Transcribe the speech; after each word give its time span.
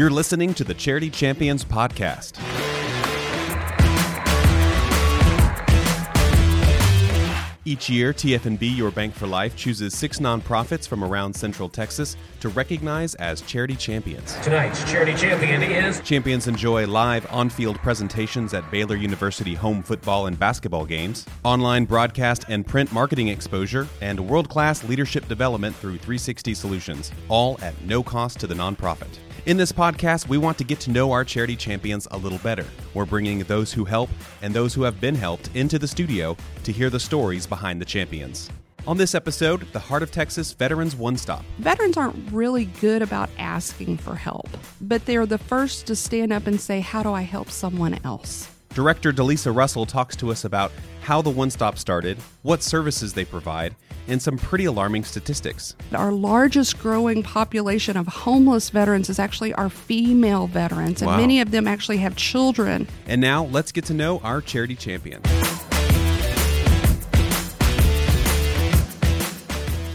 You're 0.00 0.08
listening 0.08 0.54
to 0.54 0.64
the 0.64 0.72
Charity 0.72 1.10
Champions 1.10 1.62
Podcast. 1.62 2.40
Each 7.66 7.90
year, 7.90 8.14
TFNB 8.14 8.78
Your 8.78 8.90
Bank 8.90 9.14
for 9.14 9.26
Life 9.26 9.56
chooses 9.56 9.94
six 9.94 10.18
nonprofits 10.18 10.88
from 10.88 11.04
around 11.04 11.36
Central 11.36 11.68
Texas 11.68 12.16
to 12.40 12.48
recognize 12.48 13.14
as 13.16 13.42
charity 13.42 13.76
champions. 13.76 14.36
Tonight's 14.36 14.90
charity 14.90 15.14
champion 15.14 15.62
is 15.62 16.00
Champions 16.00 16.48
enjoy 16.48 16.86
live 16.86 17.30
on 17.30 17.50
field 17.50 17.76
presentations 17.80 18.54
at 18.54 18.68
Baylor 18.70 18.96
University 18.96 19.52
home 19.52 19.82
football 19.82 20.28
and 20.28 20.38
basketball 20.38 20.86
games, 20.86 21.26
online 21.44 21.84
broadcast 21.84 22.46
and 22.48 22.66
print 22.66 22.90
marketing 22.90 23.28
exposure, 23.28 23.86
and 24.00 24.18
world 24.18 24.48
class 24.48 24.82
leadership 24.82 25.28
development 25.28 25.76
through 25.76 25.98
360 25.98 26.54
Solutions, 26.54 27.12
all 27.28 27.58
at 27.60 27.78
no 27.82 28.02
cost 28.02 28.40
to 28.40 28.46
the 28.46 28.54
nonprofit. 28.54 29.18
In 29.46 29.56
this 29.56 29.72
podcast, 29.72 30.28
we 30.28 30.36
want 30.36 30.58
to 30.58 30.64
get 30.64 30.80
to 30.80 30.90
know 30.90 31.12
our 31.12 31.24
charity 31.24 31.56
champions 31.56 32.06
a 32.10 32.18
little 32.18 32.36
better. 32.38 32.66
We're 32.92 33.06
bringing 33.06 33.38
those 33.44 33.72
who 33.72 33.86
help 33.86 34.10
and 34.42 34.52
those 34.52 34.74
who 34.74 34.82
have 34.82 35.00
been 35.00 35.14
helped 35.14 35.48
into 35.54 35.78
the 35.78 35.88
studio 35.88 36.36
to 36.64 36.72
hear 36.72 36.90
the 36.90 37.00
stories 37.00 37.46
behind 37.46 37.80
the 37.80 37.86
champions. 37.86 38.50
On 38.86 38.98
this 38.98 39.14
episode, 39.14 39.66
the 39.72 39.78
Heart 39.78 40.02
of 40.02 40.10
Texas 40.10 40.52
Veterans 40.52 40.94
One 40.94 41.16
Stop. 41.16 41.42
Veterans 41.58 41.96
aren't 41.96 42.30
really 42.30 42.66
good 42.66 43.00
about 43.00 43.30
asking 43.38 43.96
for 43.96 44.14
help, 44.14 44.48
but 44.82 45.06
they're 45.06 45.24
the 45.24 45.38
first 45.38 45.86
to 45.86 45.96
stand 45.96 46.34
up 46.34 46.46
and 46.46 46.60
say, 46.60 46.80
How 46.80 47.02
do 47.02 47.10
I 47.10 47.22
help 47.22 47.50
someone 47.50 47.98
else? 48.04 48.50
Director 48.74 49.12
Delisa 49.12 49.54
Russell 49.54 49.84
talks 49.84 50.14
to 50.16 50.30
us 50.30 50.44
about 50.44 50.70
how 51.02 51.20
the 51.20 51.30
One 51.30 51.50
Stop 51.50 51.76
started, 51.76 52.18
what 52.42 52.62
services 52.62 53.12
they 53.12 53.24
provide, 53.24 53.74
and 54.06 54.22
some 54.22 54.36
pretty 54.38 54.64
alarming 54.64 55.02
statistics. 55.02 55.74
Our 55.92 56.12
largest 56.12 56.78
growing 56.78 57.24
population 57.24 57.96
of 57.96 58.06
homeless 58.06 58.70
veterans 58.70 59.10
is 59.10 59.18
actually 59.18 59.52
our 59.54 59.70
female 59.70 60.46
veterans, 60.46 61.02
and 61.02 61.10
Wow. 61.10 61.16
many 61.16 61.40
of 61.40 61.50
them 61.50 61.66
actually 61.66 61.98
have 61.98 62.14
children. 62.14 62.86
And 63.06 63.20
now 63.20 63.44
let's 63.46 63.72
get 63.72 63.86
to 63.86 63.94
know 63.94 64.20
our 64.20 64.40
charity 64.40 64.76
champion. 64.76 65.20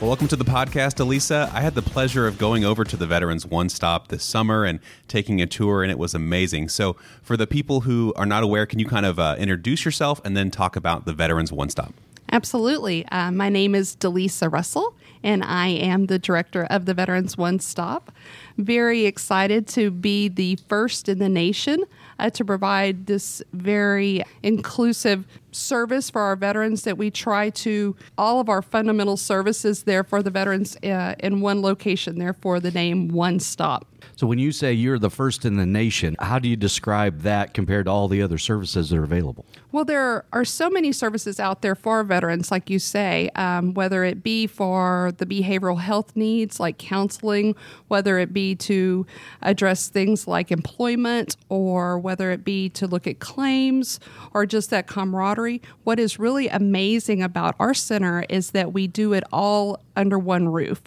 Well, 0.02 0.10
welcome 0.10 0.28
to 0.28 0.36
the 0.36 0.44
podcast, 0.44 1.00
Elisa. 1.00 1.50
I 1.54 1.62
had 1.62 1.74
the 1.74 1.82
pleasure 1.82 2.28
of 2.28 2.38
going 2.38 2.66
over 2.66 2.84
to 2.84 2.98
the 2.98 3.08
Veterans 3.08 3.46
One 3.46 3.70
Stop 3.70 4.10
this 4.10 4.26
summer 4.26 4.66
and 4.66 4.82
taking 5.08 5.42
a 5.42 5.48
tour, 5.48 5.84
and 5.84 5.92
it 5.92 5.98
was 5.98 6.14
amazing. 6.14 6.68
So, 6.68 6.98
for 7.22 7.38
the 7.38 7.48
people 7.48 7.82
who 7.82 8.14
are 8.18 8.26
not 8.26 8.44
aware, 8.44 8.66
can 8.66 8.78
you 8.78 8.86
kind 8.86 9.06
of 9.06 9.20
uh, 9.20 9.38
introduce 9.40 9.86
yourself 9.86 10.20
and 10.26 10.36
then 10.36 10.52
talk 10.52 10.76
about 10.76 11.06
the 11.06 11.14
Veterans 11.14 11.54
One 11.54 11.70
Stop? 11.70 11.94
Absolutely. 12.30 13.08
Uh, 13.08 13.32
my 13.32 13.48
name 13.48 13.74
is 13.74 13.96
Delisa 13.96 14.52
Russell, 14.52 14.94
and 15.24 15.46
I 15.46 15.68
am 15.68 16.08
the 16.08 16.20
director 16.20 16.66
of 16.66 16.86
the 16.86 16.94
Veterans 16.94 17.38
One 17.38 17.60
Stop. 17.60 18.12
Very 18.58 19.06
excited 19.06 19.66
to 19.70 19.92
be 19.92 20.28
the 20.28 20.58
first 20.68 21.08
in 21.08 21.20
the 21.20 21.30
nation 21.30 21.86
uh, 22.20 22.30
to 22.32 22.44
provide 22.44 23.06
this 23.06 23.42
very 23.54 24.24
inclusive 24.44 25.26
service 25.56 26.10
for 26.10 26.22
our 26.22 26.36
veterans 26.36 26.84
that 26.84 26.98
we 26.98 27.10
try 27.10 27.50
to 27.50 27.96
all 28.18 28.40
of 28.40 28.50
our 28.50 28.62
fundamental 28.62 29.18
services 29.18 29.84
there 29.84 30.04
for 30.04 30.22
the 30.22 30.30
veterans 30.30 30.76
uh, 30.84 31.16
in 31.20 31.42
one 31.42 31.62
location 31.62 32.20
therefore 32.20 32.60
the 32.60 32.72
name 32.72 33.08
one 33.08 33.40
stop 33.40 33.88
So 34.16 34.28
when 34.28 34.40
you 34.40 34.52
say 34.52 34.74
you're 34.74 35.00
the 35.00 35.10
first 35.10 35.46
in 35.46 35.58
the 35.58 35.66
nation, 35.66 36.16
how 36.20 36.40
do 36.40 36.48
you 36.48 36.56
describe 36.56 37.22
that 37.22 37.54
compared 37.54 37.86
to 37.86 37.92
all 37.92 38.08
the 38.08 38.22
other 38.22 38.38
services 38.38 38.90
that 38.90 38.98
are 38.98 39.04
available? 39.04 39.46
Well, 39.72 39.84
there 39.84 40.24
are 40.32 40.46
so 40.46 40.70
many 40.70 40.94
services 40.94 41.38
out 41.38 41.62
there 41.62 41.76
for 41.76 42.02
veterans, 42.04 42.50
like 42.50 42.70
you 42.70 42.80
say, 42.80 43.30
um, 43.36 43.74
whether 43.74 44.06
it 44.06 44.24
be 44.24 44.48
for 44.48 45.12
the 45.18 45.26
behavioral 45.26 45.80
health 45.80 46.16
needs 46.16 46.60
like 46.60 46.78
counseling, 46.78 47.56
whether 47.90 48.18
it 48.18 48.32
be 48.32 48.56
to 48.56 49.06
address 49.42 49.90
things 49.90 50.28
like 50.28 50.50
employment, 50.52 51.36
or 51.50 52.00
whether 52.00 52.32
it 52.32 52.46
be 52.46 52.70
to 52.70 52.88
look 52.88 53.06
at 53.06 53.20
claims 53.20 54.00
or 54.34 54.46
just 54.46 54.70
that 54.70 54.88
camaraderie. 54.88 55.45
What 55.84 56.00
is 56.00 56.20
really 56.20 56.48
amazing 56.48 57.22
about 57.22 57.56
our 57.60 57.74
center 57.74 58.26
is 58.30 58.52
that 58.52 58.74
we 58.74 58.88
do 58.88 59.14
it 59.14 59.24
all 59.32 59.80
under 59.96 60.20
one 60.20 60.50
roof. 60.50 60.82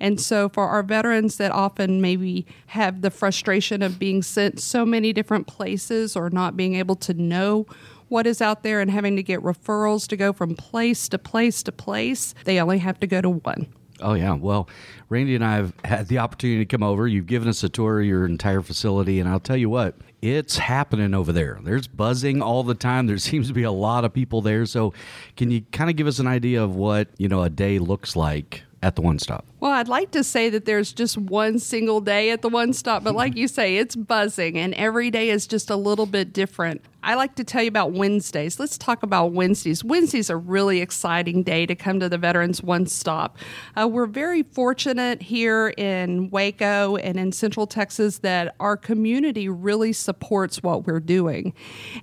And 0.00 0.20
so, 0.20 0.48
for 0.48 0.68
our 0.68 0.82
veterans 0.82 1.36
that 1.36 1.52
often 1.52 2.00
maybe 2.00 2.46
have 2.68 3.00
the 3.00 3.10
frustration 3.10 3.80
of 3.80 3.98
being 3.98 4.22
sent 4.22 4.60
so 4.60 4.84
many 4.84 5.12
different 5.12 5.46
places 5.46 6.16
or 6.16 6.30
not 6.30 6.56
being 6.56 6.74
able 6.74 6.96
to 6.96 7.14
know 7.14 7.66
what 8.08 8.26
is 8.26 8.42
out 8.42 8.62
there 8.62 8.80
and 8.80 8.90
having 8.90 9.16
to 9.16 9.22
get 9.22 9.40
referrals 9.40 10.06
to 10.08 10.16
go 10.16 10.32
from 10.32 10.54
place 10.54 11.08
to 11.08 11.18
place 11.18 11.62
to 11.62 11.72
place, 11.72 12.34
they 12.44 12.60
only 12.60 12.78
have 12.78 13.00
to 13.00 13.06
go 13.06 13.20
to 13.20 13.30
one. 13.30 13.66
Oh 14.04 14.12
yeah, 14.12 14.34
well, 14.34 14.68
Randy 15.08 15.34
and 15.34 15.44
I 15.44 15.56
have 15.56 15.72
had 15.82 16.08
the 16.08 16.18
opportunity 16.18 16.58
to 16.58 16.66
come 16.66 16.82
over. 16.82 17.08
You've 17.08 17.26
given 17.26 17.48
us 17.48 17.64
a 17.64 17.70
tour 17.70 18.00
of 18.00 18.06
your 18.06 18.26
entire 18.26 18.60
facility, 18.60 19.18
and 19.18 19.28
I'll 19.28 19.40
tell 19.40 19.56
you 19.56 19.70
what, 19.70 19.96
it's 20.20 20.58
happening 20.58 21.14
over 21.14 21.32
there. 21.32 21.58
There's 21.62 21.86
buzzing 21.86 22.42
all 22.42 22.62
the 22.62 22.74
time. 22.74 23.06
There 23.06 23.18
seems 23.30 23.48
to 23.48 23.54
be 23.54 23.62
a 23.62 23.72
lot 23.72 24.04
of 24.04 24.12
people 24.12 24.42
there. 24.42 24.66
So, 24.66 24.92
can 25.36 25.50
you 25.50 25.62
kind 25.72 25.88
of 25.88 25.96
give 25.96 26.06
us 26.06 26.18
an 26.18 26.26
idea 26.26 26.62
of 26.62 26.76
what 26.76 27.08
you 27.16 27.28
know 27.28 27.42
a 27.42 27.50
day 27.50 27.78
looks 27.78 28.14
like 28.14 28.62
at 28.82 28.94
the 28.94 29.02
one 29.02 29.18
stop? 29.18 29.46
Well, 29.64 29.72
I'd 29.72 29.88
like 29.88 30.10
to 30.10 30.22
say 30.22 30.50
that 30.50 30.66
there's 30.66 30.92
just 30.92 31.16
one 31.16 31.58
single 31.58 32.02
day 32.02 32.28
at 32.28 32.42
the 32.42 32.50
one 32.50 32.74
stop, 32.74 33.02
but 33.02 33.14
like 33.14 33.34
you 33.34 33.48
say, 33.48 33.78
it's 33.78 33.96
buzzing 33.96 34.58
and 34.58 34.74
every 34.74 35.10
day 35.10 35.30
is 35.30 35.46
just 35.46 35.70
a 35.70 35.76
little 35.76 36.04
bit 36.04 36.34
different. 36.34 36.82
I 37.04 37.16
like 37.16 37.34
to 37.34 37.44
tell 37.44 37.62
you 37.62 37.68
about 37.68 37.92
Wednesdays. 37.92 38.58
Let's 38.58 38.78
talk 38.78 39.02
about 39.02 39.32
Wednesdays. 39.32 39.84
Wednesday's 39.84 40.30
a 40.30 40.38
really 40.38 40.80
exciting 40.80 41.42
day 41.42 41.66
to 41.66 41.74
come 41.74 42.00
to 42.00 42.08
the 42.08 42.16
Veterans 42.16 42.62
One 42.62 42.86
Stop. 42.86 43.36
Uh, 43.78 43.86
we're 43.86 44.06
very 44.06 44.42
fortunate 44.42 45.20
here 45.20 45.74
in 45.76 46.30
Waco 46.30 46.96
and 46.96 47.18
in 47.18 47.30
Central 47.30 47.66
Texas 47.66 48.18
that 48.18 48.54
our 48.58 48.78
community 48.78 49.50
really 49.50 49.92
supports 49.92 50.62
what 50.62 50.86
we're 50.86 50.98
doing. 50.98 51.52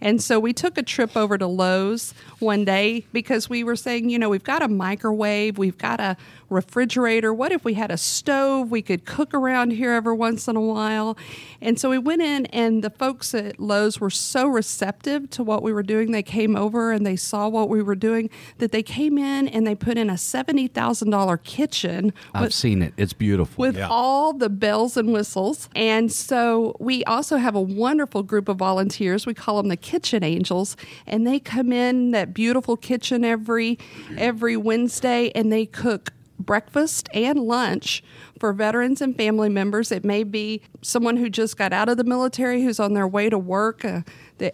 And 0.01 0.21
so 0.21 0.39
we 0.39 0.53
took 0.53 0.77
a 0.77 0.83
trip 0.83 1.17
over 1.17 1.35
to 1.35 1.47
Lowe's 1.47 2.13
one 2.37 2.63
day 2.63 3.05
because 3.11 3.49
we 3.49 3.63
were 3.63 3.75
saying, 3.75 4.11
you 4.11 4.19
know, 4.19 4.29
we've 4.29 4.43
got 4.43 4.61
a 4.61 4.67
microwave, 4.67 5.57
we've 5.57 5.79
got 5.79 5.99
a 5.99 6.15
refrigerator. 6.49 7.33
What 7.33 7.50
if 7.51 7.63
we 7.63 7.73
had 7.73 7.91
a 7.91 7.97
stove? 7.97 8.71
We 8.71 8.81
could 8.81 9.05
cook 9.05 9.33
around 9.33 9.71
here 9.71 9.93
every 9.93 10.15
once 10.15 10.47
in 10.47 10.55
a 10.55 10.61
while. 10.61 11.17
And 11.61 11.79
so 11.79 11.89
we 11.89 11.97
went 11.97 12.21
in, 12.21 12.45
and 12.47 12.83
the 12.83 12.89
folks 12.89 13.33
at 13.33 13.59
Lowe's 13.59 13.99
were 13.99 14.09
so 14.09 14.47
receptive 14.47 15.29
to 15.31 15.43
what 15.43 15.63
we 15.63 15.73
were 15.73 15.83
doing. 15.83 16.11
They 16.11 16.23
came 16.23 16.55
over 16.55 16.91
and 16.91 17.05
they 17.05 17.15
saw 17.15 17.47
what 17.47 17.69
we 17.69 17.81
were 17.81 17.95
doing 17.95 18.29
that 18.57 18.71
they 18.71 18.83
came 18.83 19.17
in 19.17 19.47
and 19.47 19.65
they 19.67 19.75
put 19.75 19.97
in 19.97 20.09
a 20.09 20.13
$70,000 20.13 21.43
kitchen 21.43 22.13
I've 22.33 22.43
with, 22.43 22.53
seen 22.53 22.81
it. 22.81 22.93
It's 22.97 23.13
beautiful. 23.13 23.61
with 23.61 23.79
all 23.79 24.33
the 24.33 24.49
bells 24.49 24.97
and 24.97 25.13
whistles. 25.13 25.69
And 25.75 26.11
so 26.11 26.75
we 26.79 27.03
also 27.05 27.37
have 27.37 27.55
a 27.55 27.61
wonderful 27.61 28.23
group 28.23 28.49
of 28.49 28.57
volunteers. 28.57 29.25
We 29.25 29.33
call 29.33 29.57
them 29.57 29.69
the 29.69 29.77
Kitchen 29.77 30.23
Angels, 30.23 30.75
and 31.05 31.27
they 31.27 31.39
come 31.39 31.71
in 31.71 32.11
that 32.11 32.33
beautiful 32.33 32.77
kitchen 32.77 33.23
every 33.23 33.77
every 34.17 34.57
Wednesday 34.57 35.31
and 35.35 35.51
they 35.51 35.65
cook 35.65 36.11
breakfast 36.45 37.09
and 37.13 37.39
lunch 37.39 38.03
for 38.39 38.53
veterans 38.53 39.01
and 39.01 39.15
family 39.15 39.49
members. 39.49 39.91
It 39.91 40.03
may 40.03 40.23
be 40.23 40.61
someone 40.81 41.17
who 41.17 41.29
just 41.29 41.57
got 41.57 41.73
out 41.73 41.89
of 41.89 41.97
the 41.97 42.03
military 42.03 42.63
who's 42.63 42.79
on 42.79 42.93
their 42.93 43.07
way 43.07 43.29
to 43.29 43.37
work 43.37 43.85
uh, 43.85 44.01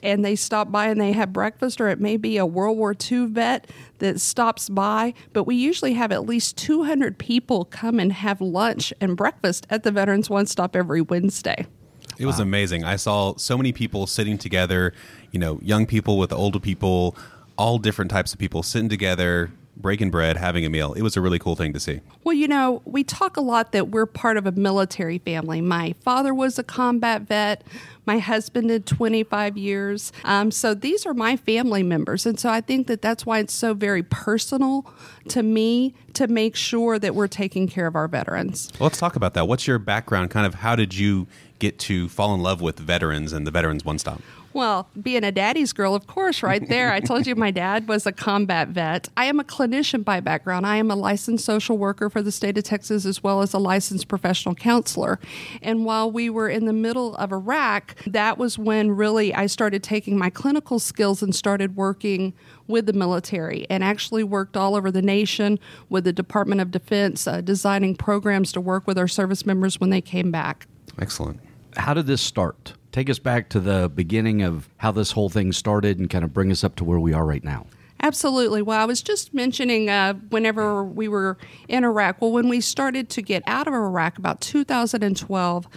and 0.03 0.23
they 0.25 0.35
stop 0.35 0.71
by 0.71 0.87
and 0.87 0.99
they 0.99 1.13
have 1.13 1.31
breakfast, 1.31 1.79
or 1.79 1.87
it 1.87 1.99
may 1.99 2.17
be 2.17 2.37
a 2.37 2.45
World 2.45 2.77
War 2.77 2.93
II 3.09 3.27
vet 3.27 3.69
that 3.99 4.19
stops 4.19 4.69
by. 4.69 5.13
But 5.33 5.43
we 5.45 5.55
usually 5.55 5.93
have 5.93 6.11
at 6.11 6.25
least 6.25 6.57
200 6.57 7.17
people 7.17 7.65
come 7.65 7.99
and 7.99 8.11
have 8.11 8.41
lunch 8.41 8.93
and 8.99 9.15
breakfast 9.15 9.65
at 9.69 9.83
the 9.83 9.91
Veterans 9.91 10.29
One 10.29 10.45
Stop 10.45 10.75
every 10.75 11.01
Wednesday. 11.01 11.65
It 12.19 12.25
was 12.25 12.39
amazing. 12.39 12.83
I 12.83 12.95
saw 12.95 13.35
so 13.37 13.57
many 13.57 13.71
people 13.71 14.07
sitting 14.07 14.37
together, 14.37 14.93
you 15.31 15.39
know, 15.39 15.59
young 15.61 15.85
people 15.85 16.17
with 16.17 16.33
older 16.33 16.59
people, 16.59 17.15
all 17.57 17.77
different 17.77 18.09
types 18.09 18.33
of 18.33 18.39
people 18.39 18.63
sitting 18.63 18.89
together, 18.89 19.51
breaking 19.81 20.11
bread, 20.11 20.37
having 20.37 20.65
a 20.65 20.69
meal. 20.69 20.93
It 20.93 21.01
was 21.01 21.15
a 21.15 21.21
really 21.21 21.39
cool 21.39 21.55
thing 21.55 21.73
to 21.73 21.79
see. 21.79 22.01
Well, 22.23 22.35
you 22.35 22.47
know, 22.47 22.81
we 22.85 23.03
talk 23.03 23.37
a 23.37 23.41
lot 23.41 23.71
that 23.71 23.89
we're 23.89 24.05
part 24.05 24.37
of 24.37 24.45
a 24.45 24.51
military 24.51 25.19
family. 25.19 25.61
My 25.61 25.93
father 26.01 26.33
was 26.33 26.57
a 26.57 26.63
combat 26.63 27.23
vet. 27.23 27.63
My 28.05 28.19
husband 28.19 28.69
did 28.69 28.85
25 28.85 29.57
years. 29.57 30.11
Um, 30.23 30.49
so 30.49 30.73
these 30.73 31.05
are 31.05 31.13
my 31.13 31.35
family 31.35 31.83
members. 31.83 32.25
And 32.25 32.39
so 32.39 32.49
I 32.49 32.61
think 32.61 32.87
that 32.87 33.01
that's 33.01 33.25
why 33.25 33.39
it's 33.39 33.53
so 33.53 33.73
very 33.73 34.03
personal 34.03 34.91
to 35.29 35.43
me 35.43 35.93
to 36.13 36.27
make 36.27 36.55
sure 36.55 36.97
that 36.99 37.15
we're 37.15 37.27
taking 37.27 37.67
care 37.67 37.85
of 37.85 37.95
our 37.95 38.07
veterans. 38.07 38.71
Well, 38.79 38.87
let's 38.87 38.97
talk 38.97 39.15
about 39.15 39.33
that. 39.35 39.47
What's 39.47 39.67
your 39.67 39.77
background? 39.77 40.31
Kind 40.31 40.45
of 40.45 40.55
how 40.55 40.75
did 40.75 40.95
you 40.95 41.27
get 41.59 41.79
to 41.79 42.07
fall 42.09 42.33
in 42.33 42.41
love 42.41 42.61
with 42.61 42.79
veterans 42.79 43.33
and 43.33 43.45
the 43.45 43.51
Veterans 43.51 43.83
One 43.83 43.99
Stop? 43.99 44.21
Well, 44.57 44.89
being 44.99 45.23
a 45.23 45.31
daddy's 45.31 45.71
girl, 45.71 45.93
of 45.93 46.07
course, 46.07 46.41
right 46.41 46.67
there. 46.67 46.91
I 46.91 46.99
told 46.99 47.27
you 47.27 47.35
my 47.35 47.51
dad 47.51 47.87
was 47.87 48.07
a 48.07 48.11
combat 48.11 48.69
vet. 48.69 49.07
I 49.15 49.25
am 49.25 49.39
a 49.39 49.43
clinician 49.43 50.03
by 50.03 50.19
background. 50.19 50.65
I 50.65 50.77
am 50.77 50.89
a 50.89 50.95
licensed 50.95 51.45
social 51.45 51.77
worker 51.77 52.09
for 52.09 52.23
the 52.23 52.31
state 52.31 52.57
of 52.57 52.63
Texas 52.63 53.05
as 53.05 53.21
well 53.21 53.43
as 53.43 53.53
a 53.53 53.59
licensed 53.59 54.07
professional 54.07 54.55
counselor. 54.55 55.19
And 55.61 55.85
while 55.85 56.11
we 56.11 56.31
were 56.31 56.49
in 56.49 56.65
the 56.65 56.73
middle 56.73 57.15
of 57.17 57.31
Iraq, 57.31 58.03
that 58.07 58.39
was 58.39 58.57
when 58.57 58.93
really 58.93 59.31
I 59.31 59.45
started 59.45 59.83
taking 59.83 60.17
my 60.17 60.31
clinical 60.31 60.79
skills 60.79 61.21
and 61.21 61.35
started 61.35 61.75
working 61.75 62.33
with 62.65 62.87
the 62.87 62.93
military 62.93 63.67
and 63.69 63.83
actually 63.83 64.23
worked 64.23 64.57
all 64.57 64.75
over 64.75 64.89
the 64.89 65.03
nation 65.03 65.59
with 65.89 66.03
the 66.03 66.13
Department 66.13 66.61
of 66.61 66.71
Defense, 66.71 67.27
uh, 67.27 67.41
designing 67.41 67.95
programs 67.95 68.51
to 68.53 68.59
work 68.59 68.87
with 68.87 68.97
our 68.97 69.07
service 69.07 69.45
members 69.45 69.79
when 69.79 69.91
they 69.91 70.01
came 70.01 70.31
back. 70.31 70.65
Excellent. 70.99 71.41
How 71.75 71.93
did 71.93 72.07
this 72.07 72.21
start? 72.21 72.73
Take 72.91 73.09
us 73.09 73.19
back 73.19 73.49
to 73.49 73.59
the 73.59 73.91
beginning 73.93 74.41
of 74.41 74.69
how 74.77 74.91
this 74.91 75.11
whole 75.11 75.29
thing 75.29 75.51
started 75.51 75.99
and 75.99 76.09
kind 76.09 76.23
of 76.23 76.33
bring 76.33 76.51
us 76.51 76.63
up 76.63 76.75
to 76.77 76.83
where 76.83 76.99
we 76.99 77.13
are 77.13 77.25
right 77.25 77.43
now. 77.43 77.67
Absolutely. 78.01 78.61
Well, 78.61 78.79
I 78.79 78.85
was 78.85 79.01
just 79.01 79.33
mentioning 79.33 79.89
uh, 79.89 80.13
whenever 80.29 80.83
we 80.83 81.07
were 81.07 81.37
in 81.67 81.83
Iraq, 81.83 82.21
well, 82.21 82.31
when 82.31 82.47
we 82.47 82.61
started 82.61 83.09
to 83.09 83.21
get 83.21 83.43
out 83.47 83.67
of 83.67 83.73
Iraq 83.73 84.17
about 84.17 84.39
2012, 84.39 85.67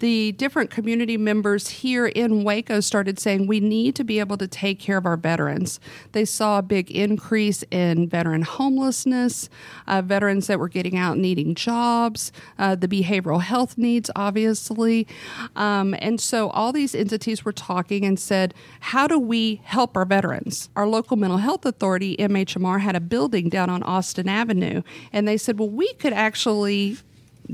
the 0.00 0.32
different 0.32 0.70
community 0.70 1.16
members 1.16 1.68
here 1.68 2.06
in 2.06 2.42
Waco 2.42 2.80
started 2.80 3.18
saying 3.18 3.46
we 3.46 3.60
need 3.60 3.94
to 3.94 4.04
be 4.04 4.18
able 4.18 4.36
to 4.38 4.48
take 4.48 4.78
care 4.80 4.96
of 4.96 5.06
our 5.06 5.16
veterans. 5.16 5.78
They 6.12 6.24
saw 6.24 6.58
a 6.58 6.62
big 6.62 6.90
increase 6.90 7.62
in 7.70 8.08
veteran 8.08 8.42
homelessness, 8.42 9.48
uh, 9.86 10.02
veterans 10.02 10.46
that 10.48 10.58
were 10.58 10.68
getting 10.68 10.96
out 10.96 11.18
needing 11.18 11.54
jobs, 11.54 12.32
uh, 12.58 12.74
the 12.74 12.88
behavioral 12.88 13.42
health 13.42 13.76
needs, 13.76 14.10
obviously. 14.16 15.06
Um, 15.54 15.94
and 15.98 16.20
so 16.20 16.48
all 16.50 16.72
these 16.72 16.94
entities 16.94 17.44
were 17.44 17.52
talking 17.52 18.04
and 18.04 18.18
said, 18.18 18.54
how 18.80 19.06
do 19.06 19.18
we 19.18 19.60
help 19.64 19.96
our 19.96 20.06
veterans? 20.06 20.70
Our 20.76 20.86
local 20.86 21.16
mental 21.16 21.38
health 21.38 21.66
authority, 21.66 22.16
MHMR, 22.16 22.80
had 22.80 22.96
a 22.96 23.00
building 23.00 23.48
down 23.48 23.68
on 23.68 23.82
Austin 23.82 24.28
Avenue, 24.28 24.82
and 25.12 25.28
they 25.28 25.36
said, 25.36 25.58
well, 25.58 25.68
we 25.68 25.92
could 25.94 26.12
actually 26.14 26.96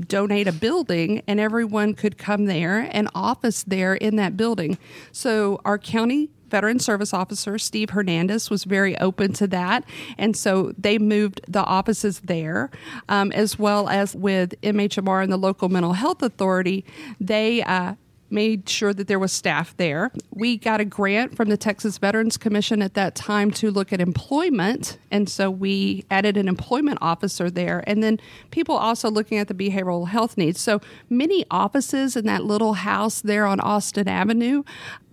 donate 0.01 0.47
a 0.47 0.51
building 0.51 1.21
and 1.27 1.39
everyone 1.39 1.93
could 1.93 2.17
come 2.17 2.45
there 2.45 2.89
and 2.91 3.09
office 3.15 3.63
there 3.63 3.95
in 3.95 4.15
that 4.17 4.37
building. 4.37 4.77
So 5.11 5.59
our 5.65 5.77
county 5.77 6.29
veteran 6.49 6.79
service 6.79 7.13
officer 7.13 7.57
Steve 7.57 7.91
Hernandez 7.91 8.49
was 8.49 8.63
very 8.63 8.97
open 8.99 9.33
to 9.33 9.47
that, 9.47 9.83
and 10.17 10.35
so 10.35 10.73
they 10.77 10.97
moved 10.97 11.41
the 11.47 11.63
offices 11.63 12.21
there, 12.21 12.69
um, 13.09 13.31
as 13.33 13.59
well 13.59 13.89
as 13.89 14.15
with 14.15 14.59
MHMR 14.61 15.23
and 15.23 15.31
the 15.31 15.37
local 15.37 15.69
mental 15.69 15.93
health 15.93 16.21
authority. 16.21 16.85
They 17.19 17.63
uh, 17.63 17.95
made 18.29 18.67
sure 18.67 18.93
that 18.93 19.07
there 19.07 19.19
was 19.19 19.31
staff 19.31 19.75
there. 19.77 20.11
We 20.31 20.57
got 20.57 20.81
a 20.81 20.85
grant 20.85 21.35
from 21.35 21.49
the 21.49 21.57
Texas 21.57 21.97
Veterans 21.97 22.37
Commission 22.37 22.81
at 22.81 22.93
that 22.95 23.15
time 23.15 23.51
to 23.51 23.71
look 23.71 23.93
at 23.93 24.01
employment, 24.01 24.97
and 25.11 25.29
so 25.29 25.49
we 25.49 26.05
added 26.11 26.37
an 26.37 26.47
employment 26.47 26.99
officer 27.01 27.49
there. 27.49 27.83
And 27.87 28.03
then 28.03 28.19
people 28.51 28.75
also 28.75 29.09
looking 29.09 29.37
at 29.37 29.47
the 29.47 29.53
behavioral 29.53 30.07
health 30.07 30.37
needs. 30.37 30.59
So 30.59 30.81
many 31.09 31.45
offices 31.49 32.15
in 32.15 32.25
that 32.25 32.43
little 32.43 32.73
house 32.73 33.21
there 33.21 33.45
on 33.45 33.59
Austin 33.59 34.07
Avenue 34.07 34.63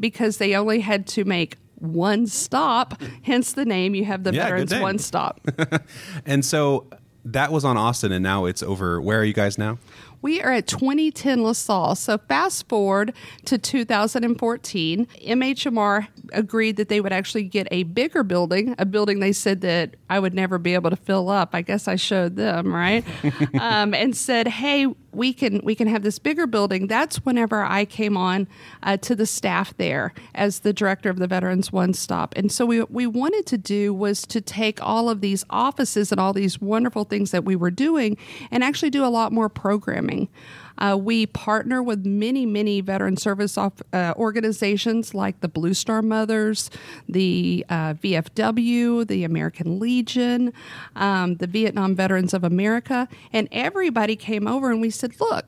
because 0.00 0.38
they 0.38 0.54
only 0.54 0.80
had 0.80 1.06
to 1.08 1.24
make 1.24 1.56
one 1.78 2.26
stop, 2.26 3.00
hence 3.22 3.52
the 3.52 3.64
name. 3.64 3.94
You 3.94 4.04
have 4.06 4.24
the 4.24 4.32
Yeah, 4.32 4.44
Veterans. 4.44 4.74
One 4.74 4.98
Stop. 4.98 5.40
And 6.26 6.44
so 6.44 6.86
that 7.24 7.52
was 7.52 7.64
on 7.64 7.76
Austin, 7.76 8.12
and 8.12 8.22
now 8.22 8.44
it's 8.44 8.62
over. 8.62 9.00
Where 9.00 9.20
are 9.20 9.24
you 9.24 9.32
guys 9.32 9.58
now? 9.58 9.78
We 10.24 10.40
are 10.40 10.52
at 10.52 10.66
2010 10.66 11.42
LaSalle. 11.42 11.96
So 11.96 12.16
fast 12.16 12.66
forward 12.66 13.12
to 13.44 13.58
2014, 13.58 15.06
MHMR 15.06 16.08
agreed 16.32 16.76
that 16.76 16.88
they 16.88 17.02
would 17.02 17.12
actually 17.12 17.42
get 17.42 17.68
a 17.70 17.82
bigger 17.82 18.22
building, 18.22 18.74
a 18.78 18.86
building 18.86 19.20
they 19.20 19.32
said 19.32 19.60
that 19.60 19.96
I 20.08 20.18
would 20.18 20.32
never 20.32 20.56
be 20.56 20.72
able 20.72 20.88
to 20.88 20.96
fill 20.96 21.28
up. 21.28 21.50
I 21.52 21.60
guess 21.60 21.88
I 21.88 21.96
showed 21.96 22.36
them, 22.36 22.74
right? 22.74 23.04
um, 23.60 23.92
and 23.92 24.16
said, 24.16 24.48
"Hey, 24.48 24.86
we 25.12 25.34
can 25.34 25.60
we 25.62 25.74
can 25.74 25.88
have 25.88 26.02
this 26.02 26.18
bigger 26.18 26.46
building." 26.46 26.86
That's 26.86 27.16
whenever 27.24 27.62
I 27.62 27.84
came 27.84 28.16
on 28.16 28.48
uh, 28.82 28.96
to 28.98 29.14
the 29.14 29.26
staff 29.26 29.76
there 29.76 30.14
as 30.34 30.60
the 30.60 30.72
director 30.72 31.10
of 31.10 31.18
the 31.18 31.26
Veterans 31.26 31.72
One 31.72 31.92
Stop. 31.92 32.34
And 32.36 32.50
so 32.50 32.64
we 32.64 32.82
we 32.84 33.06
wanted 33.06 33.44
to 33.46 33.58
do 33.58 33.92
was 33.92 34.22
to 34.28 34.40
take 34.40 34.80
all 34.82 35.10
of 35.10 35.20
these 35.20 35.44
offices 35.50 36.12
and 36.12 36.20
all 36.20 36.32
these 36.32 36.60
wonderful 36.60 37.04
things 37.04 37.30
that 37.32 37.44
we 37.44 37.56
were 37.56 37.70
doing 37.70 38.16
and 38.50 38.64
actually 38.64 38.90
do 38.90 39.04
a 39.04 39.08
lot 39.08 39.32
more 39.32 39.48
programming. 39.48 40.13
Uh, 40.78 40.98
we 41.00 41.26
partner 41.26 41.82
with 41.82 42.04
many, 42.04 42.46
many 42.46 42.80
veteran 42.80 43.16
service 43.16 43.56
uh, 43.56 43.70
organizations 44.16 45.14
like 45.14 45.40
the 45.40 45.48
Blue 45.48 45.74
Star 45.74 46.02
Mothers, 46.02 46.70
the 47.08 47.64
uh, 47.68 47.94
VFW, 47.94 49.06
the 49.06 49.24
American 49.24 49.78
Legion, 49.78 50.52
um, 50.96 51.36
the 51.36 51.46
Vietnam 51.46 51.94
Veterans 51.94 52.34
of 52.34 52.44
America, 52.44 53.08
and 53.32 53.48
everybody 53.52 54.16
came 54.16 54.48
over 54.48 54.70
and 54.70 54.80
we 54.80 54.90
said, 54.90 55.20
look, 55.20 55.46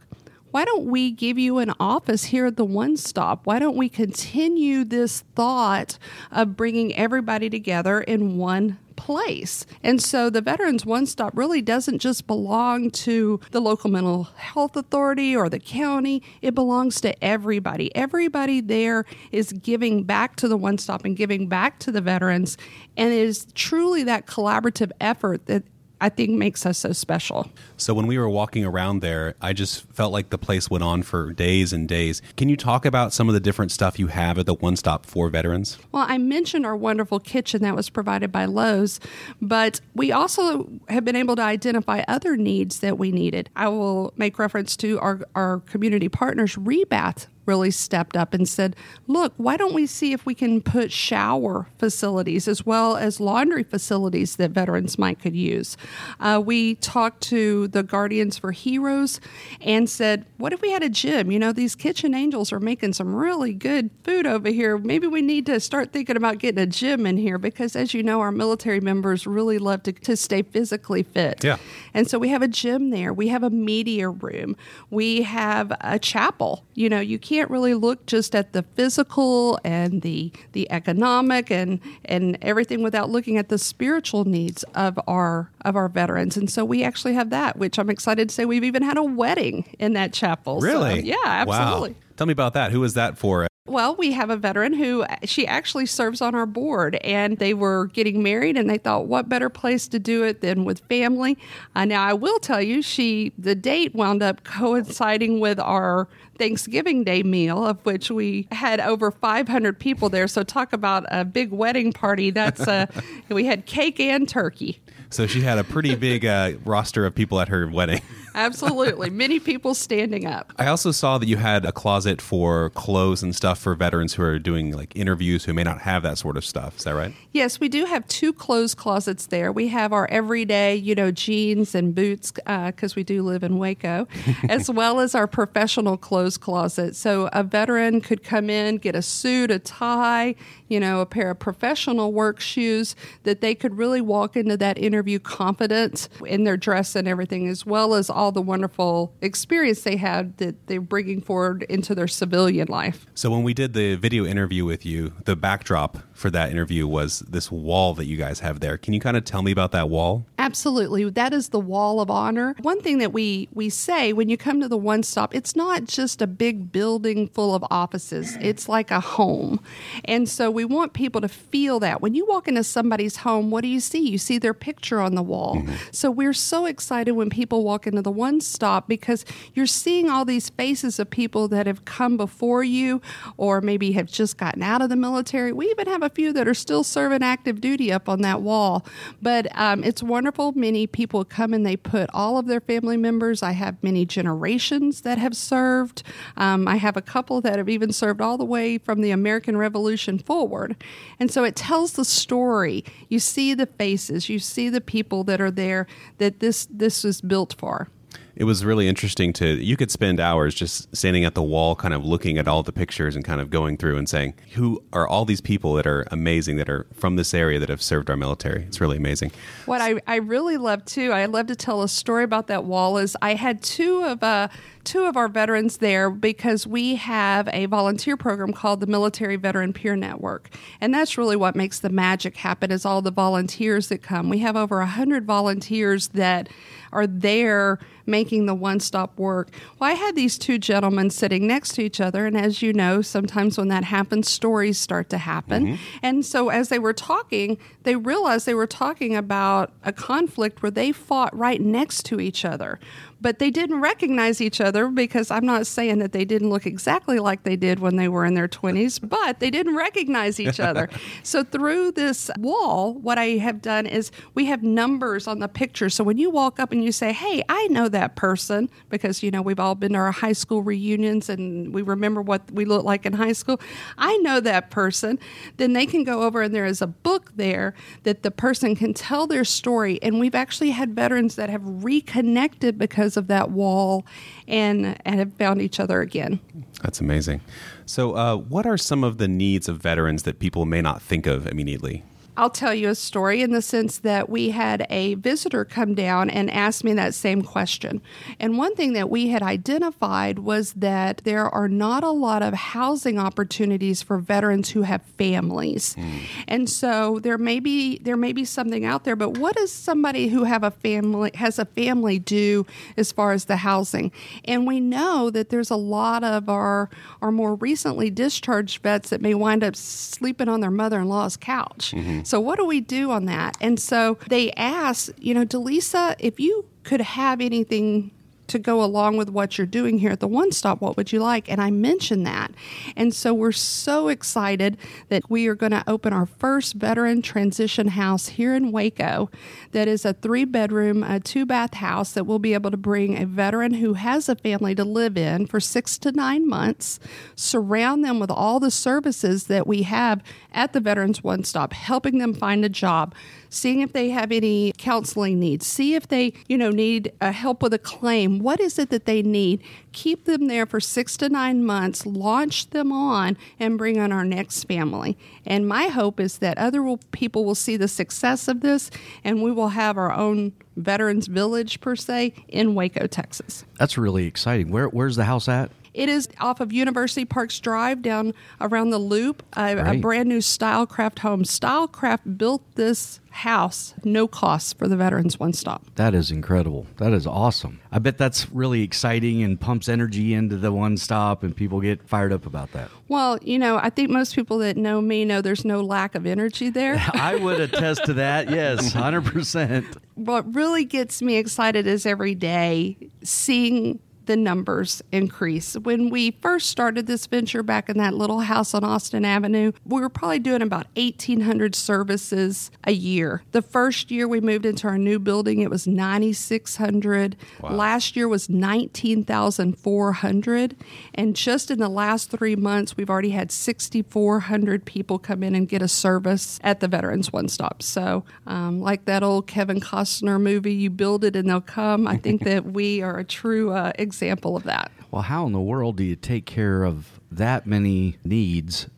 why 0.53 0.65
don't 0.65 0.87
we 0.87 1.11
give 1.11 1.39
you 1.39 1.59
an 1.59 1.73
office 1.79 2.25
here 2.25 2.47
at 2.47 2.57
the 2.57 2.65
One 2.65 2.97
Stop? 2.97 3.47
Why 3.47 3.59
don't 3.59 3.77
we 3.77 3.89
continue 3.89 4.85
this 4.85 5.21
thought 5.35 5.99
of 6.31 6.57
bringing 6.57 6.95
everybody 6.95 7.51
together 7.51 8.01
in 8.01 8.39
one 8.39 8.79
place? 8.97 9.67
And 9.83 10.03
so 10.03 10.31
the 10.31 10.41
Veterans 10.41 10.85
One 10.87 11.07
Stop 11.07 11.37
really 11.37 11.63
doesn't 11.63 11.99
just 11.99 12.27
belong 12.27 12.91
to 12.93 13.41
the 13.51 13.61
local 13.61 13.91
mental 13.91 14.25
health 14.37 14.77
authority 14.77 15.37
or 15.37 15.49
the 15.49 15.59
county, 15.59 16.23
it 16.43 16.55
belongs 16.55 17.01
to 17.03 17.25
everybody. 17.25 17.95
Everybody 17.95 18.61
there 18.61 19.05
is 19.33 19.53
giving 19.53 20.05
back 20.05 20.37
to 20.37 20.49
the 20.49 20.57
One 20.57 20.79
Stop 20.79 21.05
and 21.05 21.17
giving 21.17 21.49
back 21.49 21.79
to 21.81 21.93
the 21.93 22.01
veterans. 22.01 22.57
And 22.97 23.13
it 23.13 23.21
is 23.21 23.47
truly 23.55 24.03
that 24.05 24.27
collaborative 24.27 24.91
effort 25.01 25.47
that 25.47 25.65
I 26.01 26.09
think 26.09 26.31
makes 26.31 26.67
us 26.67 26.79
so 26.79 26.93
special. 26.93 27.51
So 27.77 27.95
when 27.95 28.07
we 28.07 28.19
were 28.19 28.29
walking 28.29 28.65
around 28.65 29.01
there, 29.01 29.35
I 29.41 29.53
just 29.53 29.91
felt 29.93 30.13
like 30.13 30.31
the 30.31 30.39
place 30.39 30.69
went 30.69 30.85
on 30.85 31.03
for 31.03 31.33
days 31.33 31.73
and 31.73 31.89
days. 31.89 32.21
Can 32.37 32.49
you 32.49 32.57
talk 32.57 32.85
about 32.85 33.13
some 33.13 33.29
of 33.29 33.35
the 33.35 33.41
different 33.41 33.73
stuff 33.73 33.99
you 33.99 34.09
have 34.09 34.39
at 34.39 34.47
the 34.47 34.55
One 34.55 34.77
Stop 34.77 35.07
for 35.07 35.29
veterans? 35.31 35.79
Well, 35.93 36.05
I 36.07 36.19
mentioned 36.19 36.67
our 36.67 36.77
wonderful 36.77 37.21
kitchen 37.21 37.63
that 37.63 37.75
was 37.75 37.89
provided 37.89 38.31
by 38.31 38.45
Lowe's, 38.45 39.01
but 39.41 39.81
we 39.95 40.13
also 40.13 40.69
have 40.89 41.05
been 41.05 41.17
able 41.17 41.37
to 41.37 41.43
identify 41.43 42.05
other 42.09 42.37
needs 42.37 42.81
that 42.81 42.99
we 42.99 43.11
needed. 43.11 43.49
I 43.57 43.69
will 43.69 44.13
make 44.17 44.39
reference 44.39 44.77
to 44.79 44.99
our, 45.01 45.21
our 45.35 45.61
community 45.61 46.09
partners, 46.09 46.57
Rebath 46.57 47.27
really 47.47 47.71
stepped 47.71 48.17
up 48.17 48.35
and 48.35 48.49
said, 48.49 48.77
Look, 49.07 49.33
why 49.37 49.57
don't 49.57 49.75
we 49.75 49.87
see 49.87 50.13
if 50.13 50.27
we 50.27 50.35
can 50.35 50.61
put 50.61 50.93
shower 50.93 51.69
facilities 51.79 52.49
as 52.49 52.67
well 52.67 52.97
as 52.97 53.21
laundry 53.21 53.63
facilities 53.63 54.37
that 54.37 54.51
veterans 54.51 54.99
might 54.99 55.21
could 55.21 55.37
use? 55.37 55.77
Uh, 56.21 56.43
we 56.45 56.75
talked 56.77 57.23
to 57.23 57.69
the 57.69 57.83
Guardians 57.83 58.39
for 58.39 58.53
Heroes 58.53 59.21
and 59.61 59.89
said, 59.89 60.27
What 60.37 60.53
if 60.53 60.61
we 60.61 60.71
had 60.71 60.83
a 60.83 60.89
gym? 60.89 61.31
You 61.31 61.39
know, 61.39 61.53
these 61.53 61.75
kitchen 61.75 62.15
angels 62.15 62.53
are 62.53 62.61
making 62.61 62.95
some 62.95 63.15
really 63.15 63.53
good 63.53 63.91
food 64.05 64.27
over 64.27 64.49
here. 64.49 64.79
Maybe 64.79 65.07
we 65.07 65.23
need 65.23 65.47
to 65.47 65.61
start 65.61 65.93
thinking 65.93 66.17
about 66.17 66.39
getting 66.39 66.61
a 66.61 66.67
gym 66.67 67.07
in 67.07 67.17
here 67.17 67.39
because, 67.39 67.77
as 67.77 67.95
you 67.95 68.03
know, 68.03 68.21
our 68.21 68.33
military 68.33 68.81
members 68.81 69.27
really 69.27 69.59
love 69.59 69.83
to, 69.85 69.93
to 69.93 70.17
stay 70.17 70.43
physically 70.43 71.03
fit. 71.03 71.45
Yeah. 71.45 71.59
And 71.95 72.09
so 72.09 72.19
we 72.19 72.29
have 72.29 72.43
a 72.43 72.49
gym 72.49 72.91
there. 72.91 73.13
We 73.13 73.29
have 73.29 73.43
a 73.43 73.51
media 73.51 74.09
room. 74.09 74.57
We 74.91 75.23
have 75.23 75.73
a 75.81 75.99
chapel. 75.99 76.65
You 76.75 76.89
know, 76.89 77.01
you 77.01 77.19
can't 77.19 77.36
really 77.45 77.75
look 77.75 78.07
just 78.07 78.35
at 78.35 78.53
the 78.53 78.63
physical 78.63 79.59
and 79.65 80.03
the 80.03 80.33
the 80.53 80.71
economic 80.71 81.51
and 81.51 81.81
and 82.05 82.39
everything 82.43 82.83
without 82.83 83.11
looking 83.11 83.37
at 83.37 83.49
the 83.49 83.59
spiritual 83.59 84.25
needs 84.25 84.63
of 84.75 84.99
our 85.07 85.51
of 85.65 85.77
our 85.77 85.89
veterans. 85.89 86.37
And 86.37 86.51
so 86.51 86.65
we 86.65 86.83
actually 86.83 87.15
have 87.15 87.31
that, 87.31 87.57
which 87.59 87.79
I'm 87.79 87.91
excited 87.91 88.29
to 88.29 88.35
say 88.35 88.45
we've 88.45 88.65
even 88.65 88.83
had 88.83 88.97
a 88.97 89.05
wedding 89.05 89.77
in 89.79 89.93
that 89.93 90.13
chapel. 90.13 90.61
So, 90.61 90.67
Really? 90.67 91.03
yeah, 91.03 91.17
absolutely. 91.25 91.91
Wow. 91.91 91.97
Tell 92.17 92.27
me 92.27 92.33
about 92.33 92.55
that. 92.55 92.73
Who 92.73 92.81
was 92.81 92.95
that 92.95 93.19
for? 93.19 93.47
Well, 93.77 93.95
we 93.95 94.13
have 94.13 94.31
a 94.31 94.39
veteran 94.39 94.73
who 94.73 95.05
she 95.25 95.47
actually 95.47 95.85
serves 95.85 96.23
on 96.23 96.35
our 96.35 96.47
board, 96.47 96.95
and 97.05 97.37
they 97.37 97.53
were 97.53 97.89
getting 97.89 98.23
married, 98.23 98.57
and 98.57 98.71
they 98.71 98.79
thought, 98.79 99.05
what 99.05 99.29
better 99.29 99.51
place 99.51 99.87
to 99.89 99.99
do 99.99 100.23
it 100.23 100.41
than 100.41 100.65
with 100.65 100.79
family? 100.89 101.37
Uh, 101.75 101.85
now, 101.85 102.03
I 102.03 102.15
will 102.15 102.39
tell 102.39 102.63
you, 102.63 102.81
she 102.81 103.35
the 103.37 103.55
date 103.55 103.95
wound 103.95 104.23
up 104.23 104.45
coinciding 104.45 105.41
with 105.41 105.61
our 105.61 106.09
Thanksgiving 106.39 107.05
Day 107.05 107.23
meal, 107.23 107.67
of 107.67 107.85
which 107.85 108.11
we 108.11 108.49
had 108.51 108.81
over 108.81 109.11
500 109.11 109.79
people 109.79 110.09
there. 110.09 110.27
So, 110.27 110.43
talk 110.43 110.73
about 110.73 111.05
a 111.11 111.27
big 111.27 111.53
wedding 111.53 111.93
party. 111.93 112.31
That's 112.31 112.67
uh, 112.67 112.87
we 113.29 113.45
had 113.45 113.67
cake 113.67 114.01
and 114.01 114.27
turkey. 114.27 114.81
So 115.11 115.27
she 115.27 115.41
had 115.41 115.59
a 115.59 115.65
pretty 115.65 115.95
big 115.95 116.25
uh, 116.25 116.53
roster 116.65 117.07
of 117.07 117.15
people 117.15 117.41
at 117.41 117.49
her 117.49 117.69
wedding. 117.69 118.03
Absolutely, 118.35 119.09
many 119.09 119.41
people 119.41 119.75
standing 119.75 120.27
up. 120.27 120.53
I 120.59 120.67
also 120.67 120.91
saw 120.91 121.17
that 121.17 121.27
you 121.27 121.39
had 121.39 121.65
a 121.65 121.73
closet 121.73 122.21
for 122.21 122.69
clothes 122.71 123.23
and 123.23 123.35
stuff 123.35 123.59
for 123.59 123.75
veterans 123.75 124.13
who 124.13 124.23
are 124.25 124.39
doing 124.39 124.73
like 124.73 124.95
interviews 124.95 125.47
who 125.47 125.55
may 125.55 125.63
not 125.63 125.81
have 125.81 126.03
that 126.03 126.19
sort 126.19 126.37
of 126.37 126.45
stuff. 126.45 126.77
Is 126.77 126.85
that 126.85 126.95
right? 126.95 127.15
Yes, 127.33 127.59
we 127.61 127.71
do 127.71 127.87
have 127.87 128.07
two 128.09 128.35
clothes 128.35 128.75
closets 128.75 129.29
there. 129.29 129.51
We 129.51 129.69
have 129.69 129.95
our 129.95 130.07
everyday, 130.09 130.77
you 130.77 130.95
know, 130.95 131.11
jeans 131.11 131.75
and 131.75 131.95
boots 131.95 132.31
because 132.31 132.95
we 132.95 133.05
do 133.05 133.23
live 133.23 133.43
in 133.43 133.57
Waco, 133.57 134.07
as 134.51 134.71
well 134.71 135.01
as 135.01 135.15
our 135.15 135.27
professional 135.27 135.97
clothes 135.97 136.37
closet. 136.37 136.95
So 136.95 137.31
a 137.33 137.43
veteran 137.43 138.03
could 138.03 138.23
come 138.23 138.51
in, 138.51 138.77
get 138.77 138.95
a 138.95 139.03
suit, 139.03 139.51
a 139.51 139.59
tie, 139.59 140.35
you 140.69 140.79
know, 140.79 141.01
a 141.01 141.07
pair 141.07 141.31
of 141.31 141.39
professional 141.39 142.13
work 142.13 142.41
shoes 142.41 142.95
that 143.23 143.41
they 143.41 143.55
could 143.55 143.79
really 143.79 144.03
walk 144.03 144.37
into 144.37 144.59
that 144.59 144.77
interview 144.77 144.96
interview 144.97 145.19
confident 145.19 146.09
in 146.25 146.45
their 146.45 146.57
dress 146.57 146.97
and 146.97 147.07
everything, 147.07 147.49
as 147.49 147.67
well 147.67 147.93
as 147.93 148.09
all 148.09 148.33
the 148.33 148.41
wonderful 148.41 149.15
experience 149.21 149.83
they 149.83 149.97
had 149.97 150.35
that 150.39 150.67
they're 150.69 150.81
bringing 150.81 151.21
forward 151.21 151.65
into 151.65 151.95
their 151.95 152.09
civilian 152.09 152.67
life. 152.69 153.05
So 153.15 153.31
when 153.31 153.43
we 153.43 153.53
did 153.53 153.75
the 153.75 153.97
video 153.97 154.25
interview 154.25 154.65
with 154.65 154.87
you, 154.87 155.13
the 155.27 155.37
backdrop 155.37 155.99
for 156.17 156.31
that 156.31 156.51
interview 156.51 156.87
was 156.87 157.21
this 157.21 157.51
wall 157.51 157.95
that 157.95 158.07
you 158.07 158.17
guys 158.17 158.41
have 158.41 158.61
there. 158.61 158.79
Can 158.79 158.95
you 158.95 159.01
kind 159.01 159.17
of 159.17 159.25
tell 159.25 159.43
me 159.43 159.53
about 159.53 159.73
that 159.73 159.91
wall? 159.91 160.27
Absolutely. 160.39 161.09
That 161.11 161.33
is 161.33 161.51
the 161.51 161.61
wall 161.61 162.01
of 162.01 162.11
honor. 162.11 162.55
One 162.63 162.81
thing 162.81 162.99
that 162.99 163.13
we 163.13 163.49
we 163.53 163.69
say 163.69 164.13
when 164.13 164.29
you 164.29 164.37
come 164.37 164.61
to 164.61 164.69
the 164.69 164.77
one 164.77 165.03
stop, 165.03 165.35
it's 165.35 165.55
not 165.55 165.85
just 165.85 166.23
a 166.23 166.27
big 166.27 166.73
building 166.73 167.29
full 167.29 167.55
of 167.55 167.65
offices. 167.71 168.37
It's 168.41 168.69
like 168.69 168.91
a 168.91 169.01
home. 169.01 169.61
And 170.05 170.29
so 170.29 170.51
we 170.51 170.65
want 170.65 170.93
people 170.93 171.21
to 171.21 171.29
feel 171.29 171.81
that. 171.81 172.01
When 172.01 172.15
you 172.15 172.25
walk 172.27 172.49
into 172.49 172.65
somebody's 172.65 173.17
home, 173.17 173.51
what 173.51 173.63
do 173.63 173.69
you 173.69 173.81
see? 173.81 174.09
You 174.09 174.19
see 174.19 174.39
their 174.39 174.55
picture 174.55 175.01
on 175.01 175.15
the 175.15 175.23
wall. 175.23 175.57
Mm-hmm. 175.57 175.75
So 175.93 176.11
we're 176.11 176.33
so 176.33 176.67
excited 176.67 177.13
when 177.13 177.29
people 177.29 177.65
walk 177.65 177.87
into 177.87 178.03
the 178.03 178.11
one 178.11 178.41
stop 178.41 178.89
because 178.89 179.25
you're 179.55 179.67
seeing 179.67 180.09
all 180.09 180.25
these 180.25 180.51
faces 180.51 180.99
of 180.99 181.11
people 181.11 181.49
that 181.49 181.67
have 181.67 181.85
come 181.85 182.17
before 182.17 182.65
you 182.65 183.03
or 183.37 183.61
maybe 183.61 183.93
have 183.93 184.07
just 184.07 184.39
gotten 184.39 184.63
out 184.63 184.81
of 184.81 184.89
the 184.89 184.97
military. 184.97 185.53
We 185.53 185.67
even 185.71 185.87
have 185.87 186.03
a 186.03 186.06
few 186.11 186.33
that 186.33 186.49
are 186.49 186.55
still 186.55 186.85
serving 186.85 187.23
active 187.23 187.61
duty 187.61 187.93
up 187.93 188.09
on 188.09 188.23
that 188.23 188.43
wall. 188.43 188.87
But 189.21 189.47
um, 189.59 189.85
it's 189.85 190.03
wonderful. 190.03 190.53
Many 190.53 190.87
people 190.87 191.25
come 191.25 191.53
and 191.53 191.65
they 191.65 191.77
put 191.77 192.11
all 192.13 192.39
of 192.39 192.47
their 192.47 192.61
family 192.61 192.97
members. 192.97 193.43
I 193.43 193.53
have 193.53 193.83
many 193.83 194.05
generations 194.05 195.03
that 195.03 195.19
have 195.19 195.37
served. 195.37 196.03
Um, 196.37 196.69
I 196.69 196.77
have 196.77 196.97
a 196.97 197.03
couple 197.03 197.41
that 197.43 197.59
have 197.59 197.69
even 197.69 197.93
served 197.93 198.21
all 198.21 198.39
the 198.39 198.45
way 198.45 198.79
from 198.79 199.01
the 199.01 199.11
American 199.11 199.57
Revolution 199.57 200.19
forward. 200.19 200.77
And 201.19 201.31
so 201.31 201.45
it 201.45 201.57
tells 201.57 201.93
the 201.93 202.05
story. 202.05 202.85
You 203.09 203.19
see 203.19 203.55
the 203.55 203.67
faces, 203.67 204.29
you 204.29 204.39
see 204.39 204.69
the 204.69 204.81
people 204.81 205.25
that 205.25 205.41
are 205.41 205.51
there 205.51 205.87
that 206.19 206.41
this 206.41 206.67
this 206.71 207.05
was 207.05 207.21
built 207.21 207.55
for 207.59 207.89
it 208.37 208.45
was 208.45 208.65
really 208.65 208.87
interesting 208.87 209.33
to 209.33 209.47
you 209.47 209.77
could 209.77 209.91
spend 209.91 210.21
hours 210.21 210.55
just 210.55 210.95
standing 210.95 211.25
at 211.25 211.35
the 211.35 211.43
wall 211.43 211.75
kind 211.75 211.95
of 211.95 212.05
looking 212.05 212.37
at 212.37 212.47
all 212.47 212.63
the 212.63 212.73
pictures 212.73 213.17
and 213.17 213.25
kind 213.25 213.41
of 213.41 213.51
going 213.51 213.77
through 213.77 213.97
and 213.97 214.09
saying 214.09 214.35
who 214.53 214.83
are 214.93 215.09
all 215.09 215.25
these 215.25 215.41
people 215.41 215.73
that 215.75 215.87
are 215.87 216.07
amazing 216.11 216.57
that 216.57 216.69
are 216.69 216.87
from 216.93 217.17
this 217.17 217.33
area 217.33 217.59
that 217.59 217.69
have 217.69 217.83
served 217.83 218.11
our 218.11 218.17
military 218.17 218.63
it's 218.65 218.81
really 218.81 218.97
amazing 218.97 219.33
what 219.65 219.81
i, 219.81 220.01
I 220.07 220.17
really 220.17 220.59
love 220.59 220.85
too 220.85 221.13
i 221.13 221.25
love 221.25 221.47
to 221.47 221.57
tell 221.57 221.83
a 221.83 221.89
story 221.89 222.25
about 222.25 222.47
that 222.49 222.65
wall 222.65 222.99
is 222.99 223.17
i 223.23 223.35
had 223.35 223.63
two 223.63 224.03
of 224.03 224.23
uh, 224.23 224.49
two 224.87 225.05
of 225.05 225.17
our 225.17 225.29
veterans 225.29 225.79
there 225.79 226.09
because 226.11 226.67
we 226.67 226.95
have 226.95 227.49
a 227.53 227.67
volunteer 227.67 228.17
program 228.17 228.53
called 228.53 228.79
the 228.81 228.87
Military 228.87 229.35
Veteran 229.35 229.73
Peer 229.73 229.97
Network. 229.97 230.49
And 230.81 230.95
that's 230.95 231.19
really 231.19 231.35
what 231.35 231.57
makes 231.57 231.81
the 231.81 231.91
magic 231.91 232.37
happen 232.37 232.71
is 232.71 232.87
all 232.87 233.03
the 233.03 233.11
volunteers 233.11 233.89
that 233.89 234.03
come. 234.03 234.29
We 234.29 234.39
have 234.39 234.57
over 234.57 234.79
100 234.79 235.27
volunteers 235.27 236.09
that 236.09 236.49
are 236.97 237.07
there 237.07 237.79
making 238.07 238.47
the 238.47 238.55
one 238.55 238.81
stop 238.81 239.19
work. 239.19 239.51
Well, 239.79 239.91
I 239.91 239.95
had 239.95 240.17
these 240.17 240.39
two 240.39 240.59
gentlemen 240.59 241.11
sitting 241.11 241.47
next 241.47 241.75
to 241.75 241.83
each 241.83 242.01
other. 242.01 242.25
And 242.25 242.37
as 242.37 242.63
you 242.63 242.73
know, 242.73 243.03
sometimes 243.03 243.59
when 243.59 243.69
that 243.69 243.85
happens, 243.85 244.31
stories 244.31 244.79
start 244.79 245.11
to 245.11 245.19
happen. 245.19 245.67
Mm-hmm. 245.67 245.99
And 246.03 246.25
so 246.25 246.49
as 246.49 246.69
they 246.69 246.79
were 246.79 246.93
talking, 246.93 247.59
they 247.83 247.97
realized 247.97 248.47
they 248.47 248.55
were 248.55 248.67
talking 248.67 249.15
about 249.15 249.73
a 249.85 249.93
conflict 249.93 250.63
where 250.63 250.71
they 250.71 250.93
fought 250.93 251.37
right 251.37 251.61
next 251.61 252.05
to 252.07 252.21
each 252.21 252.45
other 252.45 252.79
but 253.27 253.41
they 253.41 253.51
didn't 253.51 253.81
recognize 253.81 254.41
each 254.41 254.61
other 254.61 254.87
because 254.87 255.33
I'm 255.33 255.45
not 255.45 255.67
saying 255.67 255.99
that 255.99 256.13
they 256.13 256.25
didn't 256.25 256.49
look 256.49 256.65
exactly 256.65 257.19
like 257.19 257.43
they 257.43 257.57
did 257.57 257.81
when 257.81 257.97
they 257.97 258.07
were 258.07 258.25
in 258.25 258.35
their 258.35 258.47
20s, 258.47 259.01
but 259.09 259.41
they 259.41 259.51
didn't 259.51 259.75
recognize 259.75 260.39
each 260.39 260.61
other. 260.61 260.89
so 261.25 261.43
through 261.43 261.91
this 261.91 262.31
wall, 262.39 262.95
what 262.95 263.19
I 263.19 263.31
have 263.39 263.61
done 263.61 263.85
is 263.85 264.13
we 264.35 264.45
have 264.45 264.63
numbers 264.63 265.27
on 265.27 265.41
the 265.41 265.49
picture. 265.49 265.91
So 265.91 266.05
when 266.05 266.19
you 266.19 266.31
walk 266.31 266.61
up 266.61 266.71
and 266.71 266.85
you 266.85 266.93
say, 266.93 267.13
"Hey, 267.13 267.43
I 267.49 267.67
know 267.67 267.89
that 267.89 268.15
person," 268.15 268.71
because 268.91 269.25
you 269.25 269.33
know 269.33 269.43
we've 269.43 269.59
all 269.59 269.75
been 269.75 269.95
to 269.95 269.99
our 269.99 270.13
high 270.13 270.33
school 270.33 270.63
reunions 270.63 271.29
and 271.29 271.75
we 271.75 271.83
remember 271.83 272.23
what 272.23 272.49
we 272.53 272.65
looked 272.65 272.85
like 272.85 273.05
in 273.07 273.15
high 273.15 273.33
school. 273.33 273.61
I 273.99 274.17
know 274.19 274.39
that 274.39 274.71
person. 274.71 275.19
Then 275.57 275.73
they 275.73 275.87
can 275.87 276.05
go 276.05 276.23
over 276.23 276.43
and 276.43 276.55
there 276.55 276.65
is 276.65 276.81
a 276.81 276.87
book 276.87 277.33
there 277.35 277.75
that 278.05 278.23
the 278.23 278.31
person 278.31 278.77
can 278.77 278.95
tell 278.95 279.27
their 279.27 279.45
story. 279.45 279.99
And 280.01 280.21
we've 280.21 280.37
actually 280.37 280.71
had 280.71 280.95
veterans 280.95 281.35
that 281.35 281.51
have 281.51 281.83
reconnected 281.83 282.79
because 282.79 283.16
because 283.17 283.23
of 283.23 283.29
that 283.29 283.51
wall 283.51 284.05
and, 284.47 284.97
and 285.05 285.19
have 285.19 285.33
found 285.35 285.63
each 285.63 285.81
other 285.81 286.01
again. 286.01 286.39
That's 286.83 287.01
amazing. 287.01 287.41
So, 287.87 288.15
uh, 288.15 288.37
what 288.37 288.67
are 288.67 288.77
some 288.77 289.05
of 289.05 289.19
the 289.19 289.29
needs 289.29 289.69
of 289.69 289.79
veterans 289.79 290.25
that 290.25 290.39
people 290.39 290.67
may 290.67 290.83
not 290.83 291.01
think 291.03 291.27
of 291.27 291.47
immediately? 291.47 292.03
I'll 292.37 292.51
tell 292.51 292.75
you 292.75 292.89
a 292.91 292.95
story 292.95 293.41
in 293.43 293.53
the 293.53 293.63
sense 293.63 293.99
that 293.99 294.29
we 294.29 294.51
had 294.51 294.87
a 294.91 295.15
visitor 295.15 295.65
come 295.65 295.95
down 295.95 296.29
and 296.29 296.51
ask 296.51 296.85
me 296.85 296.93
that 296.95 297.15
same 297.15 297.43
question. 297.43 298.03
And 298.39 298.59
one 298.59 298.75
thing 298.75 298.93
that 298.93 299.09
we 299.09 299.29
had 299.29 299.43
identified 299.43 300.41
was 300.41 300.75
that 300.75 301.23
there 301.25 301.49
are 301.49 301.69
not 301.69 302.05
a 302.05 302.11
lot 302.11 302.43
of 302.43 302.53
housing 302.53 303.19
opportunities 303.19 304.03
for 304.03 304.19
veterans 304.19 304.71
who 304.71 304.83
have 304.83 305.03
families. 305.17 305.95
Mm. 305.95 306.21
And 306.47 306.71
so 306.71 307.19
there 307.21 307.39
may 307.39 307.61
be 307.61 307.99
there 307.99 308.17
may 308.17 308.33
be 308.33 308.45
something 308.45 308.85
out 308.85 309.05
there, 309.05 309.17
but 309.17 309.39
what 309.39 309.57
does 309.57 309.73
somebody 309.73 310.29
who 310.29 310.45
have 310.45 310.63
a 310.63 310.71
family 310.71 311.31
has 311.35 311.59
a 311.59 311.65
family 311.65 312.19
do 312.19 312.67
as 312.97 313.13
far 313.13 313.33
as 313.33 313.47
the 313.47 313.57
housing? 313.57 314.13
And 314.45 314.67
we 314.67 314.81
know 314.81 315.31
that 315.31 315.49
there's 315.49 315.71
a 315.71 315.77
lot 315.77 316.23
of 316.23 316.49
our 316.49 316.91
our 317.23 317.33
more 317.33 317.55
recently 317.55 318.11
discharged 318.11 318.83
vets 318.83 319.11
that 319.11 319.21
may 319.21 319.35
wind 319.35 319.65
up 319.65 319.75
sleeping 319.75 320.49
on 320.49 320.61
their 320.61 320.71
mother-in-law's 320.71 321.37
couch. 321.37 321.93
Mm-hmm. 321.97 322.26
So, 322.27 322.41
what 322.41 322.59
do 322.59 322.65
we 322.65 322.81
do 322.81 323.13
on 323.13 323.27
that? 323.27 323.57
And 323.61 323.79
so 323.79 324.19
they 324.29 324.51
asked, 324.55 325.13
you 325.17 325.33
know, 325.33 325.45
Delisa, 325.45 326.17
if 326.19 326.41
you 326.41 326.65
could 326.83 327.01
have 327.01 327.41
anything 327.41 328.11
to 328.49 328.59
go 328.59 328.83
along 328.83 329.17
with 329.17 329.31
what 329.31 329.59
you're 329.59 329.67
doing 329.67 329.99
here 329.99 330.11
at 330.11 330.21
the 330.21 330.29
One 330.29 330.53
Stop, 330.53 330.81
what 330.81 330.97
would 330.97 331.13
you 331.13 331.21
like? 331.21 331.51
And 331.51 331.61
I 331.61 331.71
mentioned 331.71 332.27
that. 332.27 332.53
And 332.97 333.15
so 333.15 333.35
we're 333.35 333.53
so 333.53 334.09
excited 334.09 334.77
that 335.09 335.29
we 335.31 335.47
are 335.47 335.55
going 335.55 335.73
to 335.73 335.85
open 335.87 336.13
our 336.13 336.27
first 336.27 336.75
veteran 336.75 337.23
transition 337.23 337.89
house 337.89 338.29
here 338.29 338.55
in 338.55 338.73
Waco 338.73 339.31
that 339.73 339.89
is 339.89 340.05
a 340.05 340.13
three 340.13 340.45
bedroom, 340.45 341.03
a 341.03 341.21
two 341.21 341.47
bath 341.47 341.75
house 341.75 342.13
that 342.13 342.25
we'll 342.25 342.39
be 342.39 342.55
able 342.55 342.71
to 342.71 342.77
bring 342.77 343.17
a 343.17 343.27
veteran 343.27 343.75
who 343.75 343.95
has 343.95 344.29
a 344.29 344.37
family 344.37 344.75
to 344.75 344.85
live 344.85 345.17
in 345.17 345.47
for 345.47 345.61
six 345.61 345.99
to 345.99 346.13
nine 346.13 346.49
months, 346.49 346.99
surround 347.35 348.05
them 348.05 348.19
with 348.19 348.31
all 348.31 348.61
the 348.61 348.71
services 348.71 349.45
that 349.45 349.67
we 349.67 349.83
have 349.83 350.23
at 350.53 350.73
the 350.73 350.81
Veterans 350.81 351.23
One 351.23 351.45
Stop, 351.45 351.73
helping 351.73 352.19
them 352.19 352.35
find 352.35 352.65
a 352.65 352.69
job 352.69 353.15
seeing 353.49 353.81
if 353.81 353.93
they 353.93 354.11
have 354.11 354.33
any 354.33 354.73
counseling 354.79 355.39
needs, 355.39 355.67
see 355.67 355.95
if 355.95 356.09
they, 356.09 356.33
you 356.49 356.59
know, 356.59 356.71
need 356.71 357.13
uh, 357.21 357.33
help 357.33 357.63
with 357.63 357.75
a 357.75 357.79
claim. 357.79 358.39
What 358.39 358.61
is 358.61 358.79
it 358.79 358.91
that 358.91 359.07
they 359.07 359.23
need? 359.23 359.63
Keep 359.93 360.25
them 360.25 360.47
there 360.47 360.67
for 360.67 360.81
six 360.81 361.17
to 361.19 361.29
nine 361.29 361.65
months, 361.65 362.05
launch 362.07 362.71
them 362.71 362.93
on, 362.93 363.37
and 363.59 363.79
bring 363.79 363.99
on 363.99 364.13
our 364.13 364.25
next 364.25 364.65
family. 364.65 365.17
And 365.45 365.67
my 365.67 365.89
hope 365.89 366.21
is 366.21 366.39
that 366.39 366.59
other 366.59 366.97
people 367.13 367.45
will 367.45 367.55
see 367.55 367.77
the 367.77 367.89
success 367.89 368.49
of 368.49 368.61
this, 368.61 368.91
and 369.25 369.43
we 369.43 369.53
will 369.53 369.69
have 369.69 369.97
our 369.97 370.13
own 370.13 370.53
veterans 370.77 371.27
village 371.27 371.81
per 371.81 371.97
se 371.97 372.35
in 372.49 372.75
Waco, 372.75 373.07
Texas. 373.07 373.65
That's 373.79 373.97
really 373.97 374.27
exciting. 374.27 374.71
Where, 374.71 374.89
where's 374.89 375.17
the 375.17 375.25
house 375.25 375.49
at? 375.49 375.71
It 375.97 376.11
is 376.11 376.29
off 376.41 376.61
of 376.61 376.75
University 376.75 377.25
Parks 377.25 377.59
Drive 377.59 378.03
down 378.03 378.35
around 378.61 378.91
the 378.91 378.99
loop, 378.99 379.43
a, 379.57 379.75
right. 379.75 379.97
a 379.97 379.99
brand 379.99 380.29
new 380.29 380.39
Stylecraft 380.39 381.21
home. 381.21 381.43
Stylecraft 381.43 382.37
built 382.37 382.63
this 382.75 383.19
house, 383.31 383.95
no 384.05 384.27
cost 384.27 384.79
for 384.79 384.89
the 384.89 384.97
Veterans 384.97 385.39
One 385.39 385.53
Stop. 385.53 385.85
That 385.95 386.15
is 386.15 386.31
incredible. 386.31 386.87
That 386.99 387.13
is 387.13 387.27
awesome. 387.27 387.81
I 387.91 387.99
bet 387.99 388.19
that's 388.19 388.51
really 388.51 388.83
exciting 388.83 389.43
and 389.43 389.59
pumps 389.59 389.89
energy 389.89 390.35
into 390.35 390.57
the 390.57 390.71
One 390.71 390.99
Stop, 390.99 391.43
and 391.43 391.57
people 391.57 391.81
get 391.81 392.07
fired 392.07 392.33
up 392.33 392.45
about 392.45 392.73
that. 392.73 392.91
Well, 393.09 393.39
you 393.41 393.59
know, 393.59 393.79
I 393.79 393.89
think 393.89 394.11
most 394.11 394.35
people 394.35 394.59
that 394.59 394.77
know 394.77 395.01
me 395.01 395.25
know 395.25 395.41
there's 395.41 395.65
no 395.65 395.81
lack 395.81 396.15
of 396.15 396.27
energy 396.27 396.69
there. 396.69 397.03
I 397.15 397.37
would 397.37 397.61
attest 397.61 398.05
to 398.05 398.15
that. 398.15 398.51
Yes, 398.51 398.93
100%. 398.95 399.85
What 400.15 400.55
really 400.55 400.85
gets 400.85 401.23
me 401.23 401.37
excited 401.37 401.87
is 401.87 402.05
every 402.05 402.35
day 402.35 402.97
seeing 403.23 403.99
the 404.27 404.37
numbers 404.37 405.03
increase. 405.11 405.75
When 405.75 406.11
we 406.11 406.33
first 406.33 406.69
started 406.69 407.07
this 407.07 407.25
venture 407.27 407.63
back 407.63 407.89
in 407.89 407.97
that 407.99 408.15
little 408.15 408.41
house 408.41 408.75
on 408.75 408.83
Austin 408.85 409.25
Avenue, 409.25 409.71
we 409.85 410.01
were 410.01 410.09
probably 410.09 410.41
doing 410.41 410.63
about 410.63 410.87
1,800 410.97 411.75
services 411.75 412.71
a 412.85 412.93
year. 412.93 413.43
The 413.53 413.63
first 413.63 414.11
year 414.11 414.29
we 414.29 414.41
moved 414.41 414.67
into 414.67 414.89
our 414.89 414.99
new 414.99 415.19
building, 415.19 415.61
it 415.61 415.71
was 415.71 415.87
9,600. 415.87 417.37
Wow. 417.61 417.71
Last 417.71 418.17
year 418.17 418.29
was 418.29 418.51
19,400. 418.51 420.77
And 421.15 421.37
just 421.37 421.71
in 421.71 421.79
the 421.79 421.89
last 421.89 422.31
three 422.31 422.57
months, 422.57 422.97
we've 422.97 423.11
already 423.11 423.31
had 423.31 423.53
6,400 423.53 424.85
people 424.85 425.19
come 425.19 425.43
in 425.43 425.55
and 425.55 425.67
get 425.69 425.83
a 425.83 425.89
service 425.89 426.59
at 426.63 426.81
the 426.81 426.89
Veterans 426.89 427.33
One 427.33 427.49
Stop. 427.49 427.83
So, 427.83 428.25
um, 428.47 428.81
like 428.81 429.07
that 429.07 429.23
old 429.23 429.47
Kevin 429.47 429.81
Costner 429.81 430.39
movie, 430.41 430.75
you 430.75 430.91
build 430.91 431.25
it 431.25 431.37
and 431.37 431.49
they'll 431.49 431.61
come. 431.61 432.07
I 432.07 432.17
think 432.17 432.45
that 432.45 432.67
we 432.67 433.03
are 433.03 433.19
a 433.19 433.25
true 433.25 433.73
uh, 433.73 433.93
example 433.97 434.16
of 434.57 434.65
that. 434.65 434.91
Well, 435.11 435.23
how 435.23 435.47
in 435.47 435.53
the 435.53 435.61
world 435.61 435.97
do 435.97 436.05
you 436.05 436.17
take 436.17 436.47
care 436.47 436.85
of 436.85 437.21
that 437.31 437.67
many 437.67 438.19
needs 438.25 438.89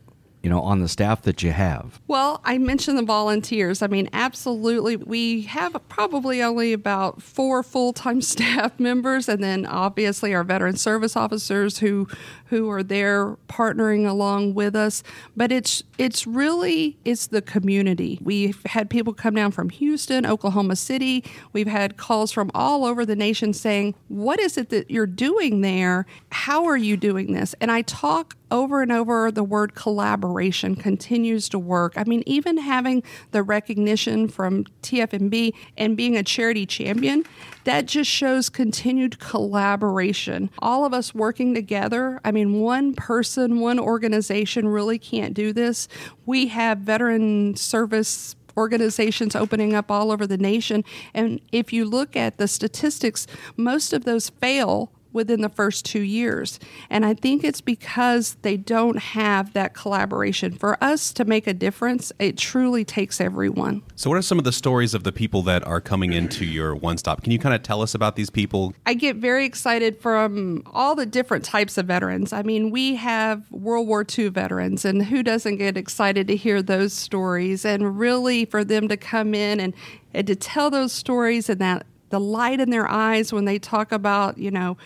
you 0.48 0.54
know, 0.54 0.62
on 0.62 0.80
the 0.80 0.88
staff 0.88 1.20
that 1.24 1.42
you 1.42 1.52
have? 1.52 2.00
Well, 2.06 2.40
I 2.42 2.56
mentioned 2.56 2.96
the 2.96 3.02
volunteers. 3.02 3.82
I 3.82 3.86
mean, 3.86 4.08
absolutely. 4.14 4.96
We 4.96 5.42
have 5.42 5.76
probably 5.90 6.42
only 6.42 6.72
about 6.72 7.20
four 7.20 7.62
full 7.62 7.92
time 7.92 8.22
staff 8.32 8.80
members, 8.80 9.28
and 9.28 9.44
then 9.44 9.66
obviously 9.66 10.32
our 10.32 10.44
veteran 10.44 10.76
service 10.76 11.16
officers 11.16 11.80
who 11.80 12.08
who 12.46 12.70
are 12.70 12.82
there 12.82 13.36
partnering 13.46 14.08
along 14.08 14.54
with 14.54 14.74
us. 14.74 15.02
But 15.36 15.52
it's 15.52 15.82
it's 15.98 16.26
really 16.26 16.96
it's 17.04 17.26
the 17.26 17.42
community. 17.42 18.18
We've 18.22 18.62
had 18.64 18.88
people 18.88 19.12
come 19.12 19.34
down 19.34 19.50
from 19.50 19.68
Houston, 19.68 20.24
Oklahoma 20.24 20.76
City. 20.76 21.24
We've 21.52 21.68
had 21.68 21.98
calls 21.98 22.32
from 22.32 22.50
all 22.54 22.86
over 22.86 23.04
the 23.04 23.16
nation 23.16 23.52
saying, 23.52 23.96
"What 24.08 24.40
is 24.40 24.56
it 24.56 24.70
that 24.70 24.90
you're 24.90 25.06
doing 25.06 25.60
there? 25.60 26.06
How 26.32 26.64
are 26.64 26.78
you 26.78 26.96
doing 26.96 27.34
this?" 27.34 27.54
And 27.60 27.70
I 27.70 27.82
talk 27.82 28.34
over 28.50 28.82
and 28.82 28.92
over 28.92 29.30
the 29.30 29.44
word 29.44 29.74
collaboration 29.74 30.74
continues 30.74 31.48
to 31.50 31.58
work. 31.58 31.94
I 31.96 32.04
mean, 32.04 32.22
even 32.26 32.58
having 32.58 33.02
the 33.30 33.42
recognition 33.42 34.28
from 34.28 34.64
TFNB 34.82 35.52
and 35.76 35.96
being 35.96 36.16
a 36.16 36.22
charity 36.22 36.66
champion, 36.66 37.24
that 37.64 37.86
just 37.86 38.10
shows 38.10 38.48
continued 38.48 39.18
collaboration. 39.18 40.50
All 40.60 40.84
of 40.84 40.94
us 40.94 41.14
working 41.14 41.54
together. 41.54 42.20
I 42.24 42.30
mean, 42.30 42.60
one 42.60 42.94
person, 42.94 43.60
one 43.60 43.78
organization 43.78 44.68
really 44.68 44.98
can't 44.98 45.34
do 45.34 45.52
this. 45.52 45.88
We 46.24 46.48
have 46.48 46.78
veteran 46.78 47.56
service 47.56 48.36
organizations 48.56 49.36
opening 49.36 49.72
up 49.74 49.90
all 49.90 50.10
over 50.10 50.26
the 50.26 50.36
nation. 50.36 50.84
And 51.14 51.40
if 51.52 51.72
you 51.72 51.84
look 51.84 52.16
at 52.16 52.38
the 52.38 52.48
statistics, 52.48 53.26
most 53.56 53.92
of 53.92 54.04
those 54.04 54.28
fail 54.30 54.92
within 55.12 55.40
the 55.40 55.48
first 55.48 55.84
two 55.84 56.02
years. 56.02 56.58
And 56.90 57.04
I 57.04 57.14
think 57.14 57.44
it's 57.44 57.60
because 57.60 58.36
they 58.42 58.56
don't 58.56 58.98
have 58.98 59.52
that 59.54 59.74
collaboration. 59.74 60.52
For 60.52 60.82
us 60.82 61.12
to 61.14 61.24
make 61.24 61.46
a 61.46 61.54
difference, 61.54 62.12
it 62.18 62.36
truly 62.36 62.84
takes 62.84 63.20
everyone. 63.20 63.82
So, 63.96 64.10
what 64.10 64.16
are 64.16 64.22
some 64.22 64.38
of 64.38 64.44
the 64.44 64.52
stories 64.52 64.94
of 64.94 65.04
the 65.04 65.12
people 65.12 65.42
that 65.42 65.66
are 65.66 65.80
coming 65.80 66.12
into 66.12 66.44
your 66.44 66.74
one 66.74 66.98
stop? 66.98 67.22
Can 67.22 67.32
you 67.32 67.38
kind 67.38 67.54
of 67.54 67.62
tell 67.62 67.82
us 67.82 67.94
about 67.94 68.16
these 68.16 68.30
people? 68.30 68.74
I 68.86 68.94
get 68.94 69.16
very 69.16 69.44
excited 69.44 70.00
from 70.00 70.62
all 70.66 70.94
the 70.94 71.06
different 71.06 71.44
types 71.44 71.78
of 71.78 71.86
veterans. 71.86 72.32
I 72.32 72.42
mean, 72.42 72.70
we 72.70 72.96
have 72.96 73.50
World 73.50 73.88
War 73.88 74.04
II 74.18 74.28
veterans, 74.28 74.84
and 74.84 75.04
who 75.04 75.22
doesn't 75.22 75.56
get 75.56 75.76
excited 75.76 76.28
to 76.28 76.36
hear 76.36 76.62
those 76.62 76.92
stories? 76.92 77.64
And 77.64 77.98
really, 77.98 78.44
for 78.44 78.64
them 78.64 78.88
to 78.88 78.96
come 78.96 79.34
in 79.34 79.60
and, 79.60 79.74
and 80.14 80.26
to 80.26 80.36
tell 80.36 80.70
those 80.70 80.92
stories 80.92 81.48
and 81.48 81.60
that 81.60 81.86
the 82.10 82.20
light 82.20 82.60
in 82.60 82.70
their 82.70 82.88
eyes 82.88 83.32
when 83.32 83.44
they 83.44 83.58
talk 83.58 83.92
about, 83.92 84.38
you 84.38 84.50
know, 84.50 84.76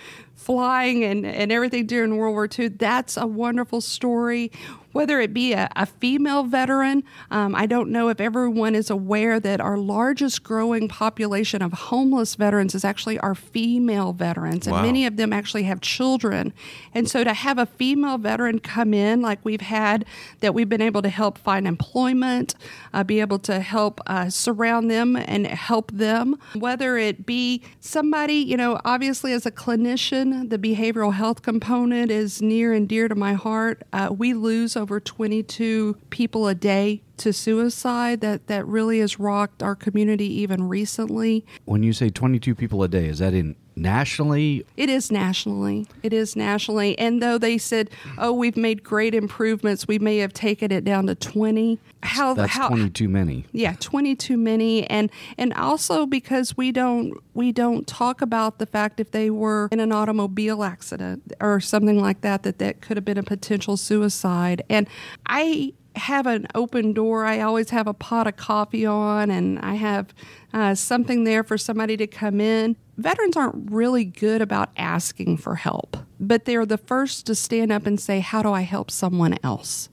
flying 0.42 1.04
and, 1.04 1.25
and 1.25 1.52
everything 1.52 1.87
during 1.87 2.16
World 2.16 2.34
War 2.34 2.49
II. 2.58 2.68
That's 2.68 3.16
a 3.16 3.26
wonderful 3.26 3.80
story 3.80 4.50
whether 4.92 5.20
it 5.20 5.34
be 5.34 5.52
a, 5.52 5.68
a 5.75 5.87
female 5.87 6.44
veteran. 6.44 7.02
Um, 7.30 7.54
I 7.54 7.66
don't 7.66 7.90
know 7.90 8.08
if 8.08 8.20
everyone 8.20 8.75
is 8.75 8.90
aware 8.90 9.40
that 9.40 9.61
our 9.61 9.76
largest 9.76 10.42
growing 10.42 10.88
population 10.88 11.62
of 11.62 11.72
homeless 11.72 12.34
veterans 12.34 12.75
is 12.75 12.84
actually 12.84 13.18
our 13.18 13.34
female 13.34 14.12
veterans, 14.12 14.66
and 14.66 14.76
Wow. 14.76 14.82
many 14.82 15.06
of 15.06 15.16
them 15.16 15.32
actually 15.32 15.64
have 15.64 15.80
children. 15.80 16.52
And 16.94 17.08
so 17.08 17.25
to 17.25 17.32
have 17.34 17.58
a 17.58 17.66
female 17.66 18.18
veteran 18.18 18.58
come 18.58 18.94
in, 18.94 19.20
like 19.22 19.38
we've 19.44 19.61
had, 19.61 20.04
that 20.40 20.54
we've 20.54 20.68
been 20.68 20.82
able 20.82 21.02
to 21.02 21.08
help 21.08 21.38
find 21.38 21.66
employment, 21.66 22.54
uh, 22.92 23.04
be 23.04 23.20
able 23.20 23.38
to 23.40 23.61
help 23.61 24.00
uh, 24.06 24.30
surround 24.30 24.90
them 24.90 25.16
and 25.16 25.46
help 25.46 25.90
them, 25.92 26.38
whether 26.54 26.96
it 26.96 27.26
be 27.26 27.62
somebody, 27.80 28.34
you 28.34 28.56
know, 28.56 28.80
obviously 28.84 29.32
as 29.32 29.46
a 29.46 29.50
clinician, 29.50 30.31
the 30.32 30.58
behavioral 30.58 31.12
health 31.12 31.42
component 31.42 32.10
is 32.10 32.40
near 32.40 32.72
and 32.72 32.88
dear 32.88 33.06
to 33.08 33.14
my 33.14 33.34
heart. 33.34 33.82
Uh, 33.92 34.08
we 34.16 34.32
lose 34.32 34.76
over 34.76 34.98
22 34.98 35.96
people 36.10 36.48
a 36.48 36.54
day 36.54 37.02
to 37.18 37.32
suicide. 37.32 38.20
That 38.22 38.46
that 38.46 38.66
really 38.66 39.00
has 39.00 39.18
rocked 39.18 39.62
our 39.62 39.76
community 39.76 40.32
even 40.40 40.68
recently. 40.68 41.44
When 41.66 41.82
you 41.82 41.92
say 41.92 42.08
22 42.08 42.54
people 42.54 42.82
a 42.82 42.88
day, 42.88 43.06
is 43.06 43.18
that 43.18 43.34
in 43.34 43.56
nationally? 43.76 44.64
It 44.76 44.88
is 44.88 45.11
nationally. 45.11 45.87
It 46.02 46.12
is 46.12 46.37
nationally. 46.37 46.99
And 46.99 47.23
though 47.23 47.38
they 47.38 47.59
said, 47.59 47.91
"Oh, 48.19 48.33
we've 48.33 48.57
made 48.57 48.83
great 48.83 49.14
improvements," 49.14 49.88
we 49.88 49.99
may 49.99 50.19
have 50.19 50.33
taken 50.33 50.71
it 50.73 50.85
down 50.85 51.07
to 51.07 51.14
20. 51.14 51.79
How 52.02 52.35
That's 52.35 52.52
how 52.52 52.69
20 52.69 52.91
too 52.91 53.09
many. 53.09 53.45
yeah 53.52 53.75
20 53.79 54.17
too 54.17 54.37
many 54.37 54.85
and 54.91 55.09
and 55.38 55.55
also 55.55 56.05
because 56.05 56.57
we 56.57 56.73
don't 56.73 57.12
we 57.33 57.52
don't 57.52 57.87
talk 57.87 58.21
about 58.21 58.59
the 58.59 58.67
fact 58.67 58.99
if 58.99 59.12
they 59.12 59.31
were 59.31 59.69
in 59.71 59.79
an 59.79 59.93
automobile 59.93 60.64
accident 60.64 61.33
or 61.41 61.61
something 61.61 62.00
like 62.00 62.23
that 62.23 62.43
that 62.43 62.58
that 62.58 62.80
could 62.80 62.97
have 62.97 63.04
been 63.04 63.19
a 63.19 63.23
potential 63.23 63.76
suicide 63.76 64.65
and 64.69 64.89
i 65.26 65.73
have 65.97 66.26
an 66.26 66.47
open 66.55 66.93
door 66.93 67.25
i 67.25 67.41
always 67.41 67.71
have 67.71 67.87
a 67.87 67.95
pot 67.95 68.26
of 68.26 68.37
coffee 68.37 68.87
on 68.87 69.31
and 69.31 69.59
i 69.61 69.75
have 69.75 70.15
uh, 70.52 70.75
something 70.75 71.25
there 71.25 71.43
for 71.43 71.57
somebody 71.57 71.97
to 71.97 72.07
come 72.07 72.41
in 72.41 72.76
veterans 72.97 73.37
aren't 73.37 73.71
really 73.71 74.05
good 74.05 74.43
about 74.43 74.71
asking 74.76 75.37
for 75.37 75.57
help 75.57 75.97
but 76.21 76.45
they're 76.45 76.67
the 76.67 76.78
first 76.78 77.26
to 77.26 77.35
stand 77.35 77.73
up 77.73 77.87
and 77.87 78.00
say 78.00 78.21
how 78.21 78.43
do 78.43 78.52
i 78.52 78.63
help 78.63 78.91
someone 78.91 79.37
else 79.43 79.89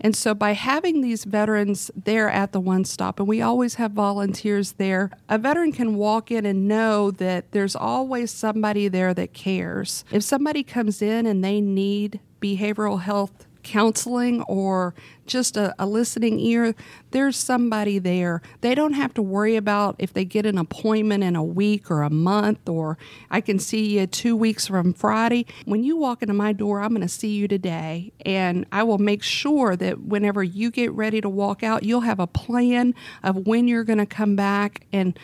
and 0.00 0.16
so 0.16 0.34
by 0.34 0.52
having 0.52 1.02
these 1.02 1.24
veterans 1.24 1.90
there 1.94 2.30
at 2.30 2.52
the 2.52 2.60
one 2.60 2.84
stop, 2.84 3.20
and 3.20 3.28
we 3.28 3.42
always 3.42 3.74
have 3.74 3.92
volunteers 3.92 4.72
there, 4.72 5.10
a 5.28 5.36
veteran 5.36 5.72
can 5.72 5.96
walk 5.96 6.30
in 6.30 6.46
and 6.46 6.66
know 6.66 7.10
that 7.12 7.52
there's 7.52 7.76
always 7.76 8.30
somebody 8.30 8.88
there 8.88 9.12
that 9.12 9.34
cares. 9.34 10.04
If 10.10 10.22
somebody 10.22 10.62
comes 10.62 11.02
in 11.02 11.26
and 11.26 11.44
they 11.44 11.60
need 11.60 12.20
behavioral 12.40 13.02
health 13.02 13.46
counseling 13.70 14.42
or 14.42 14.94
just 15.26 15.56
a, 15.56 15.72
a 15.78 15.86
listening 15.86 16.40
ear, 16.40 16.74
there's 17.12 17.36
somebody 17.36 18.00
there. 18.00 18.42
They 18.62 18.74
don't 18.74 18.94
have 18.94 19.14
to 19.14 19.22
worry 19.22 19.54
about 19.54 19.94
if 19.98 20.12
they 20.12 20.24
get 20.24 20.44
an 20.44 20.58
appointment 20.58 21.22
in 21.22 21.36
a 21.36 21.44
week 21.44 21.88
or 21.88 22.02
a 22.02 22.10
month 22.10 22.68
or 22.68 22.98
I 23.30 23.40
can 23.40 23.60
see 23.60 23.98
you 23.98 24.08
two 24.08 24.36
weeks 24.36 24.66
from 24.66 24.92
Friday. 24.92 25.46
When 25.66 25.84
you 25.84 25.96
walk 25.96 26.22
into 26.22 26.34
my 26.34 26.52
door, 26.52 26.80
I'm 26.80 26.90
going 26.90 27.02
to 27.02 27.08
see 27.08 27.28
you 27.28 27.46
today 27.46 28.12
and 28.26 28.66
I 28.72 28.82
will 28.82 28.98
make 28.98 29.22
sure 29.22 29.76
that 29.76 30.00
whenever 30.00 30.42
you 30.42 30.70
get 30.72 30.90
ready 30.92 31.20
to 31.20 31.28
walk 31.28 31.62
out, 31.62 31.84
you'll 31.84 32.00
have 32.00 32.18
a 32.18 32.26
plan 32.26 32.94
of 33.22 33.46
when 33.46 33.68
you're 33.68 33.84
going 33.84 33.98
to 33.98 34.06
come 34.06 34.34
back 34.34 34.84
and 34.92 35.16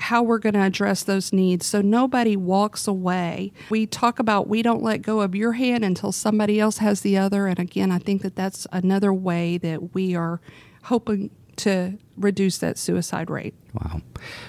how 0.00 0.22
we're 0.22 0.38
going 0.38 0.54
to 0.54 0.62
address 0.62 1.02
those 1.02 1.32
needs 1.32 1.66
so 1.66 1.80
nobody 1.80 2.36
walks 2.36 2.86
away. 2.86 3.52
We 3.70 3.86
talk 3.86 4.18
about 4.18 4.48
we 4.48 4.62
don't 4.62 4.82
let 4.82 5.02
go 5.02 5.20
of 5.20 5.34
your 5.34 5.52
hand 5.52 5.84
until 5.84 6.12
somebody 6.12 6.58
else 6.60 6.78
has 6.78 7.00
the 7.00 7.16
other. 7.16 7.46
And 7.46 7.58
again, 7.58 7.90
I 7.90 7.98
think 7.98 8.22
that 8.22 8.36
that's 8.36 8.66
another 8.72 9.12
way 9.12 9.58
that 9.58 9.94
we 9.94 10.14
are 10.14 10.40
hoping 10.84 11.30
to 11.56 11.98
reduce 12.16 12.58
that 12.58 12.78
suicide 12.78 13.30
rate. 13.30 13.54
Wow. 13.74 14.02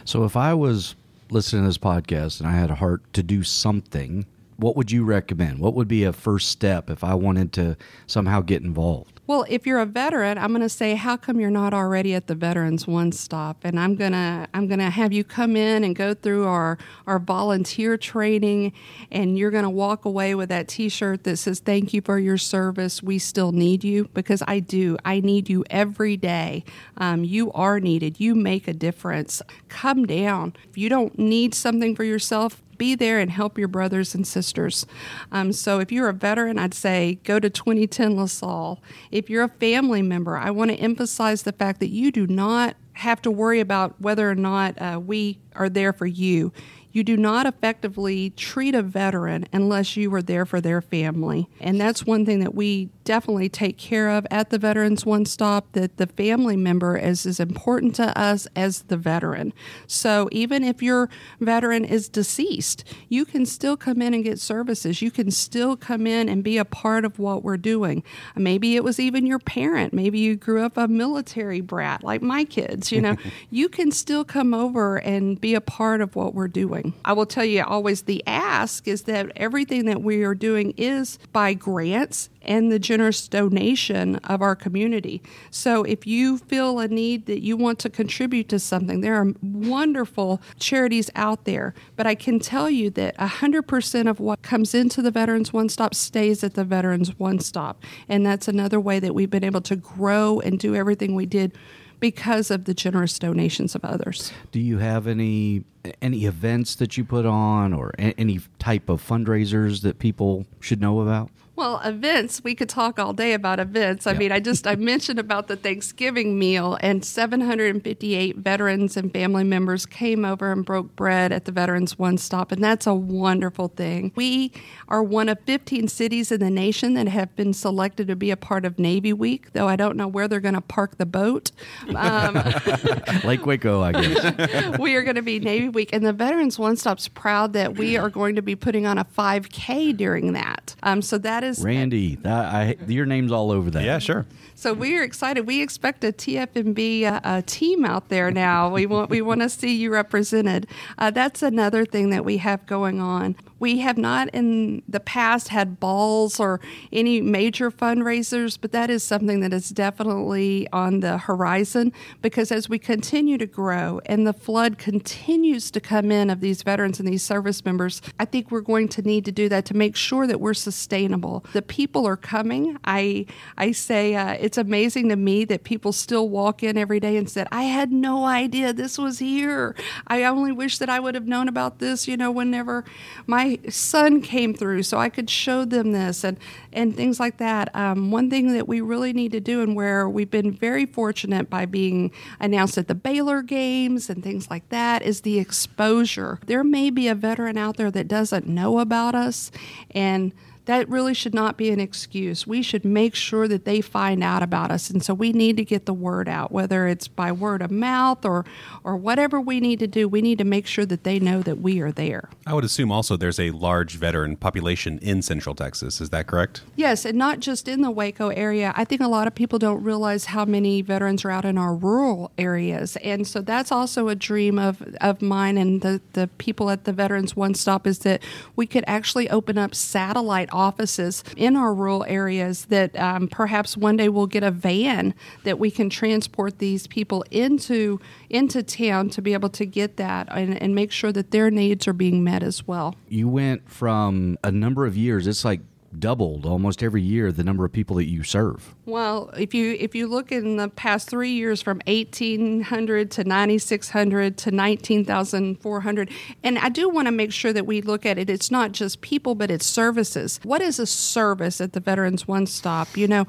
So 0.06 0.23
if 0.23 0.36
I 0.36 0.54
was 0.54 0.95
listening 1.30 1.63
to 1.63 1.69
this 1.69 1.78
podcast 1.78 2.39
and 2.39 2.47
I 2.47 2.54
had 2.54 2.69
a 2.69 2.76
heart 2.76 3.13
to 3.13 3.23
do 3.23 3.43
something, 3.43 4.26
what 4.58 4.76
would 4.76 4.91
you 4.91 5.04
recommend? 5.04 5.60
What 5.60 5.73
would 5.76 5.88
be 5.88 6.04
a 6.04 6.13
first 6.13 6.50
step 6.50 6.89
if 6.89 7.04
I 7.04 7.13
wanted 7.13 7.54
to 7.54 7.78
somehow 8.08 8.41
get 8.41 8.63
involved? 8.63 9.16
Well, 9.28 9.46
if 9.50 9.68
you're 9.68 9.80
a 9.80 9.86
veteran, 9.86 10.38
I'm 10.38 10.52
going 10.52 10.62
to 10.62 10.70
say, 10.70 10.96
how 10.96 11.18
come 11.18 11.38
you're 11.38 11.50
not 11.50 11.74
already 11.74 12.13
at 12.13 12.28
the 12.28 12.34
Veterans 12.34 12.88
One 12.88 13.12
Stop? 13.12 13.66
And 13.66 13.78
I'm 13.78 13.96
gonna 13.96 14.48
I'm 14.54 14.68
gonna 14.68 14.90
have 14.90 15.12
you 15.12 15.26
come 15.26 15.58
in 15.58 15.84
and 15.84 15.94
go 15.98 16.13
through 16.13 16.46
our 16.46 16.78
our 17.06 17.20
volunteer 17.20 17.98
training, 17.98 18.72
and 19.12 19.38
you're 19.38 19.52
going 19.52 19.66
to 19.66 19.70
walk 19.70 20.06
away 20.06 20.34
with 20.34 20.48
that 20.48 20.70
T-shirt 20.70 21.26
that 21.26 21.36
says, 21.36 21.60
"Thank 21.60 21.94
you 21.94 22.02
for 22.02 22.18
your 22.18 22.38
service. 22.38 23.04
We 23.04 23.20
still 23.20 23.52
need 23.52 23.84
you 23.84 24.10
because 24.13 24.42
I 24.48 24.62
do. 24.62 24.98
I 25.04 25.20
need 25.20 25.50
you 25.50 25.66
every 25.70 26.16
day. 26.16 26.63
Um, 26.96 27.26
you 27.26 27.52
are 27.52 27.82
needed. 27.82 28.22
You 28.22 28.34
make 28.34 28.66
a 28.66 28.74
difference. 28.74 29.42
Come 29.68 30.06
down. 30.06 30.54
If 30.70 30.78
you 30.78 30.88
don't 30.88 31.20
need 31.20 31.54
something 31.54 31.98
for 31.98 32.06
yourself, 32.06 32.63
be 32.78 32.96
there 32.96 33.20
and 33.20 33.32
help 33.32 33.58
your 33.58 33.68
brothers 33.68 34.13
and 34.16 34.26
sisters. 34.26 34.86
Um, 35.32 35.52
so 35.52 35.80
if 35.80 35.92
you're 35.92 36.10
a 36.10 36.13
veteran, 36.13 36.60
I'd 36.60 36.74
say 36.74 37.20
go 37.24 37.40
to 37.40 37.50
2010 37.50 38.16
LaSalle. 38.16 38.82
If 39.17 39.32
you're 39.32 39.45
a 39.45 39.49
family 39.49 40.03
member, 40.03 40.38
I 40.38 40.51
want 40.51 40.69
to 40.69 40.77
emphasize 40.77 41.41
the 41.41 41.51
fact 41.51 41.80
that 41.80 41.89
you 41.89 42.12
do 42.12 42.27
not 42.27 42.75
have 42.93 43.19
to 43.23 43.32
worry 43.32 43.60
about 43.60 43.99
whether 43.99 44.30
or 44.30 44.36
not 44.36 44.80
uh, 44.80 45.01
we 45.03 45.39
are 45.56 45.69
there 45.69 45.91
for 45.91 46.06
you. 46.06 46.53
You 46.97 47.03
do 47.03 47.15
not 47.15 47.45
effectively 47.45 48.31
treat 48.31 48.73
a 48.73 48.81
veteran 48.81 49.45
unless 49.53 49.95
you 49.95 50.12
are 50.15 50.21
there 50.23 50.47
for 50.47 50.60
their 50.60 50.81
family. 50.81 51.47
And 51.60 51.79
that's 51.79 52.07
one 52.07 52.25
thing 52.25 52.39
that 52.39 52.55
we 52.55 52.89
definitely 53.03 53.49
take 53.49 53.77
care 53.77 54.10
of 54.10 54.25
at 54.31 54.49
the 54.49 54.57
Veterans 54.57 55.05
One 55.05 55.25
Stop 55.25 55.71
that 55.73 55.97
the 55.97 56.07
family 56.07 56.57
member 56.57 56.97
is 56.97 57.27
as 57.27 57.39
important 57.39 57.93
to 57.95 58.19
us 58.19 58.47
as 58.55 58.81
the 58.81 58.97
veteran. 58.97 59.53
So 59.86 60.27
even 60.31 60.63
if 60.63 60.81
your 60.81 61.07
veteran 61.39 61.86
is 61.86 62.10
deceased, 62.10 62.83
you 63.10 63.25
can 63.25 63.45
still 63.45 63.77
come 63.77 64.01
in 64.01 64.15
and 64.15 64.23
get 64.23 64.39
services. 64.39 64.99
You 64.99 65.12
can 65.12 65.29
still 65.29 65.77
come 65.77 66.07
in 66.07 66.27
and 66.27 66.43
be 66.43 66.57
a 66.57 66.65
part 66.65 67.05
of 67.05 67.19
what 67.19 67.43
we're 67.43 67.57
doing. 67.57 68.03
Maybe 68.36 68.75
it 68.75 68.83
was 68.83 68.99
even 68.99 69.27
your 69.27 69.39
parent. 69.39 69.93
Maybe 69.93 70.17
you 70.17 70.36
grew 70.36 70.63
up 70.63 70.77
a 70.77 70.88
military 70.88 71.62
brat 71.62 72.03
like 72.03 72.23
my 72.23 72.43
kids, 72.43 72.91
you 72.91 73.01
know. 73.01 73.17
you 73.51 73.69
can 73.69 73.91
still 73.91 74.25
come 74.25 74.55
over 74.55 74.97
and 74.97 75.39
be 75.39 75.53
a 75.53 75.62
part 75.62 76.01
of 76.01 76.15
what 76.15 76.33
we're 76.33 76.47
doing. 76.47 76.87
I 77.06 77.13
will 77.13 77.26
tell 77.26 77.45
you 77.45 77.63
always 77.63 78.04
the 78.04 78.23
ask 78.28 78.88
is 78.88 79.04
that 79.04 79.32
everything 79.36 79.86
that 79.86 80.02
we 80.02 80.23
are 80.23 80.36
doing 80.36 80.73
is 80.78 81.19
by 81.32 81.54
grants 81.54 82.30
and 82.41 82.71
the 82.71 82.80
generous 82.80 83.28
donation 83.28 84.15
of 84.17 84.41
our 84.41 84.56
community. 84.56 85.21
So 85.52 85.84
if 85.84 86.08
you 86.08 86.38
feel 86.38 86.80
a 86.80 86.88
need 86.88 87.26
that 87.26 87.43
you 87.43 87.58
want 87.58 87.80
to 87.80 87.89
contribute 87.89 88.50
to 88.50 88.60
something, 88.60 89.02
there 89.02 89.15
are 89.15 89.34
wonderful 89.41 90.41
charities 90.60 91.10
out 91.15 91.43
there. 91.43 91.73
But 91.95 92.08
I 92.08 92.15
can 92.15 92.39
tell 92.39 92.69
you 92.69 92.89
that 92.91 93.17
100% 93.17 94.10
of 94.10 94.19
what 94.19 94.41
comes 94.41 94.73
into 94.73 95.02
the 95.02 95.12
Veterans 95.12 95.52
One 95.52 95.69
Stop 95.69 95.93
stays 95.93 96.43
at 96.43 96.54
the 96.54 96.63
Veterans 96.63 97.19
One 97.19 97.39
Stop. 97.39 97.84
And 98.08 98.26
that's 98.26 98.47
another 98.47 98.80
way 98.80 99.00
that 99.00 99.13
we've 99.13 99.30
been 99.30 99.43
able 99.43 99.62
to 99.62 99.76
grow 99.76 100.39
and 100.39 100.58
do 100.58 100.76
everything 100.76 101.15
we 101.15 101.26
did 101.26 101.52
because 101.99 102.51
of 102.51 102.65
the 102.65 102.73
generous 102.73 103.17
donations 103.19 103.75
of 103.75 103.83
others. 103.83 104.31
Do 104.51 104.60
you 104.60 104.77
have 104.79 105.07
any 105.07 105.63
any 106.01 106.25
events 106.25 106.75
that 106.75 106.97
you 106.97 107.05
put 107.05 107.25
on 107.25 107.73
or 107.73 107.93
any 107.97 108.39
type 108.60 108.89
of 108.89 109.05
fundraisers 109.05 109.81
that 109.83 109.99
people 109.99 110.45
should 110.60 110.81
know 110.81 110.99
about? 110.99 111.29
Well, 111.58 111.82
events, 111.84 112.43
we 112.43 112.54
could 112.54 112.70
talk 112.70 113.00
all 113.00 113.13
day 113.13 113.34
about 113.34 113.60
events. 113.60 114.06
I 114.06 114.12
yeah. 114.12 114.20
mean, 114.20 114.32
I 114.32 114.39
just 114.39 114.67
I 114.67 114.76
mentioned 114.76 115.17
about 115.17 115.48
the 115.48 115.56
Thanksgiving 115.56 116.38
meal 116.38 116.78
and 116.82 117.04
758 117.04 118.36
veterans 118.36 118.96
and 118.96 119.12
family 119.12 119.43
members 119.43 119.88
came 119.88 120.24
over 120.24 120.52
and 120.52 120.63
broke 120.63 120.96
bread 120.96 121.32
at 121.32 121.46
the 121.46 121.52
Veterans 121.52 121.98
One 121.98 122.20
Stop 122.20 122.52
and 122.52 122.63
that's 122.63 122.86
a 122.86 122.93
wonderful 122.93 123.70
thing. 123.70 124.12
We 124.13 124.52
are 124.88 125.02
one 125.02 125.30
of 125.30 125.39
15 125.48 125.88
cities 125.88 126.32
in 126.32 126.41
the 126.41 126.52
nation 126.52 126.93
that 126.93 127.08
have 127.08 127.36
been 127.36 127.54
selected 127.54 128.08
to 128.10 128.15
be 128.15 128.30
a 128.30 128.38
part 128.38 128.63
of 128.63 128.78
Navy 128.78 129.12
Week, 129.12 129.52
though 129.54 129.67
I 129.67 129.78
don't 129.78 129.98
know 129.98 130.08
where 130.08 130.28
they're 130.28 130.39
going 130.39 130.54
to 130.54 130.62
park 130.62 131.00
the 131.00 131.08
boat. 131.08 131.50
Um, 131.96 132.36
Lake 133.24 133.48
Waco, 133.48 133.82
I 133.82 133.93
guess. 133.93 134.78
we 134.80 134.93
are 134.93 135.02
going 135.02 135.15
to 135.15 135.24
be 135.24 135.39
Navy 135.39 135.70
Week 135.70 135.89
and 135.91 136.06
the 136.06 136.13
Veterans 136.13 136.60
One 136.60 136.76
Stop's 136.76 137.08
proud 137.08 137.54
that 137.54 137.78
we 137.78 137.98
are 137.98 138.12
going 138.12 138.36
to 138.36 138.43
be 138.43 138.56
putting 138.56 138.86
on 138.86 139.00
a 139.00 139.06
5K 139.06 139.98
during 139.98 140.34
that. 140.34 140.76
Um, 140.84 141.02
so 141.02 141.17
that 141.17 141.46
is 141.47 141.63
Randy. 141.63 142.15
That, 142.15 142.53
I, 142.53 142.77
your 142.88 143.05
name's 143.05 143.31
all 143.31 143.51
over 143.51 143.69
that. 143.71 143.83
Yeah, 143.83 143.99
sure. 143.99 144.25
So 144.55 144.73
we 144.73 144.97
are 144.97 145.03
excited. 145.03 145.45
We 145.45 145.62
expect 145.62 146.03
a 146.03 146.12
TFNB 146.12 147.03
uh, 147.03 147.19
uh, 147.23 147.41
team 147.45 147.86
out 147.86 148.10
there 148.10 148.31
now. 148.31 148.69
We 148.69 148.86
want 148.86 149.10
we 149.10 149.21
want 149.21 149.41
to 149.41 149.49
see 149.49 149.75
you 149.75 149.91
represented. 149.91 150.67
Uh, 150.97 151.12
that's 151.12 151.41
another 151.43 151.86
thing 151.86 152.10
that 152.10 152.25
we 152.25 152.38
have 152.38 152.65
going 152.65 152.99
on. 152.99 153.36
We 153.60 153.80
have 153.80 153.98
not 153.98 154.30
in 154.34 154.84
the 154.88 155.00
past 155.00 155.50
had 155.50 155.80
balls 155.80 156.39
or 156.39 156.60
any 156.91 157.22
major 157.22 157.72
fundraisers, 157.72 158.58
but 158.60 158.72
that 158.72 158.89
is 158.89 159.04
something 159.04 159.39
that 159.41 159.54
is 159.54 159.70
definitely 159.70 160.67
on 160.72 161.00
the 161.00 161.17
horizon 161.17 161.93
because 162.22 162.52
as 162.52 162.70
we 162.70 162.80
continue 162.80 163.38
to 163.38 163.46
grow 163.46 164.00
and 164.06 164.28
the 164.28 164.34
flood 164.34 164.78
continues 164.78 165.72
to 165.72 165.80
come 165.80 166.12
in 166.12 166.30
of 166.30 166.41
these 166.41 166.63
veterans 166.63 167.00
and 167.00 167.08
these 167.08 167.24
service 167.24 167.65
members, 167.65 168.02
I 168.20 168.26
think 168.26 168.52
we're 168.52 168.62
going 168.62 168.88
to 168.89 169.02
need 169.02 169.26
to 169.26 169.32
do 169.32 169.50
that 169.50 169.65
to 169.65 169.76
make 169.76 169.96
sure 169.96 170.28
that 170.28 170.39
we're 170.39 170.54
sustainable. 170.54 171.46
The 171.54 171.62
people 171.62 172.06
are 172.06 172.17
coming. 172.17 172.78
I 172.84 173.26
I 173.58 173.72
say 173.72 174.15
uh, 174.15 174.34
it's 174.34 174.58
amazing 174.58 175.10
to 175.10 175.15
me 175.15 175.46
that 175.46 175.63
people 175.63 175.91
still 175.91 176.30
walk 176.30 176.63
in 176.63 176.78
every 176.78 177.00
day 177.00 177.17
and 177.17 177.30
said, 177.30 177.48
I 177.52 177.63
had 177.63 177.91
no 177.91 178.26
idea 178.26 178.74
this 178.74 178.98
was 178.98 179.20
here. 179.20 179.76
I 180.08 180.24
only 180.24 180.52
wish 180.52 180.78
that 180.78 180.89
I 180.89 181.00
would 181.00 181.15
have 181.15 181.28
known 181.28 181.48
about 181.48 181.80
this, 181.80 182.08
you 182.08 182.17
know, 182.17 182.32
whenever 182.32 182.84
my 183.26 183.46
son 183.69 184.21
came 184.21 184.53
through 184.53 184.83
so 184.83 184.97
I 184.97 185.10
could 185.10 185.29
show 185.29 185.65
them 185.65 185.91
this 185.91 186.23
and, 186.23 186.38
and 186.71 186.95
things 186.95 187.19
like 187.19 187.38
that. 187.38 187.73
Um, 187.75 188.12
one 188.12 188.29
thing 188.29 188.53
that 188.53 188.67
we 188.67 188.81
really 188.81 189.13
need 189.13 189.31
to 189.31 189.39
do 189.39 189.62
and 189.62 189.75
where 189.75 190.07
we've 190.07 190.29
been 190.29 190.51
very 190.51 190.86
fortunate 190.86 191.49
by 191.49 191.65
being 191.65 192.12
announced 192.39 192.77
at 192.77 192.88
the 192.88 192.95
Baylor 192.95 193.41
games 193.41 194.10
and 194.10 194.23
things 194.23 194.49
like 194.49 194.67
that 194.69 195.01
is 195.01 195.21
the 195.21 195.39
exposure. 195.39 196.39
There 196.45 196.63
may 196.63 196.89
be 196.89 197.07
a 197.07 197.15
veteran 197.15 197.57
out 197.57 197.77
there 197.77 197.91
that 197.91 198.07
doesn't 198.07 198.47
know 198.47 198.79
about 198.79 199.15
us 199.15 199.51
and 199.91 200.33
that 200.67 200.88
really 200.89 201.13
should 201.13 201.34
not 201.34 201.58
be 201.58 201.69
an 201.71 201.80
excuse. 201.80 202.45
We 202.45 202.62
should 202.62 202.84
make 202.84 203.15
sure 203.15 203.47
that 203.47 203.63
they 203.63 203.80
find 203.80 204.21
out 204.21 204.43
about 204.43 204.69
us. 204.69 204.89
And 204.89 205.03
so 205.03 205.13
we 205.13 205.32
need 205.32 205.56
to 205.58 205.65
get 205.65 205.86
the 205.86 205.93
word 205.93 206.27
out, 206.27 206.51
whether 206.51 206.88
it's 206.88 207.08
by 207.08 207.32
word 207.32 207.62
of 207.62 207.71
mouth 207.71 208.25
or, 208.25 208.45
or 208.84 208.97
whatever 208.97 209.39
we 209.39 209.62
need 209.62 209.80
to 209.80 209.88
do. 209.88 210.10
We 210.10 210.21
need 210.21 210.38
to 210.38 210.43
make 210.43 210.67
sure 210.67 210.86
that 210.86 211.06
they 211.06 211.19
know 211.19 211.41
that 211.41 211.60
we 211.60 211.80
are 211.80 211.91
there. 211.91 212.30
I 212.45 212.53
would 212.53 212.65
assume 212.65 212.91
also 212.91 213.15
there's 213.15 213.39
a 213.39 213.51
large 213.51 213.95
veteran 213.95 214.36
population 214.36 214.99
in 214.99 215.21
Central 215.21 215.56
Texas. 215.56 216.01
Is 216.01 216.10
that 216.10 216.27
correct? 216.27 216.63
Yes, 216.75 217.06
and 217.06 217.17
not 217.17 217.39
just 217.39 217.69
in 217.69 217.82
the 217.82 217.91
Waco 217.91 218.27
area. 218.30 218.73
I 218.75 218.84
think 218.84 218.99
a 218.99 219.08
lot 219.08 219.25
of 219.25 219.34
people 219.34 219.60
don't 219.60 219.82
realize 219.82 220.25
how 220.25 220.43
many 220.43 220.82
veterans 220.82 221.23
are 221.23 221.32
out 221.32 221.45
in 221.45 221.58
our 221.58 221.73
rural 221.73 222.32
areas. 222.38 222.97
And 222.97 223.25
so 223.25 223.39
that's 223.39 223.71
also 223.71 224.10
a 224.10 224.15
dream 224.15 224.60
of, 224.60 224.82
of 224.99 225.21
mine 225.21 225.58
and 225.58 225.82
the, 225.82 226.01
the 226.12 226.27
people 226.38 226.69
at 226.69 226.84
the 226.84 226.91
Veterans 226.91 227.38
One 227.38 227.53
Stop 227.53 227.88
is 227.88 227.99
that 227.99 228.21
we 228.58 228.67
could 228.67 228.84
actually 228.86 229.30
open 229.30 229.58
up 229.58 229.73
satellite 229.73 230.49
offices 230.58 231.24
in 231.38 231.56
our 231.56 231.74
rural 231.74 232.04
areas 232.08 232.65
that 232.65 232.98
um, 233.00 233.28
perhaps 233.28 233.78
one 233.78 233.96
day 233.96 234.10
we'll 234.10 234.26
get 234.26 234.43
a 234.43 234.52
van 234.52 235.13
that 235.43 235.60
we 235.60 235.70
can 235.70 235.89
transport 235.89 236.58
these 236.58 236.88
people 236.88 237.24
into 237.30 238.00
into 238.30 238.63
town 238.63 239.10
to 239.10 239.22
be 239.22 239.34
able 239.34 239.50
to 239.50 239.65
get 239.65 239.98
that 239.98 240.28
and, 240.32 240.60
and 240.62 240.74
make 240.74 240.91
sure 240.91 241.12
that 241.12 241.32
their 241.32 241.52
needs 241.52 241.88
are 241.88 241.93
being 241.93 242.24
met 242.24 242.41
as 242.41 242.67
well. 242.67 242.96
You 243.08 243.30
went 243.30 243.70
from 243.70 244.38
a 244.43 244.52
number 244.52 244.86
of 244.86 244.98
years, 244.98 245.28
it's 245.28 245.46
like 245.46 245.62
doubled 245.97 246.45
almost 246.45 246.84
every 246.84 247.02
year 247.02 247.32
the 247.32 247.43
number 247.43 247.65
of 247.65 247.71
people 247.71 247.95
that 247.95 248.06
you 248.06 248.23
serve. 248.23 248.76
Well, 248.86 249.30
if 249.38 249.54
you 249.54 249.76
if 249.80 249.95
you 249.95 250.08
look 250.08 250.32
in 250.32 250.58
the 250.58 250.69
past 250.69 251.10
3 251.10 251.32
years 251.32 251.62
from 251.62 251.82
1800 251.88 253.12
to 253.12 253.23
9600 253.23 254.38
to 254.38 254.52
19400 254.52 256.10
and 256.43 256.60
I 256.60 256.69
do 256.69 256.89
want 256.89 257.08
to 257.08 257.12
make 257.12 257.32
sure 257.32 257.54
that 257.54 257.65
we 257.65 257.82
look 257.82 258.06
at 258.06 258.17
it 258.17 258.30
it's 258.30 258.52
not 258.52 258.71
just 258.71 259.02
people 259.02 259.36
but 259.36 259.52
it's 259.52 259.65
services. 259.65 260.39
What 260.43 260.62
is 260.62 260.80
a 260.80 260.86
service 260.86 261.62
at 261.62 261.73
the 261.73 261.80
Veterans 261.80 262.28
One 262.28 262.45
Stop? 262.45 262.97
You 262.97 263.08
know, 263.08 263.28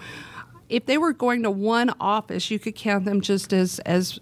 if 0.68 0.86
they 0.86 0.98
were 0.98 1.12
going 1.12 1.42
to 1.44 1.50
one 1.50 1.94
office, 2.00 2.50
you 2.50 2.58
could 2.58 2.74
count 2.74 3.04
them 3.04 3.20
just 3.20 3.52
as 3.52 3.78
as 3.80 4.18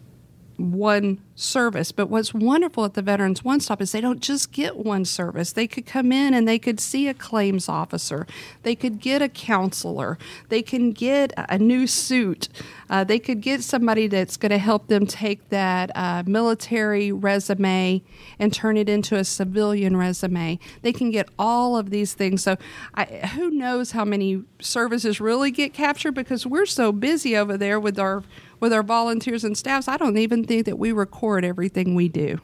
one 0.58 1.20
service. 1.34 1.92
But 1.92 2.08
what's 2.08 2.32
wonderful 2.32 2.84
at 2.84 2.94
the 2.94 3.02
Veterans 3.02 3.44
One 3.44 3.60
Stop 3.60 3.82
is 3.82 3.92
they 3.92 4.00
don't 4.00 4.20
just 4.20 4.52
get 4.52 4.76
one 4.76 5.04
service. 5.04 5.52
They 5.52 5.66
could 5.66 5.86
come 5.86 6.10
in 6.10 6.34
and 6.34 6.48
they 6.48 6.58
could 6.58 6.80
see 6.80 7.08
a 7.08 7.14
claims 7.14 7.68
officer, 7.68 8.26
they 8.62 8.74
could 8.74 9.00
get 9.00 9.22
a 9.22 9.28
counselor, 9.28 10.18
they 10.48 10.62
can 10.62 10.92
get 10.92 11.32
a 11.36 11.58
new 11.58 11.86
suit, 11.86 12.48
uh, 12.88 13.04
they 13.04 13.18
could 13.18 13.40
get 13.40 13.62
somebody 13.62 14.06
that's 14.06 14.36
going 14.36 14.50
to 14.50 14.58
help 14.58 14.86
them 14.86 15.06
take 15.06 15.48
that 15.50 15.90
uh, 15.94 16.22
military 16.26 17.12
resume 17.12 18.02
and 18.38 18.52
turn 18.52 18.76
it 18.76 18.88
into 18.88 19.16
a 19.16 19.24
civilian 19.24 19.96
resume. 19.96 20.58
They 20.82 20.92
can 20.92 21.10
get 21.10 21.28
all 21.38 21.76
of 21.76 21.90
these 21.90 22.14
things. 22.14 22.42
So, 22.42 22.56
I, 22.94 23.04
who 23.04 23.50
knows 23.50 23.92
how 23.92 24.04
many 24.04 24.42
services 24.60 25.20
really 25.20 25.50
get 25.50 25.74
captured 25.74 26.12
because 26.12 26.46
we're 26.46 26.66
so 26.66 26.92
busy 26.92 27.36
over 27.36 27.56
there 27.56 27.78
with 27.78 27.98
our 27.98 28.22
with 28.60 28.72
our 28.72 28.82
volunteers 28.82 29.44
and 29.44 29.56
staffs, 29.56 29.88
I 29.88 29.96
don't 29.96 30.18
even 30.18 30.44
think 30.44 30.66
that 30.66 30.78
we 30.78 30.92
record 30.92 31.44
everything 31.44 31.94
we 31.94 32.08
do. 32.08 32.40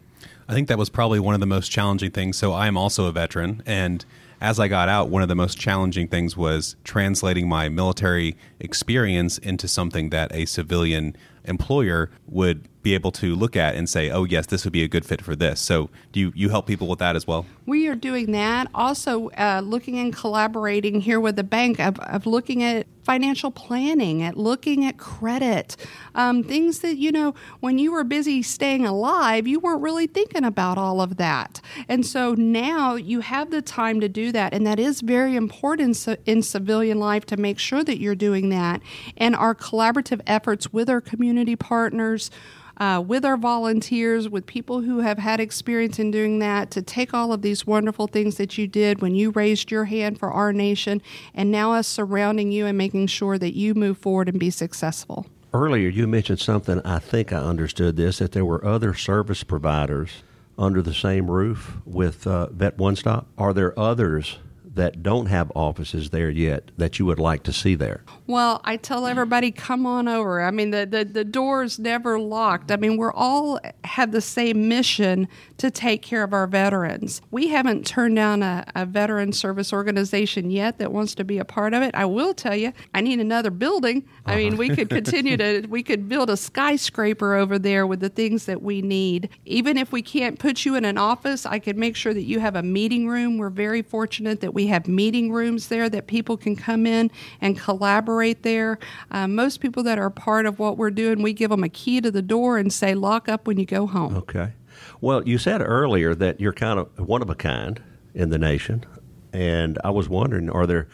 I 0.49 0.55
think 0.55 0.69
that 0.69 0.79
was 0.79 0.91
probably 0.91 1.21
one 1.21 1.35
of 1.35 1.41
the 1.41 1.47
most 1.47 1.71
challenging 1.71 2.11
things. 2.11 2.37
So 2.37 2.53
I 2.53 2.67
am 2.67 2.77
also 2.77 3.07
a 3.07 3.13
veteran, 3.13 3.63
and 3.65 4.05
as 4.41 4.59
I 4.59 4.67
got 4.67 4.89
out, 4.89 5.09
one 5.09 5.23
of 5.23 5.29
the 5.29 5.37
most 5.37 5.57
challenging 5.57 6.09
things 6.09 6.37
was 6.37 6.75
translating 6.83 7.49
my 7.49 7.69
military 7.69 8.37
experience 8.59 9.39
into 9.39 9.69
something 9.69 10.11
that 10.11 10.35
a 10.35 10.47
civilian 10.47 11.17
employer 11.45 12.11
would 12.27 12.67
be 12.83 12.95
able 12.95 13.13
to 13.13 13.35
look 13.35 13.57
at 13.57 13.75
and 13.75 13.89
say, 13.89 14.11
"Oh, 14.11 14.25
yes, 14.25 14.47
this 14.47 14.65
would 14.65 14.73
be 14.73 14.83
a 14.83 14.89
good 14.89 15.05
fit 15.05 15.23
for 15.23 15.37
this." 15.37 15.61
So, 15.61 15.91
do 16.13 16.21
you 16.21 16.33
you 16.35 16.49
help 16.49 16.67
people 16.67 16.89
with 16.89 16.99
that 16.99 17.17
as 17.17 17.27
well? 17.27 17.47
We 17.67 17.87
are 17.89 17.95
doing 17.95 18.33
that. 18.33 18.69
Also, 18.75 19.31
uh, 19.31 19.63
looking 19.65 19.99
and 19.99 20.15
collaborating 20.15 21.01
here 21.01 21.21
with 21.21 21.37
the 21.37 21.45
bank 21.45 21.79
of, 21.79 21.99
of 22.01 22.27
looking 22.27 22.63
at 22.63 22.87
financial 23.05 23.51
planning, 23.51 24.23
at 24.23 24.37
looking 24.37 24.85
at 24.85 24.97
credit, 24.97 25.77
um, 26.15 26.43
things 26.43 26.81
that 26.81 26.97
you 26.97 27.11
know 27.13 27.35
when 27.61 27.79
you 27.79 27.93
were 27.93 28.05
busy 28.05 28.43
staying 28.43 28.87
alive, 28.87 29.47
you 29.47 29.61
weren't 29.61 29.83
really 29.83 30.07
thinking 30.07 30.45
about 30.45 30.79
all 30.79 31.01
of 31.01 31.17
that. 31.17 31.61
And 31.89 32.05
so 32.05 32.35
now 32.35 32.95
you 32.95 33.21
have 33.21 33.51
the 33.51 33.63
time 33.63 34.01
to 34.01 34.09
do 34.09 34.33
that, 34.33 34.53
and 34.53 34.67
that 34.67 34.79
is 34.79 35.01
very 35.01 35.37
important 35.37 36.07
in 36.27 36.43
civilian 36.43 36.99
life 36.99 37.27
to 37.27 37.37
make 37.37 37.59
sure 37.59 37.85
that 37.85 37.99
you're 37.99 38.15
doing 38.15 38.49
that. 38.51 38.83
And 39.17 39.35
our 39.35 39.55
collaborative 39.55 40.21
efforts 40.27 40.73
with 40.73 40.89
our 40.89 41.01
community 41.01 41.57
partners 41.57 42.31
uh, 42.79 43.03
with 43.07 43.25
our 43.25 43.37
volunteers, 43.37 44.29
with 44.29 44.47
people 44.47 44.81
who 44.81 45.01
have 45.01 45.19
had 45.19 45.41
experience 45.41 45.99
in 45.99 46.11
doing 46.11 46.39
that, 46.39 46.71
to 46.71 46.83
take 46.83 47.15
all 47.15 47.33
of 47.33 47.43
these 47.43 47.67
wonderful 47.67 48.07
things 48.07 48.37
that 48.37 48.57
you 48.59 48.67
did 48.67 49.01
when 49.03 49.15
you 49.15 49.31
raised 49.31 49.71
your 49.71 49.85
hand 49.85 50.19
for 50.19 50.31
our 50.31 50.53
nation, 50.53 51.03
and 51.35 51.51
now 51.51 51.73
us 51.73 51.87
surrounding 51.87 52.53
you 52.53 52.67
and 52.67 52.77
making 52.79 53.07
sure 53.07 53.39
that 53.39 53.55
you 53.55 53.75
move 53.75 53.99
forward 53.99 54.29
and 54.29 54.39
be 54.39 54.51
successful. 54.51 55.27
Earlier, 55.55 55.89
you 55.89 56.07
mentioned 56.07 56.41
something, 56.41 56.81
I 56.85 56.99
think 56.99 57.33
I 57.33 57.37
understood 57.37 57.97
this, 57.97 58.19
that 58.19 58.33
there 58.33 58.45
were 58.45 58.65
other 58.65 58.95
service 58.95 59.45
providers 59.45 60.23
under 60.57 60.81
the 60.81 60.95
same 60.95 61.31
roof 61.31 61.77
with 61.85 62.27
uh, 62.27 62.47
Vet 62.49 62.79
One 62.79 62.97
Stop. 62.97 63.27
Are 63.37 63.53
there 63.53 63.79
others 63.79 64.39
that 64.75 65.03
don't 65.03 65.27
have 65.27 65.53
offices 65.55 66.11
there 66.11 66.31
yet 66.31 66.71
that 66.79 66.99
you 66.99 67.05
would 67.05 67.19
like 67.19 67.43
to 67.43 67.53
see 67.53 67.75
there? 67.75 68.03
Well, 68.33 68.63
I 68.65 68.79
tell 68.79 69.07
everybody, 69.07 69.51
come 69.51 69.85
on 69.85 70.09
over. 70.09 70.41
I 70.41 70.51
mean, 70.51 70.71
the, 70.71 70.87
the, 70.87 71.05
the 71.05 71.23
door's 71.23 71.79
never 71.79 72.19
locked. 72.19 72.73
I 72.73 72.77
mean, 72.77 72.97
we're 72.97 73.13
all 73.13 73.61
have 73.85 74.11
the 74.11 74.23
same 74.23 74.69
mission 74.69 75.29
to 75.59 75.71
take 75.71 76.01
care 76.01 76.23
of 76.23 76.33
our 76.33 76.47
veterans. 76.47 77.21
We 77.31 77.49
haven't 77.49 77.87
turned 77.87 78.17
down 78.17 78.43
a, 78.43 78.65
a 78.75 78.87
veteran 78.87 79.35
service 79.35 79.71
organization 79.71 80.51
yet 80.51 80.79
that 80.79 80.93
wants 80.93 81.15
to 81.17 81.25
be 81.25 81.37
a 81.37 81.45
part 81.45 81.75
of 81.75 81.83
it. 81.83 81.95
I 81.95 82.07
will 82.07 82.33
tell 82.33 82.57
you, 82.57 82.73
I 82.95 83.03
need 83.03 83.21
another 83.21 83.51
building. 83.51 84.09
I 84.25 84.37
mean, 84.37 84.57
we 84.57 84.71
could 84.71 84.89
continue 84.89 85.37
to, 85.37 85.67
we 85.69 85.83
could 85.83 86.09
build 86.09 86.31
a 86.31 86.37
skyscraper 86.39 87.35
over 87.35 87.59
there 87.59 87.87
with 87.87 88.01
the 88.01 88.09
things 88.09 88.47
that 88.47 88.63
we 88.63 88.81
need. 88.81 89.29
Even 89.45 89.77
if 89.77 89.93
we 89.93 90.01
can't 90.01 90.39
put 90.39 90.65
you 90.65 90.75
in 90.75 90.87
an 90.87 90.97
office, 90.97 91.45
I 91.45 91.59
could 91.59 91.77
make 91.77 91.97
sure 91.97 92.15
that 92.15 92.23
you 92.23 92.41
have 92.41 92.57
a 92.57 92.63
meeting 92.63 93.09
room. 93.09 93.37
We're 93.37 93.51
very 93.51 93.83
fortunate 93.83 94.41
that 94.41 94.55
we 94.55 94.69
have 94.69 94.89
meeting 94.89 95.31
rooms 95.31 95.69
there 95.69 95.91
that 95.91 96.07
people 96.07 96.39
can 96.39 96.57
come 96.57 96.87
in 96.87 97.11
and 97.43 97.59
collaborate 97.59 98.22
there. 98.31 98.79
Uh, 99.11 99.27
most 99.27 99.61
people 99.61 99.83
that 99.83 99.99
are 99.99 100.11
part 100.11 100.47
of 100.47 100.59
what 100.59 100.79
we're 100.79 100.91
doing, 100.91 101.23
we 101.23 101.33
give 101.33 101.51
them 101.51 101.65
a 101.65 101.69
key 101.69 102.01
to 102.01 102.11
the 102.11 102.23
door 102.23 102.59
and 102.59 102.73
say, 102.73 102.95
lock 102.95 103.29
up 103.29 103.47
when 103.47 103.59
you 103.59 103.67
go 103.67 103.87
home. 103.87 104.17
Okay. 104.17 104.53
Well, 105.01 105.27
you 105.27 105.39
said 105.39 105.61
earlier 105.61 106.15
that 106.15 106.41
you're 106.41 106.53
kind 106.53 106.79
of 106.79 107.09
one 107.09 107.23
of 107.23 107.29
a 107.29 107.35
kind 107.35 107.83
in 108.15 108.31
the 108.31 108.39
nation, 108.39 108.85
and 109.33 109.79
I 109.83 109.91
was 109.91 110.09
wondering, 110.09 110.49
are 110.49 110.67
there 110.67 110.89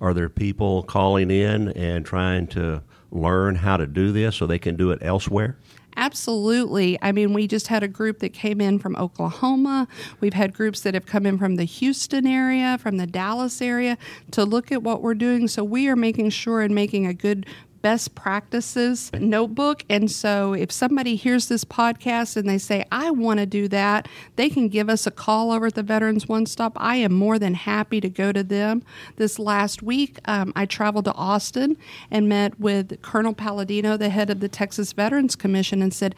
are 0.00 0.14
there 0.14 0.28
people 0.28 0.82
calling 0.82 1.30
in 1.30 1.68
and 1.68 2.04
trying 2.04 2.48
to 2.48 2.82
learn 3.10 3.56
how 3.56 3.76
to 3.76 3.86
do 3.86 4.10
this 4.10 4.36
so 4.36 4.46
they 4.46 4.58
can 4.58 4.74
do 4.74 4.90
it 4.90 4.98
elsewhere? 5.02 5.56
Absolutely. 5.96 6.98
I 7.02 7.12
mean, 7.12 7.32
we 7.34 7.46
just 7.46 7.68
had 7.68 7.82
a 7.82 7.88
group 7.88 8.20
that 8.20 8.32
came 8.32 8.60
in 8.60 8.78
from 8.78 8.96
Oklahoma. 8.96 9.86
We've 10.20 10.34
had 10.34 10.54
groups 10.54 10.80
that 10.80 10.94
have 10.94 11.06
come 11.06 11.26
in 11.26 11.38
from 11.38 11.56
the 11.56 11.64
Houston 11.64 12.26
area, 12.26 12.78
from 12.78 12.96
the 12.96 13.06
Dallas 13.06 13.60
area 13.60 13.98
to 14.30 14.44
look 14.44 14.72
at 14.72 14.82
what 14.82 15.02
we're 15.02 15.14
doing. 15.14 15.48
So 15.48 15.62
we 15.62 15.88
are 15.88 15.96
making 15.96 16.30
sure 16.30 16.62
and 16.62 16.74
making 16.74 17.06
a 17.06 17.14
good 17.14 17.46
best 17.82 18.14
practices 18.14 19.10
notebook. 19.18 19.84
And 19.90 20.10
so 20.10 20.54
if 20.54 20.72
somebody 20.72 21.16
hears 21.16 21.48
this 21.48 21.64
podcast 21.64 22.36
and 22.36 22.48
they 22.48 22.58
say, 22.58 22.84
I 22.90 23.10
want 23.10 23.40
to 23.40 23.46
do 23.46 23.68
that, 23.68 24.08
they 24.36 24.48
can 24.48 24.68
give 24.68 24.88
us 24.88 25.06
a 25.06 25.10
call 25.10 25.52
over 25.52 25.66
at 25.66 25.74
the 25.74 25.82
Veterans 25.82 26.28
One 26.28 26.46
Stop. 26.46 26.72
I 26.76 26.96
am 26.96 27.12
more 27.12 27.38
than 27.38 27.54
happy 27.54 28.00
to 28.00 28.08
go 28.08 28.32
to 28.32 28.42
them. 28.42 28.82
This 29.16 29.38
last 29.38 29.82
week, 29.82 30.18
um, 30.26 30.52
I 30.56 30.64
traveled 30.64 31.04
to 31.06 31.14
Austin 31.14 31.76
and 32.10 32.28
met 32.28 32.58
with 32.58 33.02
Colonel 33.02 33.34
Palladino, 33.34 33.96
the 33.96 34.08
head 34.08 34.30
of 34.30 34.40
the 34.40 34.48
Texas 34.48 34.92
Veterans 34.92 35.36
Commission, 35.36 35.82
and 35.82 35.92
said, 35.92 36.14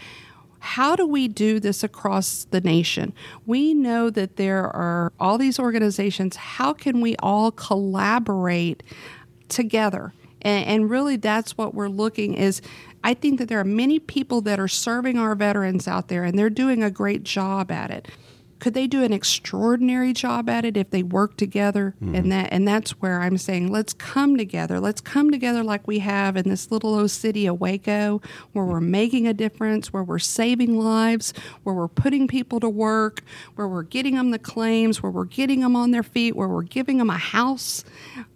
how 0.61 0.97
do 0.97 1.07
we 1.07 1.29
do 1.29 1.61
this 1.61 1.85
across 1.85 2.45
the 2.45 2.61
nation? 2.63 3.13
We 3.45 3.75
know 3.75 4.09
that 4.09 4.37
there 4.37 4.65
are 4.75 5.13
all 5.21 5.37
these 5.37 5.59
organizations. 5.59 6.37
How 6.37 6.73
can 6.73 7.03
we 7.03 7.17
all 7.17 7.51
collaborate 7.51 8.83
together? 9.51 10.15
And, 10.45 10.67
and 10.67 10.91
really, 10.91 11.17
that's 11.17 11.59
what 11.59 11.75
we're 11.75 11.89
looking 11.89 12.35
is. 12.35 12.63
I 13.07 13.13
think 13.13 13.39
that 13.39 13.49
there 13.49 13.61
are 13.61 13.65
many 13.65 13.99
people 13.99 14.41
that 14.43 14.59
are 14.59 14.67
serving 14.67 15.19
our 15.19 15.35
veterans 15.35 15.87
out 15.87 16.09
there, 16.09 16.25
and 16.25 16.39
they're 16.39 16.49
doing 16.49 16.83
a 16.83 16.91
great 16.91 17.23
job 17.23 17.71
at 17.71 17.91
it 17.91 18.09
could 18.65 18.73
they 18.73 18.87
do 18.87 19.03
an 19.05 19.13
extraordinary 19.13 20.15
job 20.15 20.49
at 20.49 20.65
it 20.65 20.75
if 20.75 20.89
they 20.89 21.03
work 21.03 21.37
together? 21.37 21.95
Mm-hmm. 22.03 22.15
and 22.15 22.33
that 22.33 22.49
and 22.51 22.67
that's 22.67 22.93
where 22.93 23.21
i'm 23.21 23.37
saying 23.37 23.71
let's 23.71 23.93
come 23.93 24.39
together. 24.39 24.81
Let's 24.81 25.03
come 25.03 25.31
together 25.31 25.63
like 25.63 25.87
we 25.87 25.99
have 25.99 26.35
in 26.39 26.49
this 26.49 26.71
little 26.71 26.95
old 26.95 27.11
city 27.11 27.47
of 27.47 27.61
waco 27.61 28.23
where 28.53 28.65
we're 28.65 28.81
making 28.81 29.27
a 29.27 29.35
difference 29.35 29.93
where 29.93 30.03
we're 30.03 30.19
saving 30.19 30.79
lives 30.79 31.35
where 31.65 31.75
we're 31.75 31.89
putting 31.89 32.27
people 32.27 32.59
to 32.61 32.69
work 32.71 33.23
where 33.57 33.69
we're 33.69 33.83
getting 33.83 34.15
them 34.15 34.31
the 34.31 34.39
claims 34.39 35.03
where 35.03 35.13
we're 35.13 35.27
getting 35.27 35.61
them 35.61 35.77
on 35.77 35.91
their 35.91 36.03
feet 36.03 36.35
where 36.35 36.49
we're 36.49 36.63
giving 36.63 36.97
them 36.97 37.11
a 37.11 37.19
house. 37.19 37.85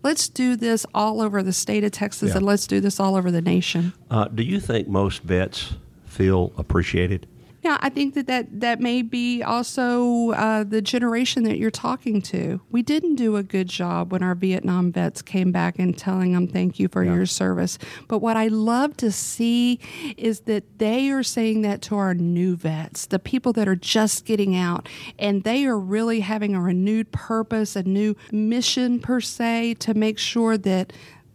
Let's 0.02 0.28
do 0.28 0.56
this 0.56 0.84
all 0.94 1.22
over 1.22 1.42
the 1.42 1.54
state 1.54 1.84
of 1.84 1.92
texas 1.92 2.30
yeah. 2.30 2.36
and 2.36 2.44
let's 2.44 2.66
do 2.66 2.80
this 2.80 3.00
all 3.00 3.16
over 3.16 3.30
the 3.30 3.40
nation. 3.40 3.94
Uh, 4.10 4.28
do 4.28 4.42
you 4.42 4.60
think 4.60 4.88
most 4.88 5.22
vets 5.22 5.72
feel 6.04 6.52
appreciated 6.58 7.26
yeah, 7.62 7.76
I 7.80 7.88
think 7.88 8.14
that 8.14 8.28
that, 8.28 8.60
that 8.60 8.80
may 8.80 9.02
be 9.02 9.42
also 9.42 10.30
uh, 10.30 10.62
the 10.62 10.80
generation 10.80 11.42
that 11.42 11.58
you're 11.58 11.72
talking 11.72 12.22
to. 12.22 12.60
We 12.70 12.82
didn't 12.82 13.16
do 13.16 13.34
a 13.36 13.42
good 13.42 13.68
job 13.68 14.12
when 14.12 14.22
our 14.22 14.36
Vietnam 14.36 14.92
vets 14.92 15.22
came 15.22 15.50
back 15.50 15.78
and 15.78 15.96
telling 15.98 16.32
them 16.32 16.46
thank 16.46 16.78
you 16.78 16.88
for 16.88 17.02
yeah. 17.02 17.14
your 17.14 17.26
service. 17.26 17.76
But 18.06 18.20
what 18.20 18.36
I 18.36 18.46
love 18.46 18.96
to 18.98 19.10
see 19.10 19.80
is 20.16 20.40
that 20.40 20.78
they 20.78 21.10
are 21.10 21.24
saying 21.24 21.62
that 21.62 21.82
to 21.82 21.96
our 21.96 22.14
new 22.14 22.54
vets, 22.54 23.06
the 23.06 23.18
people 23.18 23.52
that 23.54 23.66
are 23.66 23.76
just 23.76 24.24
getting 24.24 24.54
out, 24.54 24.88
and 25.18 25.42
they 25.42 25.66
are 25.66 25.78
really 25.78 26.20
having 26.20 26.54
a 26.54 26.60
renewed 26.60 27.10
purpose, 27.10 27.74
a 27.74 27.82
new 27.82 28.14
mission 28.30 29.00
per 29.00 29.20
se, 29.20 29.74
to 29.74 29.94
make 29.94 30.18
sure 30.18 30.56
that 30.58 30.92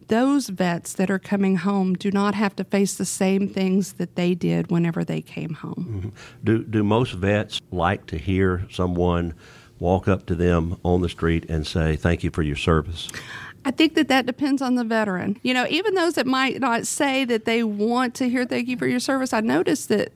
those 0.07 0.49
vets 0.49 0.93
that 0.93 1.09
are 1.09 1.19
coming 1.19 1.57
home 1.57 1.93
do 1.93 2.11
not 2.11 2.35
have 2.35 2.55
to 2.57 2.63
face 2.63 2.95
the 2.95 3.05
same 3.05 3.47
things 3.47 3.93
that 3.93 4.15
they 4.15 4.35
did 4.35 4.71
whenever 4.71 5.03
they 5.03 5.21
came 5.21 5.53
home. 5.55 6.13
Mm-hmm. 6.13 6.43
Do, 6.43 6.63
do 6.63 6.83
most 6.83 7.13
vets 7.13 7.61
like 7.71 8.05
to 8.07 8.17
hear 8.17 8.65
someone 8.71 9.33
walk 9.79 10.07
up 10.07 10.25
to 10.27 10.35
them 10.35 10.79
on 10.83 11.01
the 11.01 11.09
street 11.09 11.45
and 11.49 11.67
say, 11.67 11.95
Thank 11.95 12.23
you 12.23 12.31
for 12.31 12.41
your 12.41 12.55
service? 12.55 13.09
I 13.65 13.71
think 13.71 13.95
that 13.95 14.09
that 14.09 14.25
depends 14.25 14.61
on 14.61 14.75
the 14.75 14.83
veteran. 14.83 15.39
You 15.41 15.53
know, 15.53 15.65
even 15.69 15.93
those 15.93 16.15
that 16.15 16.27
might 16.27 16.59
not 16.59 16.85
say 16.85 17.23
that 17.25 17.45
they 17.45 17.63
want 17.63 18.13
to 18.15 18.29
hear 18.29 18.45
thank 18.45 18.67
you 18.67 18.77
for 18.77 18.87
your 18.87 18.99
service, 18.99 19.31
I 19.33 19.39
noticed 19.39 19.89
that 19.89 20.11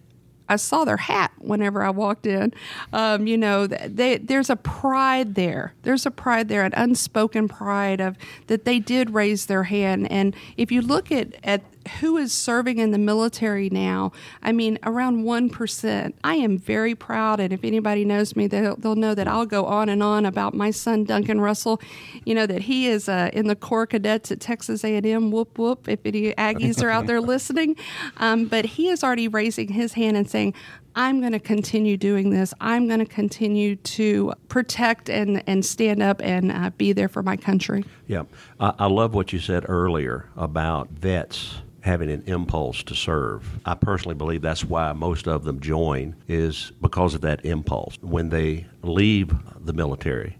I 0.49 0.55
saw 0.55 0.86
their 0.86 0.97
hat 0.97 1.31
whenever 1.38 1.83
I 1.83 1.89
walked 1.89 2.25
in. 2.25 2.53
Um, 2.93 3.27
you 3.27 3.38
know, 3.38 3.67
they, 3.67 4.17
there's 4.17 4.49
a 4.49 4.55
pride 4.55 5.36
there. 5.36 5.73
There's 5.83 6.05
a 6.05 6.12
pride 6.12 6.49
there, 6.49 6.63
an 6.63 6.73
unspoken 6.75 7.47
pride 7.47 7.99
of 7.99 8.17
that 8.47 8.65
they 8.65 8.79
did 8.79 9.12
raise 9.12 9.45
their 9.47 9.63
hand. 9.63 10.12
And 10.12 10.36
if 10.55 10.71
you 10.71 10.81
look 10.81 11.12
at 11.12 11.36
at 11.43 11.62
who 11.88 12.17
is 12.17 12.34
serving 12.34 12.78
in 12.80 12.91
the 12.91 12.97
military 12.97 13.69
now, 13.69 14.12
I 14.41 14.52
mean, 14.52 14.78
around 14.84 15.23
1%. 15.23 16.13
I 16.23 16.36
am 16.36 16.58
very 16.58 16.95
proud, 16.95 17.39
and 17.39 17.54
if 17.54 17.63
anybody 17.63 18.06
knows 18.06 18.36
me, 18.36 18.47
they'll, 18.47 18.76
they'll 18.76 18.95
know 18.95 19.15
that 19.15 19.28
I'll 19.28 19.45
go 19.45 19.65
on 19.65 19.89
and 19.89 20.04
on 20.04 20.26
about 20.26 20.54
my 20.54 20.71
son, 20.71 21.04
Duncan 21.04 21.41
Russell, 21.41 21.82
you 22.26 22.36
know, 22.36 22.45
that 22.45 22.63
he 22.63 22.88
is 22.88 23.10
uh, 23.10 23.30
in 23.34 23.47
the 23.47 23.56
Corps 23.56 23.88
Cadets 23.88 24.32
at 24.32 24.39
Texas 24.39 24.84
A&M, 24.84 25.32
whoop, 25.32 25.58
whoop, 25.58 25.88
if 25.88 26.00
any 26.06 26.34
Aggies 26.34 26.84
are 26.84 26.89
out 26.89 27.08
there 27.08 27.21
listening. 27.28 27.76
Um, 28.17 28.45
but 28.45 28.65
he 28.65 28.89
is 28.89 29.04
already 29.04 29.28
raising 29.28 29.69
his 29.69 29.93
hand 29.93 30.17
and 30.17 30.30
saying, 30.30 30.54
I'm 30.97 31.19
going 31.19 31.34
to 31.34 31.39
continue 31.39 31.95
doing 31.95 32.32
this. 32.32 32.56
I'm 32.60 32.88
going 32.88 33.00
to 33.00 33.06
continue 33.06 33.76
to 33.76 34.34
protect 34.47 35.12
and, 35.12 35.43
and 35.45 35.63
stand 35.63 36.02
up 36.02 36.19
and 36.23 36.52
uh, 36.52 36.71
be 36.71 36.91
there 36.91 37.08
for 37.08 37.21
my 37.21 37.38
country. 37.38 37.86
Yeah. 38.08 38.23
I, 38.60 38.73
I 38.80 38.86
love 38.88 39.13
what 39.13 39.32
you 39.32 39.39
said 39.39 39.65
earlier 39.69 40.28
about 40.36 40.89
vets 40.89 41.58
having 41.88 42.12
an 42.12 42.23
impulse 42.28 42.84
to 42.84 42.93
serve. 42.93 43.60
I 43.65 43.73
personally 43.73 44.13
believe 44.13 44.41
that's 44.41 44.63
why 44.63 44.91
most 44.93 45.28
of 45.28 45.43
them 45.45 45.60
join 45.60 46.15
is 46.28 46.71
because 46.82 47.15
of 47.15 47.21
that 47.21 47.43
impulse. 47.45 47.97
When 48.02 48.30
they 48.30 48.67
leave 48.84 49.34
the 49.65 49.73
military, 49.73 50.38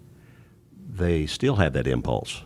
they 0.88 1.26
still 1.26 1.56
have 1.56 1.74
that 1.74 1.88
impulse. 1.88 2.44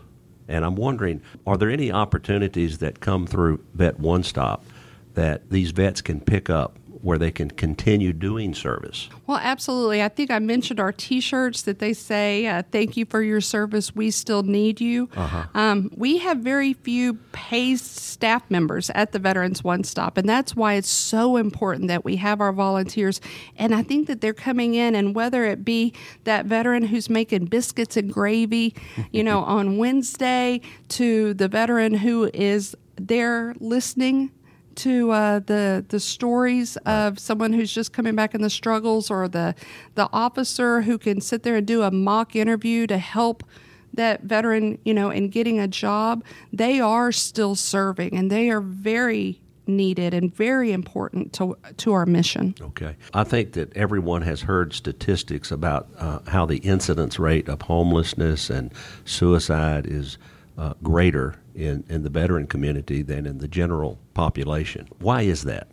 And 0.48 0.64
I'm 0.64 0.76
wondering, 0.76 1.20
are 1.46 1.56
there 1.56 1.70
any 1.70 1.90
opportunities 1.90 2.78
that 2.78 3.00
come 3.00 3.26
through 3.26 3.64
Vet 3.74 3.98
One 3.98 4.22
Stop 4.22 4.64
that 5.14 5.50
these 5.50 5.72
vets 5.72 6.00
can 6.00 6.20
pick 6.20 6.48
up 6.48 6.78
where 7.02 7.18
they 7.18 7.32
can 7.32 7.50
continue 7.50 8.12
doing 8.12 8.54
service. 8.54 9.08
Well, 9.26 9.38
absolutely. 9.42 10.02
I 10.02 10.08
think 10.08 10.30
I 10.30 10.38
mentioned 10.38 10.78
our 10.78 10.92
T-shirts 10.92 11.62
that 11.62 11.80
they 11.80 11.92
say, 11.92 12.46
uh, 12.46 12.62
"Thank 12.70 12.96
you 12.96 13.04
for 13.04 13.22
your 13.22 13.40
service. 13.40 13.94
We 13.94 14.10
still 14.12 14.44
need 14.44 14.80
you." 14.80 15.08
Uh-huh. 15.16 15.44
Um, 15.54 15.90
we 15.96 16.18
have 16.18 16.38
very 16.38 16.72
few 16.72 17.14
paid 17.32 17.80
staff 17.80 18.48
members 18.48 18.88
at 18.90 19.10
the 19.10 19.18
Veterans 19.18 19.64
One 19.64 19.82
Stop, 19.82 20.16
and 20.16 20.28
that's 20.28 20.54
why 20.54 20.74
it's 20.74 20.88
so 20.88 21.36
important 21.36 21.88
that 21.88 22.04
we 22.04 22.16
have 22.16 22.40
our 22.40 22.52
volunteers. 22.52 23.20
And 23.56 23.74
I 23.74 23.82
think 23.82 24.06
that 24.06 24.20
they're 24.20 24.32
coming 24.32 24.74
in, 24.74 24.94
and 24.94 25.14
whether 25.14 25.44
it 25.44 25.64
be 25.64 25.92
that 26.22 26.46
veteran 26.46 26.84
who's 26.84 27.10
making 27.10 27.46
biscuits 27.46 27.96
and 27.96 28.12
gravy, 28.12 28.76
you 29.10 29.24
know, 29.24 29.40
on 29.40 29.76
Wednesday, 29.76 30.60
to 30.90 31.34
the 31.34 31.48
veteran 31.48 31.94
who 31.94 32.30
is 32.32 32.76
there 32.96 33.54
listening 33.58 34.30
to 34.76 35.10
uh, 35.10 35.38
the 35.40 35.84
the 35.88 36.00
stories 36.00 36.76
of 36.78 37.18
someone 37.18 37.52
who's 37.52 37.72
just 37.72 37.92
coming 37.92 38.14
back 38.14 38.34
in 38.34 38.42
the 38.42 38.50
struggles, 38.50 39.10
or 39.10 39.28
the 39.28 39.54
the 39.94 40.08
officer 40.12 40.82
who 40.82 40.98
can 40.98 41.20
sit 41.20 41.42
there 41.42 41.56
and 41.56 41.66
do 41.66 41.82
a 41.82 41.90
mock 41.90 42.36
interview 42.36 42.86
to 42.86 42.98
help 42.98 43.44
that 43.94 44.22
veteran, 44.22 44.78
you 44.84 44.94
know, 44.94 45.10
in 45.10 45.28
getting 45.28 45.58
a 45.58 45.68
job. 45.68 46.24
They 46.52 46.80
are 46.80 47.12
still 47.12 47.54
serving, 47.54 48.16
and 48.16 48.30
they 48.30 48.50
are 48.50 48.60
very 48.60 49.40
needed 49.66 50.12
and 50.12 50.34
very 50.34 50.72
important 50.72 51.32
to 51.34 51.56
to 51.76 51.92
our 51.92 52.06
mission. 52.06 52.54
Okay, 52.60 52.96
I 53.14 53.24
think 53.24 53.52
that 53.52 53.76
everyone 53.76 54.22
has 54.22 54.42
heard 54.42 54.72
statistics 54.72 55.50
about 55.50 55.88
uh, 55.98 56.20
how 56.26 56.46
the 56.46 56.58
incidence 56.58 57.18
rate 57.18 57.48
of 57.48 57.62
homelessness 57.62 58.50
and 58.50 58.72
suicide 59.04 59.86
is 59.86 60.18
uh, 60.58 60.74
greater 60.82 61.36
in, 61.54 61.84
in 61.88 62.02
the 62.02 62.10
veteran 62.10 62.46
community 62.46 63.02
than 63.02 63.26
in 63.26 63.38
the 63.38 63.48
general 63.48 63.98
population. 64.14 64.88
Why 64.98 65.22
is 65.22 65.42
that? 65.44 65.68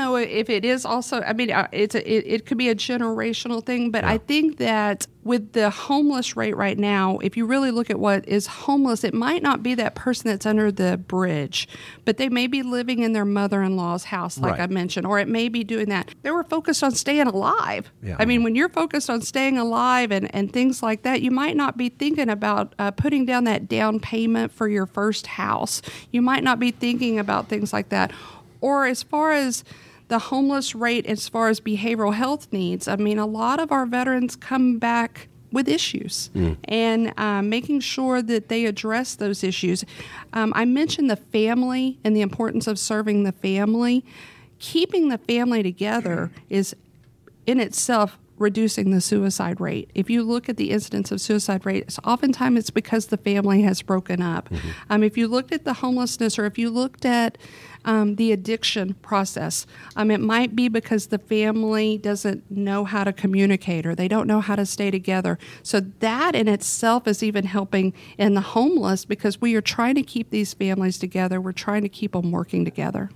I 0.00 0.04
don't 0.04 0.12
don't 0.12 0.12
know 0.12 0.16
if 0.16 0.50
it 0.50 0.64
is 0.64 0.84
also. 0.84 1.20
I 1.20 1.32
mean, 1.32 1.50
uh, 1.50 1.68
it's 1.72 1.94
a, 1.94 2.10
it, 2.10 2.24
it 2.26 2.46
could 2.46 2.58
be 2.58 2.68
a 2.68 2.74
generational 2.74 3.64
thing, 3.64 3.90
but 3.90 4.04
I 4.04 4.18
think 4.18 4.58
that 4.58 5.06
with 5.24 5.52
the 5.52 5.70
homeless 5.70 6.36
rate 6.36 6.56
right 6.56 6.78
now, 6.78 7.18
if 7.18 7.36
you 7.36 7.46
really 7.46 7.72
look 7.72 7.90
at 7.90 7.98
what 7.98 8.28
is 8.28 8.46
homeless, 8.46 9.02
it 9.02 9.12
might 9.12 9.42
not 9.42 9.62
be 9.62 9.74
that 9.74 9.94
person 9.94 10.30
that's 10.30 10.46
under 10.46 10.70
the 10.70 10.96
bridge, 10.96 11.66
but 12.04 12.16
they 12.16 12.28
may 12.28 12.46
be 12.46 12.62
living 12.62 13.02
in 13.02 13.12
their 13.12 13.24
mother-in-law's 13.24 14.04
house, 14.04 14.38
like 14.38 14.52
Right. 14.52 14.60
I 14.60 14.66
mentioned, 14.68 15.06
or 15.06 15.18
it 15.18 15.26
may 15.26 15.48
be 15.48 15.64
doing 15.64 15.88
that. 15.88 16.14
They 16.22 16.30
were 16.30 16.44
focused 16.44 16.84
on 16.84 16.92
staying 16.92 17.26
alive. 17.26 17.90
Yeah. 18.02 18.16
I 18.18 18.24
mean, 18.24 18.44
when 18.44 18.54
you're 18.54 18.68
focused 18.68 19.10
on 19.10 19.20
staying 19.22 19.58
alive 19.58 20.12
and, 20.12 20.32
and 20.34 20.52
things 20.52 20.82
like 20.82 21.02
that, 21.02 21.22
you 21.22 21.32
might 21.32 21.56
not 21.56 21.76
be 21.76 21.88
thinking 21.88 22.28
about 22.28 22.74
uh, 22.78 22.92
putting 22.92 23.26
down 23.26 23.44
that 23.44 23.68
down 23.68 23.98
payment 23.98 24.52
for 24.52 24.68
your 24.68 24.86
first 24.86 25.26
house. 25.26 25.82
You 26.12 26.22
might 26.22 26.44
not 26.44 26.60
be 26.60 26.70
thinking 26.70 27.18
about 27.18 27.48
things 27.48 27.72
like 27.72 27.88
that. 27.88 28.12
Or 28.60 28.86
as 28.86 29.02
far 29.02 29.32
as 29.32 29.64
the 30.08 30.18
homeless 30.18 30.74
rate, 30.74 31.06
as 31.06 31.28
far 31.28 31.48
as 31.48 31.60
behavioral 31.60 32.14
health 32.14 32.52
needs, 32.52 32.86
I 32.88 32.96
mean, 32.96 33.18
a 33.18 33.26
lot 33.26 33.60
of 33.60 33.72
our 33.72 33.86
veterans 33.86 34.36
come 34.36 34.78
back 34.78 35.28
with 35.52 35.68
issues 35.68 36.30
and 36.64 37.12
uh, 37.18 37.40
making 37.42 37.80
sure 37.80 38.20
that 38.22 38.48
they 38.48 38.66
address 38.66 39.14
those 39.14 39.42
issues. 39.42 39.84
Um, 40.32 40.52
I 40.54 40.64
mentioned 40.64 41.08
the 41.10 41.16
family 41.16 41.98
and 42.04 42.14
the 42.14 42.20
importance 42.20 42.66
of 42.66 42.78
serving 42.78 43.22
the 43.22 43.32
family. 43.32 44.04
Keeping 44.58 45.08
the 45.08 45.18
family 45.18 45.62
together 45.62 46.30
is 46.50 46.74
in 47.46 47.60
itself 47.60 48.18
reducing 48.38 48.90
the 48.90 49.00
suicide 49.00 49.60
rate. 49.60 49.90
If 49.94 50.10
you 50.10 50.22
look 50.22 50.48
at 50.50 50.58
the 50.58 50.70
incidence 50.70 51.10
of 51.10 51.22
suicide 51.22 51.64
rates, 51.64 51.98
oftentimes 52.04 52.58
it's 52.58 52.70
because 52.70 53.06
the 53.06 53.16
family 53.16 53.62
has 53.62 53.80
broken 53.80 54.20
up. 54.20 54.50
Um, 54.90 55.02
if 55.02 55.16
you 55.16 55.26
looked 55.26 55.52
at 55.52 55.64
the 55.64 55.72
homelessness 55.72 56.38
or 56.38 56.44
if 56.44 56.58
you 56.58 56.68
looked 56.68 57.06
at 57.06 57.38
um, 57.86 58.16
the 58.16 58.32
addiction 58.32 58.94
process, 58.94 59.66
um, 59.94 60.10
it 60.10 60.20
might 60.20 60.54
be 60.54 60.68
because 60.68 61.06
the 61.06 61.18
family 61.18 61.96
doesn't 61.96 62.50
know 62.50 62.84
how 62.84 63.04
to 63.04 63.12
communicate 63.12 63.86
or 63.86 63.94
they 63.94 64.08
don't 64.08 64.26
know 64.26 64.40
how 64.40 64.56
to 64.56 64.66
stay 64.66 64.90
together. 64.90 65.38
So 65.62 65.80
that 65.80 66.34
in 66.34 66.48
itself 66.48 67.06
is 67.06 67.22
even 67.22 67.44
helping 67.44 67.94
in 68.18 68.34
the 68.34 68.40
homeless 68.40 69.04
because 69.04 69.40
we 69.40 69.54
are 69.54 69.60
trying 69.60 69.94
to 69.94 70.02
keep 70.02 70.30
these 70.30 70.52
families 70.52 70.98
together. 70.98 71.40
We're 71.40 71.52
trying 71.52 71.82
to 71.82 71.88
keep 71.88 72.12
them 72.12 72.32
working 72.32 72.64
together. 72.64 73.10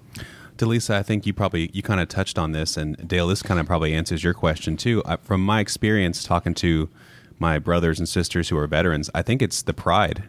Delisa, 0.57 0.95
I 0.95 1.03
think 1.03 1.27
you 1.27 1.33
probably 1.33 1.71
you 1.73 1.83
kind 1.83 2.01
of 2.01 2.09
touched 2.09 2.39
on 2.39 2.53
this, 2.53 2.77
and 2.77 3.09
Dale, 3.09 3.29
this 3.29 3.43
kind 3.43 3.59
of 3.59 3.67
probably 3.67 3.95
answers 3.95 4.23
your 4.23 4.35
question 4.35 4.77
too. 4.77 5.03
Uh, 5.05 5.17
from 5.17 5.43
my 5.43 5.59
experience 5.59 6.23
talking 6.23 6.53
to 6.55 6.91
my 7.39 7.59
brothers 7.59 7.99
and 7.99 8.07
sisters 8.07 8.51
who 8.51 8.59
are 8.59 8.67
veterans, 8.67 9.09
I 9.15 9.23
think 9.23 9.41
it's 9.41 9.63
the 9.63 9.73
pride. 9.73 10.25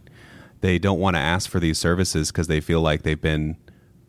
They 0.61 0.79
don't 0.79 0.99
want 0.99 1.15
to 1.15 1.19
ask 1.19 1.49
for 1.49 1.59
these 1.59 1.77
services 1.77 2.31
because 2.31 2.47
they 2.47 2.61
feel 2.61 2.79
like 2.79 3.03
they've 3.03 3.21
been 3.21 3.57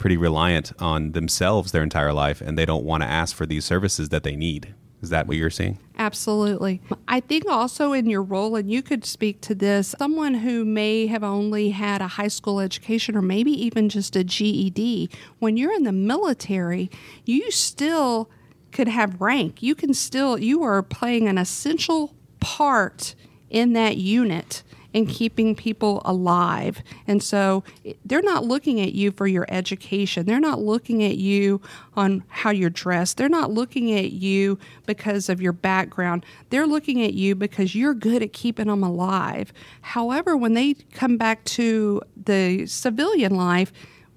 pretty 0.02 0.16
reliant 0.16 0.72
on 0.80 1.12
themselves 1.12 1.70
their 1.70 1.84
entire 1.84 2.12
life, 2.12 2.40
and 2.40 2.58
they 2.58 2.66
don't 2.66 2.84
want 2.84 3.04
to 3.04 3.08
ask 3.08 3.36
for 3.36 3.46
these 3.46 3.64
services 3.64 4.08
that 4.08 4.24
they 4.24 4.34
need. 4.34 4.74
Is 5.00 5.10
that 5.10 5.28
what 5.28 5.36
you're 5.36 5.48
seeing? 5.48 5.78
Absolutely. 5.96 6.82
I 7.06 7.20
think 7.20 7.46
also 7.48 7.92
in 7.92 8.10
your 8.10 8.24
role, 8.24 8.56
and 8.56 8.68
you 8.68 8.82
could 8.82 9.04
speak 9.04 9.40
to 9.42 9.54
this, 9.54 9.94
someone 9.96 10.34
who 10.34 10.64
may 10.64 11.06
have 11.06 11.22
only 11.22 11.70
had 11.70 12.02
a 12.02 12.08
high 12.08 12.26
school 12.26 12.58
education 12.58 13.16
or 13.16 13.22
maybe 13.22 13.52
even 13.52 13.88
just 13.88 14.16
a 14.16 14.24
GED, 14.24 15.08
when 15.38 15.56
you're 15.56 15.72
in 15.72 15.84
the 15.84 15.92
military, 15.92 16.90
you 17.24 17.52
still 17.52 18.28
could 18.72 18.88
have 18.88 19.20
rank. 19.20 19.62
You 19.62 19.76
can 19.76 19.94
still, 19.94 20.36
you 20.36 20.64
are 20.64 20.82
playing 20.82 21.28
an 21.28 21.38
essential 21.38 22.12
part 22.40 23.14
in 23.50 23.72
that 23.74 23.98
unit 23.98 24.64
and 24.94 25.08
keeping 25.08 25.54
people 25.54 26.02
alive. 26.04 26.82
And 27.06 27.22
so 27.22 27.64
they're 28.04 28.22
not 28.22 28.44
looking 28.44 28.80
at 28.80 28.92
you 28.92 29.12
for 29.12 29.26
your 29.26 29.46
education. 29.48 30.26
They're 30.26 30.40
not 30.40 30.60
looking 30.60 31.02
at 31.02 31.16
you 31.16 31.60
on 31.96 32.24
how 32.28 32.50
you're 32.50 32.70
dressed. 32.70 33.16
They're 33.16 33.28
not 33.28 33.50
looking 33.50 33.92
at 33.92 34.12
you 34.12 34.58
because 34.86 35.28
of 35.28 35.40
your 35.40 35.52
background. 35.52 36.24
They're 36.50 36.66
looking 36.66 37.02
at 37.02 37.14
you 37.14 37.34
because 37.34 37.74
you're 37.74 37.94
good 37.94 38.22
at 38.22 38.32
keeping 38.32 38.66
them 38.66 38.82
alive. 38.82 39.52
However, 39.80 40.36
when 40.36 40.54
they 40.54 40.74
come 40.92 41.16
back 41.16 41.44
to 41.44 42.02
the 42.16 42.66
civilian 42.66 43.34
life, 43.34 43.72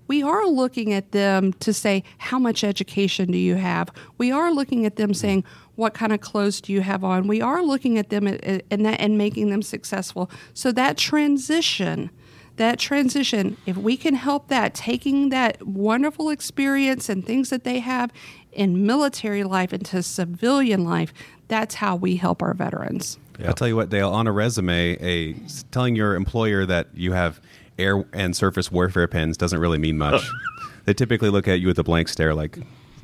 we 0.07 0.21
are 0.21 0.47
looking 0.47 0.93
at 0.93 1.11
them 1.11 1.53
to 1.53 1.73
say, 1.73 2.03
How 2.17 2.37
much 2.37 2.63
education 2.63 3.31
do 3.31 3.37
you 3.37 3.55
have? 3.55 3.89
We 4.17 4.31
are 4.31 4.51
looking 4.51 4.85
at 4.85 4.97
them 4.97 5.13
saying, 5.13 5.43
What 5.75 5.93
kind 5.93 6.13
of 6.13 6.21
clothes 6.21 6.61
do 6.61 6.73
you 6.73 6.81
have 6.81 7.03
on? 7.03 7.27
We 7.27 7.41
are 7.41 7.63
looking 7.63 7.97
at 7.97 8.09
them 8.09 8.27
and, 8.27 8.63
and, 8.71 8.85
that, 8.85 8.99
and 8.99 9.17
making 9.17 9.49
them 9.49 9.61
successful. 9.61 10.29
So 10.53 10.71
that 10.71 10.97
transition, 10.97 12.09
that 12.55 12.79
transition, 12.79 13.57
if 13.65 13.77
we 13.77 13.97
can 13.97 14.15
help 14.15 14.47
that, 14.47 14.73
taking 14.73 15.29
that 15.29 15.65
wonderful 15.65 16.29
experience 16.29 17.09
and 17.09 17.25
things 17.25 17.49
that 17.49 17.63
they 17.63 17.79
have 17.79 18.11
in 18.51 18.85
military 18.85 19.43
life 19.43 19.73
into 19.73 20.01
civilian 20.01 20.85
life, 20.85 21.13
that's 21.47 21.75
how 21.75 21.95
we 21.95 22.15
help 22.15 22.41
our 22.41 22.53
veterans. 22.53 23.17
I'll 23.45 23.53
tell 23.53 23.67
you 23.67 23.75
what, 23.75 23.89
Dale. 23.89 24.09
On 24.11 24.27
a 24.27 24.31
resume, 24.31 24.97
a 25.01 25.33
telling 25.71 25.95
your 25.95 26.15
employer 26.15 26.65
that 26.65 26.87
you 26.93 27.11
have 27.11 27.41
air 27.77 28.05
and 28.13 28.35
surface 28.35 28.71
warfare 28.71 29.07
pins 29.07 29.37
doesn't 29.37 29.59
really 29.59 29.77
mean 29.77 29.97
much. 29.97 30.21
they 30.85 30.93
typically 30.93 31.29
look 31.29 31.47
at 31.47 31.59
you 31.59 31.67
with 31.67 31.79
a 31.79 31.83
blank 31.83 32.07
stare, 32.07 32.33
like, 32.33 32.57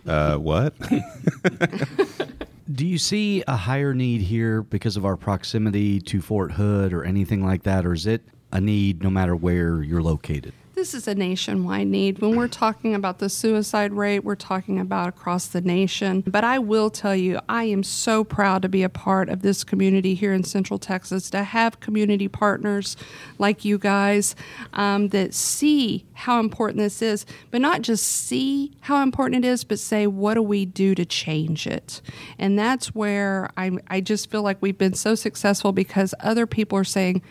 uh, 0.07 0.37
"What?" 0.37 0.73
Do 2.71 2.85
you 2.87 2.99
see 2.99 3.43
a 3.47 3.57
higher 3.57 3.93
need 3.93 4.21
here 4.21 4.61
because 4.61 4.95
of 4.95 5.03
our 5.03 5.17
proximity 5.17 5.99
to 6.01 6.21
Fort 6.21 6.53
Hood 6.53 6.93
or 6.93 7.03
anything 7.03 7.43
like 7.43 7.63
that, 7.63 7.85
or 7.85 7.93
is 7.93 8.05
it 8.05 8.21
a 8.51 8.61
need 8.61 9.03
no 9.03 9.09
matter 9.09 9.35
where 9.35 9.81
you're 9.81 10.01
located? 10.01 10.53
This 10.81 10.95
is 10.95 11.07
a 11.07 11.13
nationwide 11.13 11.85
need. 11.85 12.17
When 12.23 12.35
we're 12.35 12.47
talking 12.47 12.95
about 12.95 13.19
the 13.19 13.29
suicide 13.29 13.93
rate, 13.93 14.23
we're 14.23 14.33
talking 14.33 14.79
about 14.79 15.09
across 15.09 15.45
the 15.45 15.61
nation. 15.61 16.21
But 16.25 16.43
I 16.43 16.57
will 16.57 16.89
tell 16.89 17.15
you, 17.15 17.39
I 17.47 17.65
am 17.65 17.83
so 17.83 18.23
proud 18.23 18.63
to 18.63 18.67
be 18.67 18.81
a 18.81 18.89
part 18.89 19.29
of 19.29 19.43
this 19.43 19.63
community 19.63 20.15
here 20.15 20.33
in 20.33 20.43
Central 20.43 20.79
Texas, 20.79 21.29
to 21.29 21.43
have 21.43 21.81
community 21.81 22.27
partners 22.27 22.97
like 23.37 23.63
you 23.63 23.77
guys 23.77 24.35
um, 24.73 25.09
that 25.09 25.35
see 25.35 26.03
how 26.13 26.39
important 26.39 26.79
this 26.79 27.03
is, 27.03 27.27
but 27.51 27.61
not 27.61 27.83
just 27.83 28.03
see 28.07 28.71
how 28.79 29.03
important 29.03 29.45
it 29.45 29.47
is, 29.47 29.63
but 29.63 29.77
say, 29.77 30.07
what 30.07 30.33
do 30.33 30.41
we 30.41 30.65
do 30.65 30.95
to 30.95 31.05
change 31.05 31.67
it? 31.67 32.01
And 32.39 32.57
that's 32.57 32.95
where 32.95 33.51
I, 33.55 33.77
I 33.87 34.01
just 34.01 34.31
feel 34.31 34.41
like 34.41 34.57
we've 34.61 34.79
been 34.79 34.95
so 34.95 35.13
successful 35.13 35.73
because 35.73 36.15
other 36.21 36.47
people 36.47 36.75
are 36.75 36.83
saying, 36.83 37.21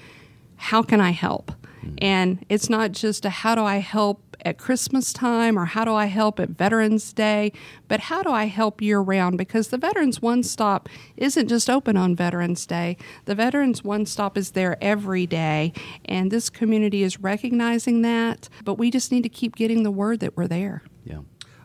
how 0.55 0.85
can 0.85 1.01
I 1.01 1.11
help? 1.11 1.51
And 1.99 2.45
it's 2.49 2.69
not 2.69 2.93
just 2.93 3.25
a 3.25 3.31
how 3.31 3.55
do 3.55 3.63
I 3.63 3.79
help 3.79 4.31
at 4.45 4.59
Christmas 4.59 5.13
time 5.13 5.59
or 5.59 5.67
how 5.67 5.85
do 5.85 5.95
I 5.95 6.07
help 6.07 6.41
at 6.41 6.51
Veterans 6.51 7.13
Day, 7.13 7.53
but 7.89 8.01
how 8.01 8.23
do 8.23 8.31
I 8.31 8.47
help 8.47 8.81
year 8.81 9.01
round? 9.01 9.39
Because 9.39 9.69
the 9.69 9.79
Veterans 9.79 10.23
One 10.23 10.43
Stop 10.43 10.89
isn't 11.17 11.49
just 11.49 11.69
open 11.69 11.97
on 11.97 12.17
Veterans 12.17 12.67
Day. 12.67 12.97
The 13.27 13.35
Veterans 13.35 13.85
One 13.85 14.07
Stop 14.07 14.37
is 14.37 14.53
there 14.53 14.77
every 14.81 15.27
day, 15.27 15.73
and 16.05 16.31
this 16.31 16.51
community 16.51 17.03
is 17.03 17.21
recognizing 17.21 18.03
that, 18.03 18.49
but 18.65 18.75
we 18.75 18.91
just 18.91 19.13
need 19.13 19.23
to 19.23 19.29
keep 19.29 19.57
getting 19.57 19.83
the 19.83 19.91
word 19.91 20.21
that 20.21 20.37
we're 20.37 20.49
there. 20.49 20.83
Yeah. 21.05 21.21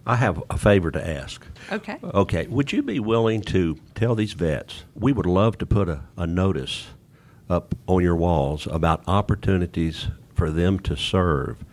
I 0.08 0.17
have 0.17 0.43
a 0.51 0.58
favor 0.58 0.91
to 0.91 1.08
ask. 1.08 1.43
Okay. 1.71 1.97
Okay, 2.04 2.45
would 2.45 2.71
you 2.71 2.84
be 2.84 2.99
willing 2.99 3.41
to 3.43 3.80
tell 3.95 4.13
these 4.13 4.34
vets 4.34 4.84
we 4.93 5.12
would 5.12 5.25
love 5.25 5.58
to 5.58 5.65
put 5.65 5.89
a, 5.89 6.04
a 6.15 6.28
notice 6.28 6.88
up 7.50 7.76
on 7.88 8.04
your 8.04 8.16
walls 8.16 8.68
about 8.68 9.04
opportunities 9.08 10.08
for 10.34 10.52
them 10.52 10.80
to 10.80 10.96
serve 10.96 11.64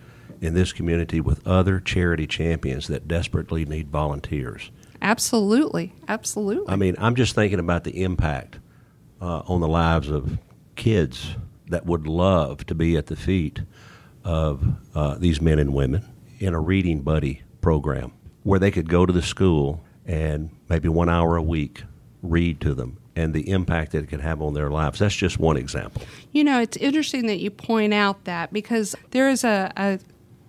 in 0.40 0.54
this 0.54 0.72
community 0.72 1.20
with 1.20 1.46
other 1.46 1.80
charity 1.80 2.26
champions 2.26 2.88
that 2.88 3.06
desperately 3.08 3.64
need 3.64 3.88
volunteers? 3.88 4.70
Absolutely. 5.00 5.92
Absolutely. 6.08 6.72
I 6.72 6.76
mean, 6.76 6.94
I'm 6.98 7.14
just 7.14 7.34
thinking 7.34 7.58
about 7.58 7.84
the 7.84 8.02
impact 8.02 8.58
uh, 9.20 9.42
on 9.46 9.60
the 9.60 9.68
lives 9.68 10.08
of 10.08 10.38
kids 10.76 11.36
that 11.68 11.86
would 11.86 12.06
love 12.06 12.66
to 12.66 12.74
be 12.74 12.96
at 12.96 13.06
the 13.06 13.16
feet 13.16 13.60
of 14.24 14.62
uh, 14.94 15.16
these 15.16 15.40
men 15.40 15.58
and 15.58 15.72
women 15.72 16.04
in 16.38 16.54
a 16.54 16.60
reading 16.60 17.02
buddy 17.02 17.42
program 17.60 18.12
where 18.42 18.58
they 18.58 18.70
could 18.70 18.88
go 18.88 19.06
to 19.06 19.12
the 19.12 19.22
school 19.22 19.84
and 20.06 20.50
maybe 20.68 20.88
one 20.88 21.08
hour 21.08 21.36
a 21.36 21.42
week 21.42 21.84
read 22.22 22.60
to 22.60 22.74
them 22.74 22.98
and 23.14 23.34
the 23.34 23.50
impact 23.50 23.92
that 23.92 24.04
it 24.04 24.08
could 24.08 24.20
have 24.20 24.40
on 24.40 24.54
their 24.54 24.70
lives. 24.70 24.98
That's 24.98 25.14
just 25.14 25.38
one 25.38 25.56
example. 25.56 26.02
You 26.32 26.44
know, 26.44 26.60
it's 26.60 26.76
interesting 26.76 27.26
that 27.26 27.40
you 27.40 27.50
point 27.50 27.92
out 27.92 28.24
that 28.24 28.52
because 28.52 28.94
there 29.10 29.28
is 29.28 29.44
a, 29.44 29.72
a 29.76 29.98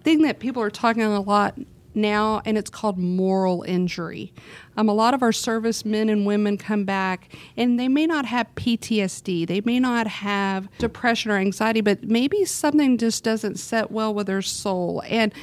thing 0.04 0.22
that 0.24 0.40
people 0.40 0.62
are 0.62 0.70
talking 0.70 1.04
a 1.04 1.22
lot 1.22 1.58
now, 1.96 2.42
and 2.46 2.58
it's 2.58 2.70
called 2.70 2.98
moral 2.98 3.64
injury. 3.64 4.34
Um, 4.78 4.90
a 4.90 4.94
lot 4.94 5.14
of 5.14 5.22
our 5.22 5.32
servicemen 5.32 6.10
and 6.10 6.26
women 6.26 6.58
come 6.58 6.86
back, 6.86 7.36
and 7.56 7.80
they 7.80 7.88
may 7.88 8.08
not 8.08 8.26
have 8.26 8.48
PTSD, 8.56 9.48
they 9.48 9.62
may 9.62 9.80
not 9.80 10.08
have 10.08 10.68
depression 10.78 11.32
or 11.32 11.38
anxiety, 11.38 11.82
but 11.82 12.04
maybe 12.04 12.46
something 12.46 12.98
just 12.98 13.24
doesn't 13.24 13.60
set 13.60 13.92
well 13.92 14.14
with 14.14 14.28
their 14.28 14.42
soul. 14.42 15.04
And 15.06 15.34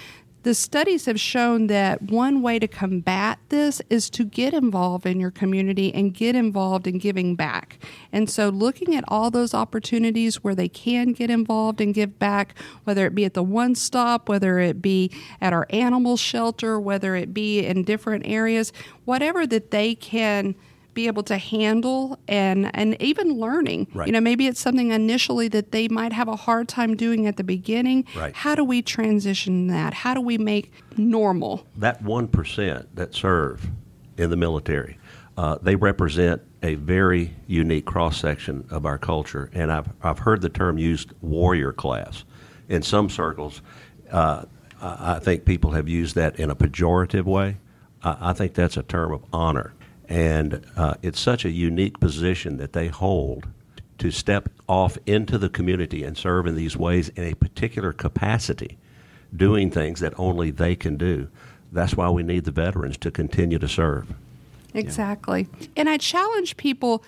the 0.42 0.54
studies 0.54 1.04
have 1.04 1.20
shown 1.20 1.66
that 1.66 2.00
one 2.02 2.40
way 2.40 2.58
to 2.58 2.66
combat 2.66 3.38
this 3.50 3.82
is 3.90 4.08
to 4.10 4.24
get 4.24 4.54
involved 4.54 5.04
in 5.04 5.20
your 5.20 5.30
community 5.30 5.92
and 5.92 6.14
get 6.14 6.34
involved 6.34 6.86
in 6.86 6.98
giving 6.98 7.36
back. 7.36 7.78
And 8.10 8.30
so, 8.30 8.48
looking 8.48 8.94
at 8.94 9.04
all 9.08 9.30
those 9.30 9.52
opportunities 9.52 10.42
where 10.42 10.54
they 10.54 10.68
can 10.68 11.12
get 11.12 11.30
involved 11.30 11.80
and 11.80 11.92
give 11.92 12.18
back, 12.18 12.54
whether 12.84 13.06
it 13.06 13.14
be 13.14 13.24
at 13.24 13.34
the 13.34 13.42
one 13.42 13.74
stop, 13.74 14.28
whether 14.28 14.58
it 14.58 14.80
be 14.80 15.10
at 15.40 15.52
our 15.52 15.66
animal 15.70 16.16
shelter, 16.16 16.80
whether 16.80 17.14
it 17.14 17.34
be 17.34 17.66
in 17.66 17.84
different 17.84 18.26
areas, 18.26 18.72
whatever 19.04 19.46
that 19.46 19.70
they 19.70 19.94
can 19.94 20.54
be 20.94 21.06
able 21.06 21.22
to 21.24 21.38
handle 21.38 22.18
and 22.28 22.74
and 22.74 23.00
even 23.00 23.38
learning. 23.38 23.88
Right. 23.94 24.06
You 24.06 24.12
know, 24.12 24.20
maybe 24.20 24.46
it's 24.46 24.60
something 24.60 24.90
initially 24.90 25.48
that 25.48 25.72
they 25.72 25.88
might 25.88 26.12
have 26.12 26.28
a 26.28 26.36
hard 26.36 26.68
time 26.68 26.96
doing 26.96 27.26
at 27.26 27.36
the 27.36 27.44
beginning. 27.44 28.06
Right. 28.16 28.34
How 28.34 28.54
do 28.54 28.64
we 28.64 28.82
transition 28.82 29.68
that? 29.68 29.94
How 29.94 30.14
do 30.14 30.20
we 30.20 30.38
make 30.38 30.72
normal? 30.96 31.66
that 31.76 32.02
1% 32.02 32.86
that 32.94 33.14
serve 33.14 33.68
in 34.16 34.30
the 34.30 34.36
military, 34.36 34.98
uh, 35.36 35.58
they 35.62 35.76
represent 35.76 36.42
a 36.62 36.74
very 36.74 37.34
unique 37.46 37.86
cross 37.86 38.20
section 38.20 38.66
of 38.70 38.84
our 38.84 38.98
culture. 38.98 39.50
And 39.54 39.72
I've, 39.72 39.88
I've 40.02 40.18
heard 40.20 40.42
the 40.42 40.48
term 40.50 40.76
used 40.78 41.12
warrior 41.22 41.72
class. 41.72 42.24
In 42.68 42.82
some 42.82 43.08
circles, 43.08 43.62
uh, 44.10 44.44
I 44.80 45.16
I 45.16 45.18
think 45.18 45.44
people 45.44 45.72
have 45.72 45.88
used 45.88 46.14
that 46.16 46.38
in 46.38 46.50
a 46.50 46.56
pejorative 46.56 47.24
way. 47.24 47.58
I, 48.02 48.30
I 48.30 48.32
think 48.32 48.54
that's 48.54 48.76
a 48.76 48.82
term 48.82 49.12
of 49.12 49.22
honor. 49.32 49.74
And 50.10 50.66
uh, 50.76 50.94
it's 51.02 51.20
such 51.20 51.44
a 51.44 51.50
unique 51.50 52.00
position 52.00 52.56
that 52.56 52.72
they 52.72 52.88
hold 52.88 53.46
to 53.98 54.10
step 54.10 54.48
off 54.68 54.98
into 55.06 55.38
the 55.38 55.48
community 55.48 56.02
and 56.02 56.18
serve 56.18 56.46
in 56.46 56.56
these 56.56 56.76
ways 56.76 57.10
in 57.10 57.24
a 57.24 57.34
particular 57.34 57.92
capacity 57.92 58.76
doing 59.34 59.70
things 59.70 60.00
that 60.00 60.12
only 60.18 60.50
they 60.50 60.74
can 60.74 60.96
do. 60.96 61.28
That's 61.70 61.94
why 61.94 62.10
we 62.10 62.24
need 62.24 62.44
the 62.44 62.50
veterans 62.50 62.96
to 62.98 63.12
continue 63.12 63.58
to 63.60 63.68
serve. 63.68 64.12
Exactly. 64.74 65.46
And 65.76 65.88
I 65.88 65.96
challenge 65.96 66.56
people 66.56 67.04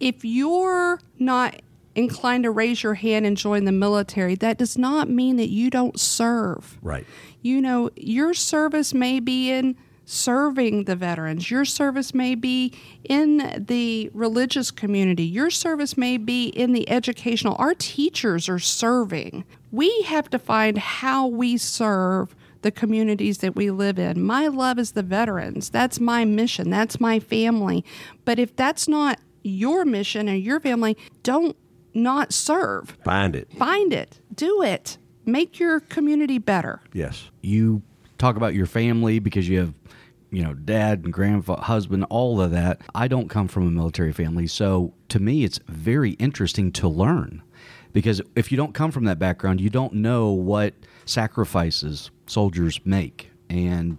if 0.00 0.24
you're 0.24 1.00
not 1.18 1.62
inclined 1.94 2.44
to 2.44 2.50
raise 2.50 2.82
your 2.82 2.94
hand 2.94 3.24
and 3.24 3.36
join 3.36 3.64
the 3.64 3.72
military, 3.72 4.34
that 4.36 4.58
does 4.58 4.76
not 4.76 5.08
mean 5.08 5.36
that 5.36 5.48
you 5.48 5.70
don't 5.70 5.98
serve. 5.98 6.78
Right. 6.82 7.06
You 7.40 7.60
know, 7.60 7.90
your 7.96 8.34
service 8.34 8.92
may 8.92 9.20
be 9.20 9.50
in 9.50 9.76
serving 10.04 10.84
the 10.84 10.96
veterans. 10.96 11.50
Your 11.50 11.64
service 11.64 12.14
may 12.14 12.34
be 12.34 12.72
in 13.04 13.64
the 13.68 14.10
religious 14.12 14.70
community. 14.70 15.24
Your 15.24 15.50
service 15.50 15.96
may 15.96 16.16
be 16.16 16.48
in 16.48 16.72
the 16.72 16.88
educational. 16.88 17.56
Our 17.58 17.74
teachers 17.74 18.48
are 18.48 18.58
serving. 18.58 19.44
We 19.70 20.02
have 20.02 20.28
to 20.30 20.38
find 20.38 20.78
how 20.78 21.26
we 21.26 21.56
serve 21.56 22.34
the 22.62 22.70
communities 22.70 23.38
that 23.38 23.56
we 23.56 23.70
live 23.70 23.98
in. 23.98 24.22
My 24.22 24.46
love 24.46 24.78
is 24.78 24.92
the 24.92 25.02
veterans. 25.02 25.70
That's 25.70 26.00
my 26.00 26.24
mission. 26.24 26.70
That's 26.70 27.00
my 27.00 27.18
family. 27.18 27.84
But 28.24 28.38
if 28.38 28.54
that's 28.54 28.86
not 28.88 29.18
your 29.42 29.84
mission 29.84 30.28
and 30.28 30.40
your 30.40 30.60
family, 30.60 30.96
don't 31.22 31.56
not 31.94 32.32
serve. 32.32 32.96
Find 33.04 33.36
it. 33.36 33.52
Find 33.58 33.92
it. 33.92 34.20
Do 34.34 34.62
it. 34.62 34.98
Make 35.24 35.58
your 35.58 35.80
community 35.80 36.38
better. 36.38 36.80
Yes. 36.92 37.30
you 37.42 37.82
talk 38.22 38.36
about 38.36 38.54
your 38.54 38.66
family 38.66 39.18
because 39.18 39.48
you 39.48 39.58
have 39.58 39.74
you 40.30 40.42
know 40.44 40.54
dad 40.54 41.02
and 41.02 41.12
grandfather 41.12 41.60
husband 41.60 42.06
all 42.08 42.40
of 42.40 42.52
that. 42.52 42.80
I 42.94 43.08
don't 43.08 43.28
come 43.28 43.48
from 43.48 43.66
a 43.66 43.70
military 43.70 44.12
family 44.12 44.46
so 44.46 44.94
to 45.08 45.18
me 45.18 45.42
it's 45.42 45.58
very 45.66 46.12
interesting 46.12 46.70
to 46.72 46.88
learn. 46.88 47.42
Because 47.92 48.22
if 48.36 48.50
you 48.50 48.56
don't 48.56 48.74
come 48.74 48.92
from 48.92 49.04
that 49.06 49.18
background 49.18 49.60
you 49.60 49.70
don't 49.70 49.94
know 49.94 50.30
what 50.30 50.74
sacrifices 51.04 52.12
soldiers 52.26 52.80
make. 52.84 53.32
And 53.50 53.98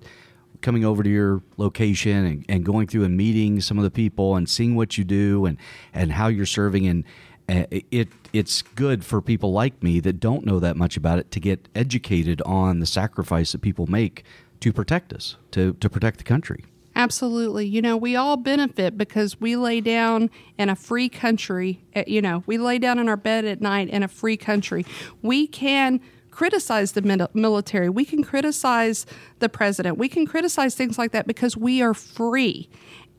coming 0.62 0.86
over 0.86 1.04
to 1.04 1.10
your 1.10 1.44
location 1.58 2.26
and, 2.26 2.46
and 2.48 2.64
going 2.64 2.88
through 2.88 3.04
and 3.04 3.18
meeting 3.18 3.60
some 3.60 3.78
of 3.78 3.84
the 3.84 3.92
people 3.92 4.38
and 4.38 4.50
seeing 4.50 4.76
what 4.76 4.98
you 4.98 5.04
do 5.04 5.46
and 5.46 5.58
and 5.94 6.14
how 6.14 6.28
you're 6.28 6.46
serving 6.46 6.88
and 6.88 7.04
it 7.48 8.08
it's 8.32 8.62
good 8.62 9.04
for 9.06 9.22
people 9.22 9.52
like 9.52 9.82
me 9.84 10.00
that 10.00 10.20
don't 10.20 10.46
know 10.46 10.60
that 10.60 10.78
much 10.78 10.98
about 10.98 11.20
it 11.20 11.30
to 11.32 11.40
get 11.40 11.68
educated 11.76 12.42
on 12.44 12.80
the 12.80 12.86
sacrifice 12.86 13.52
that 13.52 13.62
people 13.62 13.86
make 13.88 14.24
to 14.62 14.72
protect 14.72 15.12
us, 15.14 15.36
to 15.52 15.74
to 15.74 15.90
protect 15.90 16.18
the 16.20 16.24
country. 16.24 16.64
Absolutely. 16.96 17.66
You 17.66 17.82
know, 17.82 17.98
we 17.98 18.16
all 18.16 18.38
benefit 18.38 18.98
because 18.98 19.42
we 19.42 19.56
lay 19.56 19.82
down 19.82 20.30
in 20.60 20.70
a 20.70 20.76
free 20.76 21.10
country. 21.10 21.84
eh, 21.94 22.04
You 22.06 22.22
know, 22.22 22.44
we 22.46 22.60
lay 22.60 22.78
down 22.78 23.00
in 23.00 23.10
our 23.10 23.18
bed 23.18 23.46
at 23.46 23.62
night 23.62 23.90
in 23.90 24.04
a 24.04 24.08
free 24.08 24.38
country. 24.38 24.86
We 25.24 25.48
can 25.48 26.00
criticize 26.30 26.92
the 26.92 27.30
military. 27.34 27.90
We 27.90 28.06
can 28.06 28.24
criticize 28.24 29.06
the 29.40 29.50
president. 29.50 29.98
We 29.98 30.08
can 30.08 30.26
criticize 30.28 30.76
things 30.76 30.98
like 31.00 31.12
that 31.14 31.26
because 31.28 31.58
we 31.58 31.82
are 31.82 31.96
free. 31.96 32.70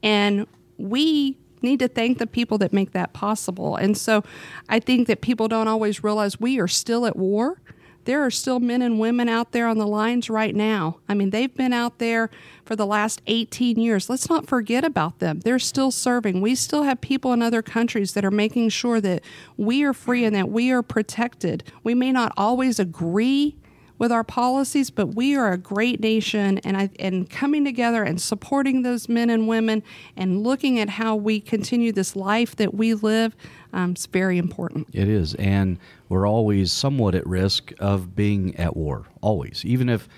And 0.05 0.47
we 0.79 1.37
need 1.65 1.81
to 1.81 1.89
thank 1.89 2.19
the 2.19 2.27
people 2.27 2.59
that 2.59 2.73
make 2.73 2.93
that 2.93 3.13
possible. 3.13 3.77
And 3.77 3.97
so 3.97 4.23
I 4.69 4.79
think 4.79 5.09
that 5.09 5.21
people 5.21 5.49
don't 5.49 5.69
always 5.69 6.05
realize 6.05 6.39
we 6.39 6.61
are 6.61 6.69
still 6.69 7.07
at 7.07 7.17
war 7.17 7.61
there 8.05 8.23
are 8.23 8.31
still 8.31 8.61
men 8.61 8.83
and 8.83 8.99
women 8.99 9.29
out 9.29 9.53
there 9.53 9.67
on 9.67 9.79
the 9.79 9.87
lines 9.87 10.29
right 10.29 10.55
now. 10.55 10.99
I 11.09 11.15
mean, 11.15 11.31
they've 11.31 11.55
been 11.55 11.73
out 11.73 11.99
there 11.99 12.31
for 12.65 12.77
the 12.77 12.87
last 12.87 13.23
18 13.27 13.79
years. 13.79 14.09
Let's 14.11 14.29
not 14.29 14.47
forget 14.47 14.85
about 14.85 15.19
them. 15.19 15.41
They're 15.41 15.59
still 15.59 15.91
serving. 15.91 16.41
We 16.41 16.55
still 16.55 16.83
have 16.83 17.01
people 17.01 17.33
in 17.33 17.43
other 17.43 17.63
countries 17.63 18.13
that 18.13 18.25
are 18.25 18.31
making 18.31 18.71
sure 18.71 19.01
that 19.01 19.23
we 19.57 19.85
are 19.85 19.95
free 19.95 20.25
and 20.25 20.35
that 20.37 20.51
we 20.51 20.71
are 20.71 20.83
protected. 20.83 21.65
We 21.83 21.95
may 21.95 22.13
not 22.13 22.33
always 22.37 22.79
agree 22.79 23.57
with 23.99 24.11
our 24.11 24.25
policies, 24.25 24.91
but 24.91 25.15
we 25.15 25.37
are 25.37 25.53
a 25.53 25.59
great 25.59 26.01
nation, 26.01 26.59
and 26.59 26.77
I, 26.77 26.91
and 26.99 27.29
coming 27.31 27.65
together 27.65 28.03
and 28.03 28.21
supporting 28.21 28.83
those 28.83 29.09
men 29.09 29.31
and 29.31 29.47
women 29.47 29.83
and 30.17 30.43
looking 30.43 30.79
at 30.81 30.91
how 30.91 31.15
we 31.15 31.41
continue 31.41 31.93
this 31.93 32.17
life 32.17 32.57
that 32.57 32.75
we 32.75 32.95
live 32.95 33.37
um, 33.73 33.95
is 33.97 34.07
very 34.07 34.39
important. 34.39 34.89
It 34.93 35.09
is, 35.09 35.35
and 35.37 35.79
we're 36.09 36.27
always 36.27 36.73
somewhat 36.73 37.15
at 37.15 37.27
risk 37.27 37.73
of 37.79 38.17
being 38.17 38.57
at 38.57 38.77
war. 38.77 39.07
Always, 39.21 39.65
even 39.65 39.89
if 39.89 40.09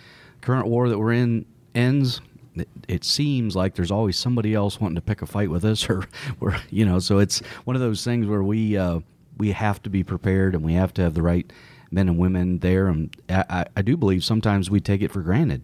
current 0.41 0.69
war 0.69 0.89
that 0.89 0.99
we're 0.99 1.13
in 1.13 1.45
ends. 1.75 2.21
It, 2.55 2.69
it 2.89 3.05
seems 3.05 3.55
like 3.55 3.75
there's 3.75 3.91
always 3.91 4.17
somebody 4.17 4.55
else 4.55 4.81
wanting 4.81 4.95
to 4.95 5.03
pick 5.03 5.21
a 5.21 5.27
fight 5.27 5.51
with 5.51 5.65
us, 5.65 5.91
or 5.91 6.09
we're, 6.41 6.57
you 6.71 6.87
know. 6.87 6.99
So 6.99 7.19
it's 7.19 7.41
one 7.65 7.77
of 7.77 7.83
those 7.83 8.03
things 8.03 8.27
where 8.27 8.43
we 8.43 8.79
uh, 8.79 9.01
we 9.37 9.53
have 9.53 9.83
to 9.83 9.91
be 9.91 10.03
prepared, 10.03 10.55
and 10.55 10.65
we 10.65 10.73
have 10.75 10.95
to 10.95 11.03
have 11.03 11.15
the 11.15 11.23
right 11.23 11.53
men 11.91 12.09
and 12.09 12.19
women 12.19 12.59
there. 12.59 12.89
And 12.89 13.15
I, 13.29 13.67
I- 13.77 13.83
do 13.83 13.97
believe 13.97 14.25
sometimes 14.25 14.71
we 14.71 14.81
take 14.81 15.03
it 15.03 15.11
for 15.13 15.23
granted 15.23 15.63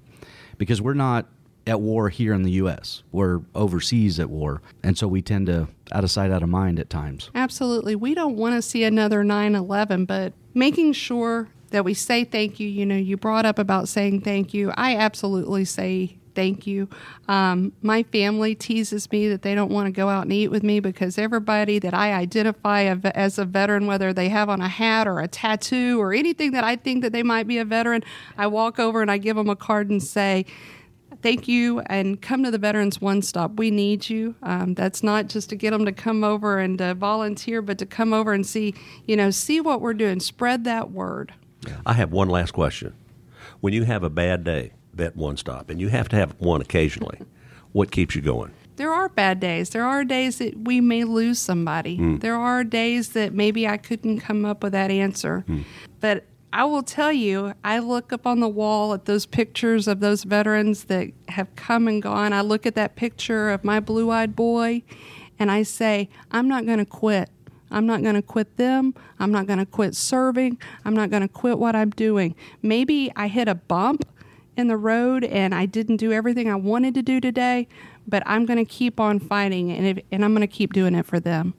because 0.59 0.81
we're 0.81 0.95
not 0.95 1.27
at 1.67 1.81
war 1.81 2.09
here 2.09 2.33
in 2.35 2.43
the 2.43 2.51
U.S. 2.53 3.03
We're 3.13 3.41
overseas 3.55 4.19
at 4.19 4.29
war, 4.31 4.61
and 4.83 4.99
so 4.99 5.07
we 5.07 5.23
tend 5.23 5.47
to 5.47 5.69
out 5.93 6.03
of 6.05 6.11
sight, 6.11 6.31
out 6.33 6.43
of 6.43 6.49
mind 6.49 6.81
at 6.81 6.91
times. 6.91 7.31
Absolutely. 7.35 7.95
We 7.95 8.15
don't 8.15 8.37
want 8.37 8.55
to 8.57 8.63
see 8.63 8.83
another 8.85 9.23
9 9.23 9.55
11, 9.55 10.05
but 10.07 10.33
making 10.55 10.93
sure 10.95 11.49
that 11.71 11.85
we 11.85 11.95
say 11.95 12.25
thank 12.25 12.59
you. 12.59 12.69
You 12.69 12.85
know, 12.85 12.97
you 12.97 13.17
brought 13.17 13.47
up 13.47 13.59
about 13.59 13.89
saying 13.89 14.23
thank 14.23 14.53
you. 14.53 14.73
I 14.77 14.97
absolutely 14.97 15.65
say 15.65 16.19
thank 16.35 16.67
you. 16.67 16.89
Um, 17.29 17.73
my 17.83 18.03
family 18.05 18.55
teases 18.55 19.11
me 19.11 19.29
that 19.29 19.43
they 19.43 19.55
don't 19.55 19.71
want 19.71 19.87
to 19.87 19.93
go 19.93 20.09
out 20.09 20.25
and 20.25 20.33
eat 20.33 20.49
with 20.49 20.63
me 20.63 20.81
because 20.81 21.19
everybody 21.19 21.79
that 21.79 21.95
I 21.95 22.13
identify 22.13 22.83
as 22.83 23.39
a 23.39 23.45
veteran, 23.45 23.87
whether 23.87 24.13
they 24.13 24.29
have 24.29 24.49
on 24.49 24.61
a 24.61 24.69
hat 24.69 25.07
or 25.07 25.21
a 25.21 25.29
tattoo 25.29 26.01
or 26.01 26.13
anything 26.13 26.53
that 26.53 26.65
I 26.65 26.77
think 26.77 27.03
that 27.03 27.13
they 27.13 27.23
might 27.23 27.47
be 27.47 27.59
a 27.59 27.65
veteran, 27.65 28.03
I 28.37 28.47
walk 28.47 28.79
over 28.79 29.03
and 29.03 29.11
I 29.11 29.19
give 29.19 29.37
them 29.37 29.49
a 29.49 29.57
card 29.57 29.91
and 29.91 30.03
say, 30.03 30.47
thank 31.21 31.47
you 31.47 31.81
and 31.81 32.21
come 32.21 32.43
to 32.43 32.51
the 32.51 32.59
veterans 32.59 33.01
one 33.01 33.23
stop. 33.23 33.53
We 33.59 33.71
need 33.71 34.09
you. 34.09 34.35
Um, 34.43 34.75
that's 34.75 35.03
not 35.03 35.29
just 35.29 35.51
to 35.51 35.57
get 35.57 35.71
them 35.71 35.85
to 35.85 35.93
come 35.93 36.25
over 36.25 36.59
and 36.59 36.81
uh, 36.81 36.95
volunteer 36.95 37.63
but 37.63 37.79
to 37.79 37.87
come 37.87 38.13
over 38.13 38.33
and 38.33 38.47
see 38.47 38.75
you 39.07 39.17
know 39.17 39.31
see 39.31 39.61
what 39.61 39.81
we're 39.81 39.95
doing. 39.95 40.21
Spread 40.21 40.65
that 40.65 40.91
word. 40.91 41.33
I 41.87 41.93
have 41.95 42.11
one 42.11 42.29
last 42.29 42.53
question. 42.53 42.95
When 43.61 43.73
you 43.73 43.85
have 43.85 44.03
a 44.03 44.11
bad 44.11 44.43
day, 44.43 44.73
bet 44.95 45.17
one 45.17 45.37
stop, 45.37 45.71
and 45.71 45.81
you 45.81 45.89
have 45.89 46.09
to 46.11 46.17
have 46.17 46.35
one 46.39 46.61
occasionally, 46.61 47.19
what 47.73 47.91
keeps 47.91 48.15
you 48.15 48.23
going? 48.23 48.53
there 48.77 48.93
are 48.93 49.09
bad 49.09 49.41
days 49.41 49.71
there 49.71 49.85
are 49.85 50.05
days 50.05 50.39
that 50.39 50.57
we 50.65 50.81
may 50.81 51.05
lose 51.05 51.39
somebody 51.39 51.97
hmm. 51.97 52.17
there 52.19 52.37
are 52.37 52.65
days 52.65 53.11
that 53.11 53.33
maybe 53.33 53.67
i 53.67 53.77
couldn't 53.77 54.21
come 54.21 54.45
up 54.45 54.63
with 54.63 54.73
that 54.73 54.91
answer 54.91 55.41
hmm. 55.47 55.61
but 56.01 56.25
i 56.53 56.65
will 56.65 56.83
tell 56.83 57.13
you 57.13 57.53
i 57.65 57.79
look 57.79 58.13
up 58.13 58.27
on 58.27 58.41
the 58.41 58.49
wall 58.49 58.95
at 58.95 59.05
those 59.05 59.27
pictures 59.27 59.87
of 59.87 60.01
those 60.01 60.25
veterans 60.25 60.85
that 60.85 61.09
have 61.29 61.55
come 61.57 61.87
and 61.87 62.03
gone 62.03 62.33
i 62.33 62.41
look 62.41 62.67
at 62.67 62.75
that 62.75 62.97
picture 62.97 63.51
of 63.51 63.63
my 63.63 63.79
blue-eyed 63.79 64.35
boy 64.35 64.83
and 65.39 65.51
i 65.51 65.63
say 65.63 66.09
i'm 66.31 66.49
not 66.49 66.67
going 66.67 66.79
to 66.79 66.87
quit 66.87 67.29
I'm 67.75 67.87
not 67.87 68.03
going 68.03 68.17
to 68.17 68.23
quit 68.23 68.59
them. 68.59 68.95
I'm 69.19 69.33
not 69.33 69.47
going 69.47 69.59
to 69.59 69.65
quit 69.65 69.95
serving. 69.95 70.59
I'm 70.85 70.93
not 70.93 71.09
going 71.09 71.23
to 71.23 71.29
quit 71.29 71.59
what 71.59 71.75
I'm 71.75 71.89
doing. 71.89 72.35
Maybe 72.61 73.11
I 73.17 73.29
hit 73.29 73.49
a 73.49 73.55
bump 73.55 74.05
in 74.57 74.69
the 74.69 74.77
road 74.77 75.25
and 75.25 75.55
I 75.55 75.67
didn't 75.67 75.97
do 75.97 76.13
everything 76.13 76.51
I 76.51 76.57
wanted 76.57 76.95
to 76.95 77.03
do 77.03 77.21
today, 77.21 77.69
but 78.07 78.23
I'm 78.27 78.47
going 78.47 78.59
to 78.59 78.65
keep 78.65 79.01
on 79.01 79.19
fighting 79.19 79.71
and, 79.71 79.87
if, 79.99 80.05
and 80.11 80.25
I'm 80.25 80.33
going 80.33 80.47
to 80.47 80.53
keep 80.53 80.73
doing 80.73 80.95
it 80.95 81.07
for 81.07 81.21
them. 81.21 81.55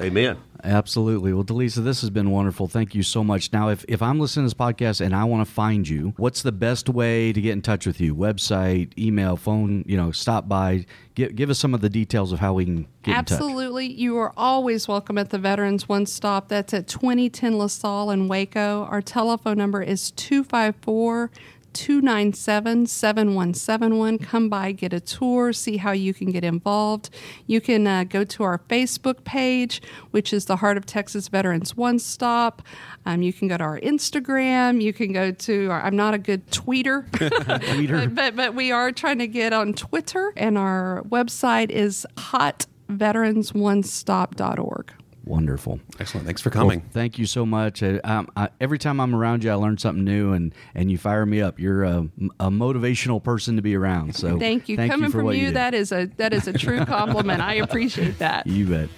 Amen. 0.00 0.38
Absolutely. 0.64 1.32
Well, 1.32 1.44
Delisa, 1.44 1.84
this 1.84 2.00
has 2.00 2.10
been 2.10 2.30
wonderful. 2.30 2.66
Thank 2.66 2.94
you 2.94 3.02
so 3.02 3.22
much. 3.22 3.52
Now, 3.52 3.68
if, 3.68 3.84
if 3.88 4.02
I'm 4.02 4.18
listening 4.18 4.48
to 4.48 4.54
this 4.54 4.54
podcast 4.54 5.00
and 5.00 5.14
I 5.14 5.24
want 5.24 5.46
to 5.46 5.52
find 5.52 5.88
you, 5.88 6.12
what's 6.16 6.42
the 6.42 6.52
best 6.52 6.88
way 6.88 7.32
to 7.32 7.40
get 7.40 7.52
in 7.52 7.62
touch 7.62 7.86
with 7.86 8.00
you? 8.00 8.14
Website, 8.14 8.96
email, 8.98 9.36
phone, 9.36 9.84
you 9.86 9.96
know, 9.96 10.10
stop 10.10 10.48
by. 10.48 10.86
Give, 11.14 11.34
give 11.34 11.50
us 11.50 11.58
some 11.58 11.72
of 11.72 11.82
the 11.82 11.88
details 11.88 12.32
of 12.32 12.40
how 12.40 12.54
we 12.54 12.64
can 12.64 12.88
get 13.02 13.16
Absolutely. 13.16 13.86
You 13.86 14.18
are 14.18 14.32
always 14.36 14.88
welcome 14.88 15.18
at 15.18 15.30
the 15.30 15.38
Veterans 15.38 15.88
One 15.88 16.04
Stop. 16.04 16.48
That's 16.48 16.74
at 16.74 16.88
2010 16.88 17.56
LaSalle 17.58 18.10
in 18.10 18.28
Waco. 18.28 18.84
Our 18.90 19.02
telephone 19.02 19.58
number 19.58 19.82
is 19.82 20.10
254 20.12 21.30
297 21.76 22.86
7171. 22.86 24.18
Come 24.18 24.48
by, 24.48 24.72
get 24.72 24.94
a 24.94 25.00
tour, 25.00 25.52
see 25.52 25.76
how 25.76 25.92
you 25.92 26.14
can 26.14 26.30
get 26.30 26.42
involved. 26.42 27.10
You 27.46 27.60
can 27.60 27.86
uh, 27.86 28.04
go 28.04 28.24
to 28.24 28.42
our 28.44 28.56
Facebook 28.58 29.24
page, 29.24 29.82
which 30.10 30.32
is 30.32 30.46
the 30.46 30.56
Heart 30.56 30.78
of 30.78 30.86
Texas 30.86 31.28
Veterans 31.28 31.76
One 31.76 31.98
Stop. 31.98 32.62
Um, 33.04 33.20
you 33.20 33.30
can 33.32 33.48
go 33.48 33.58
to 33.58 33.64
our 33.64 33.78
Instagram. 33.80 34.80
You 34.80 34.94
can 34.94 35.12
go 35.12 35.32
to, 35.32 35.70
our, 35.70 35.82
I'm 35.82 35.96
not 35.96 36.14
a 36.14 36.18
good 36.18 36.50
tweeter, 36.50 37.10
Tweeter. 37.10 38.06
but, 38.06 38.14
but, 38.14 38.36
but 38.36 38.54
we 38.54 38.72
are 38.72 38.90
trying 38.90 39.18
to 39.18 39.28
get 39.28 39.52
on 39.52 39.74
Twitter, 39.74 40.32
and 40.36 40.56
our 40.56 41.02
website 41.08 41.68
is 41.70 42.06
hotveteransonestop.org. 42.16 44.92
Wonderful. 45.26 45.80
Excellent. 45.98 46.24
Thanks 46.24 46.40
for 46.40 46.50
coming. 46.50 46.78
Well, 46.78 46.88
thank 46.92 47.18
you 47.18 47.26
so 47.26 47.44
much. 47.44 47.82
Uh, 47.82 47.98
um, 48.04 48.28
I, 48.36 48.48
every 48.60 48.78
time 48.78 49.00
I'm 49.00 49.12
around 49.14 49.42
you, 49.42 49.50
I 49.50 49.54
learn 49.54 49.76
something 49.76 50.04
new, 50.04 50.32
and, 50.32 50.54
and 50.72 50.88
you 50.88 50.98
fire 50.98 51.26
me 51.26 51.42
up. 51.42 51.58
You're 51.58 51.82
a, 51.82 52.08
a 52.38 52.48
motivational 52.48 53.20
person 53.20 53.56
to 53.56 53.62
be 53.62 53.74
around. 53.74 54.14
So 54.14 54.38
Thank 54.38 54.68
you. 54.68 54.76
Thank 54.76 54.92
Coming 54.92 55.06
you 55.06 55.10
for 55.10 55.18
from 55.18 55.26
what 55.26 55.36
you, 55.36 55.46
you 55.46 55.50
that 55.52 55.74
is 55.74 55.90
a 55.90 56.06
that 56.16 56.32
is 56.32 56.46
a 56.46 56.52
true 56.52 56.84
compliment. 56.86 57.42
I 57.42 57.54
appreciate 57.54 58.18
that. 58.20 58.46
You 58.46 58.66
bet. 58.66 58.88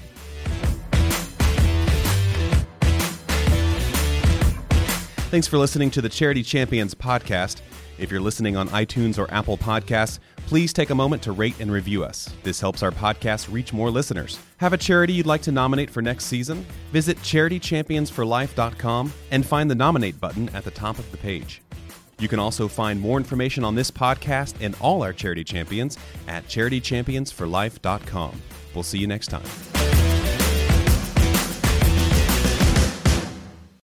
Thanks 5.31 5.47
for 5.47 5.59
listening 5.59 5.91
to 5.93 6.03
the 6.03 6.09
Charity 6.09 6.43
Champions 6.43 6.95
podcast. 6.95 7.63
If 7.99 8.11
you're 8.11 8.21
listening 8.21 8.57
on 8.57 8.69
iTunes 8.69 9.19
or 9.19 9.33
Apple 9.33 9.59
Podcasts, 9.59 10.19
please 10.49 10.73
take 10.73 10.89
a 10.89 10.95
moment 10.95 11.23
to 11.23 11.33
rate 11.33 11.61
and 11.61 11.71
review 11.71 12.03
us. 12.03 12.31
This 12.43 12.59
helps 12.59 12.83
our 12.83 12.91
podcast 12.91 13.53
reach 13.53 13.75
more 13.75 13.91
listeners. 13.91 14.39
Have 14.57 14.73
a 14.73 14.79
charity 14.79 15.13
you'd 15.13 15.27
like 15.27 15.43
to 15.43 15.53
nominate 15.53 15.91
for 15.91 16.01
next 16.01 16.25
season? 16.25 16.65
Visit 16.91 17.19
charitychampionsforlife.com 17.19 19.13
and 19.31 19.45
find 19.45 19.71
the 19.71 19.75
nominate 19.75 20.19
button 20.19 20.49
at 20.55 20.65
the 20.65 20.71
top 20.71 20.99
of 20.99 21.11
the 21.11 21.19
page. 21.19 21.61
You 22.19 22.29
can 22.29 22.39
also 22.39 22.67
find 22.67 22.99
more 22.99 23.19
information 23.19 23.63
on 23.63 23.75
this 23.75 23.91
podcast 23.91 24.55
and 24.63 24.75
all 24.81 25.03
our 25.03 25.13
charity 25.13 25.45
champions 25.45 25.99
at 26.27 26.47
charitychampionsforlife.com. 26.47 28.43
We'll 28.75 28.85
see 28.85 28.99
you 28.99 29.07
next 29.07 29.27
time. 29.27 29.98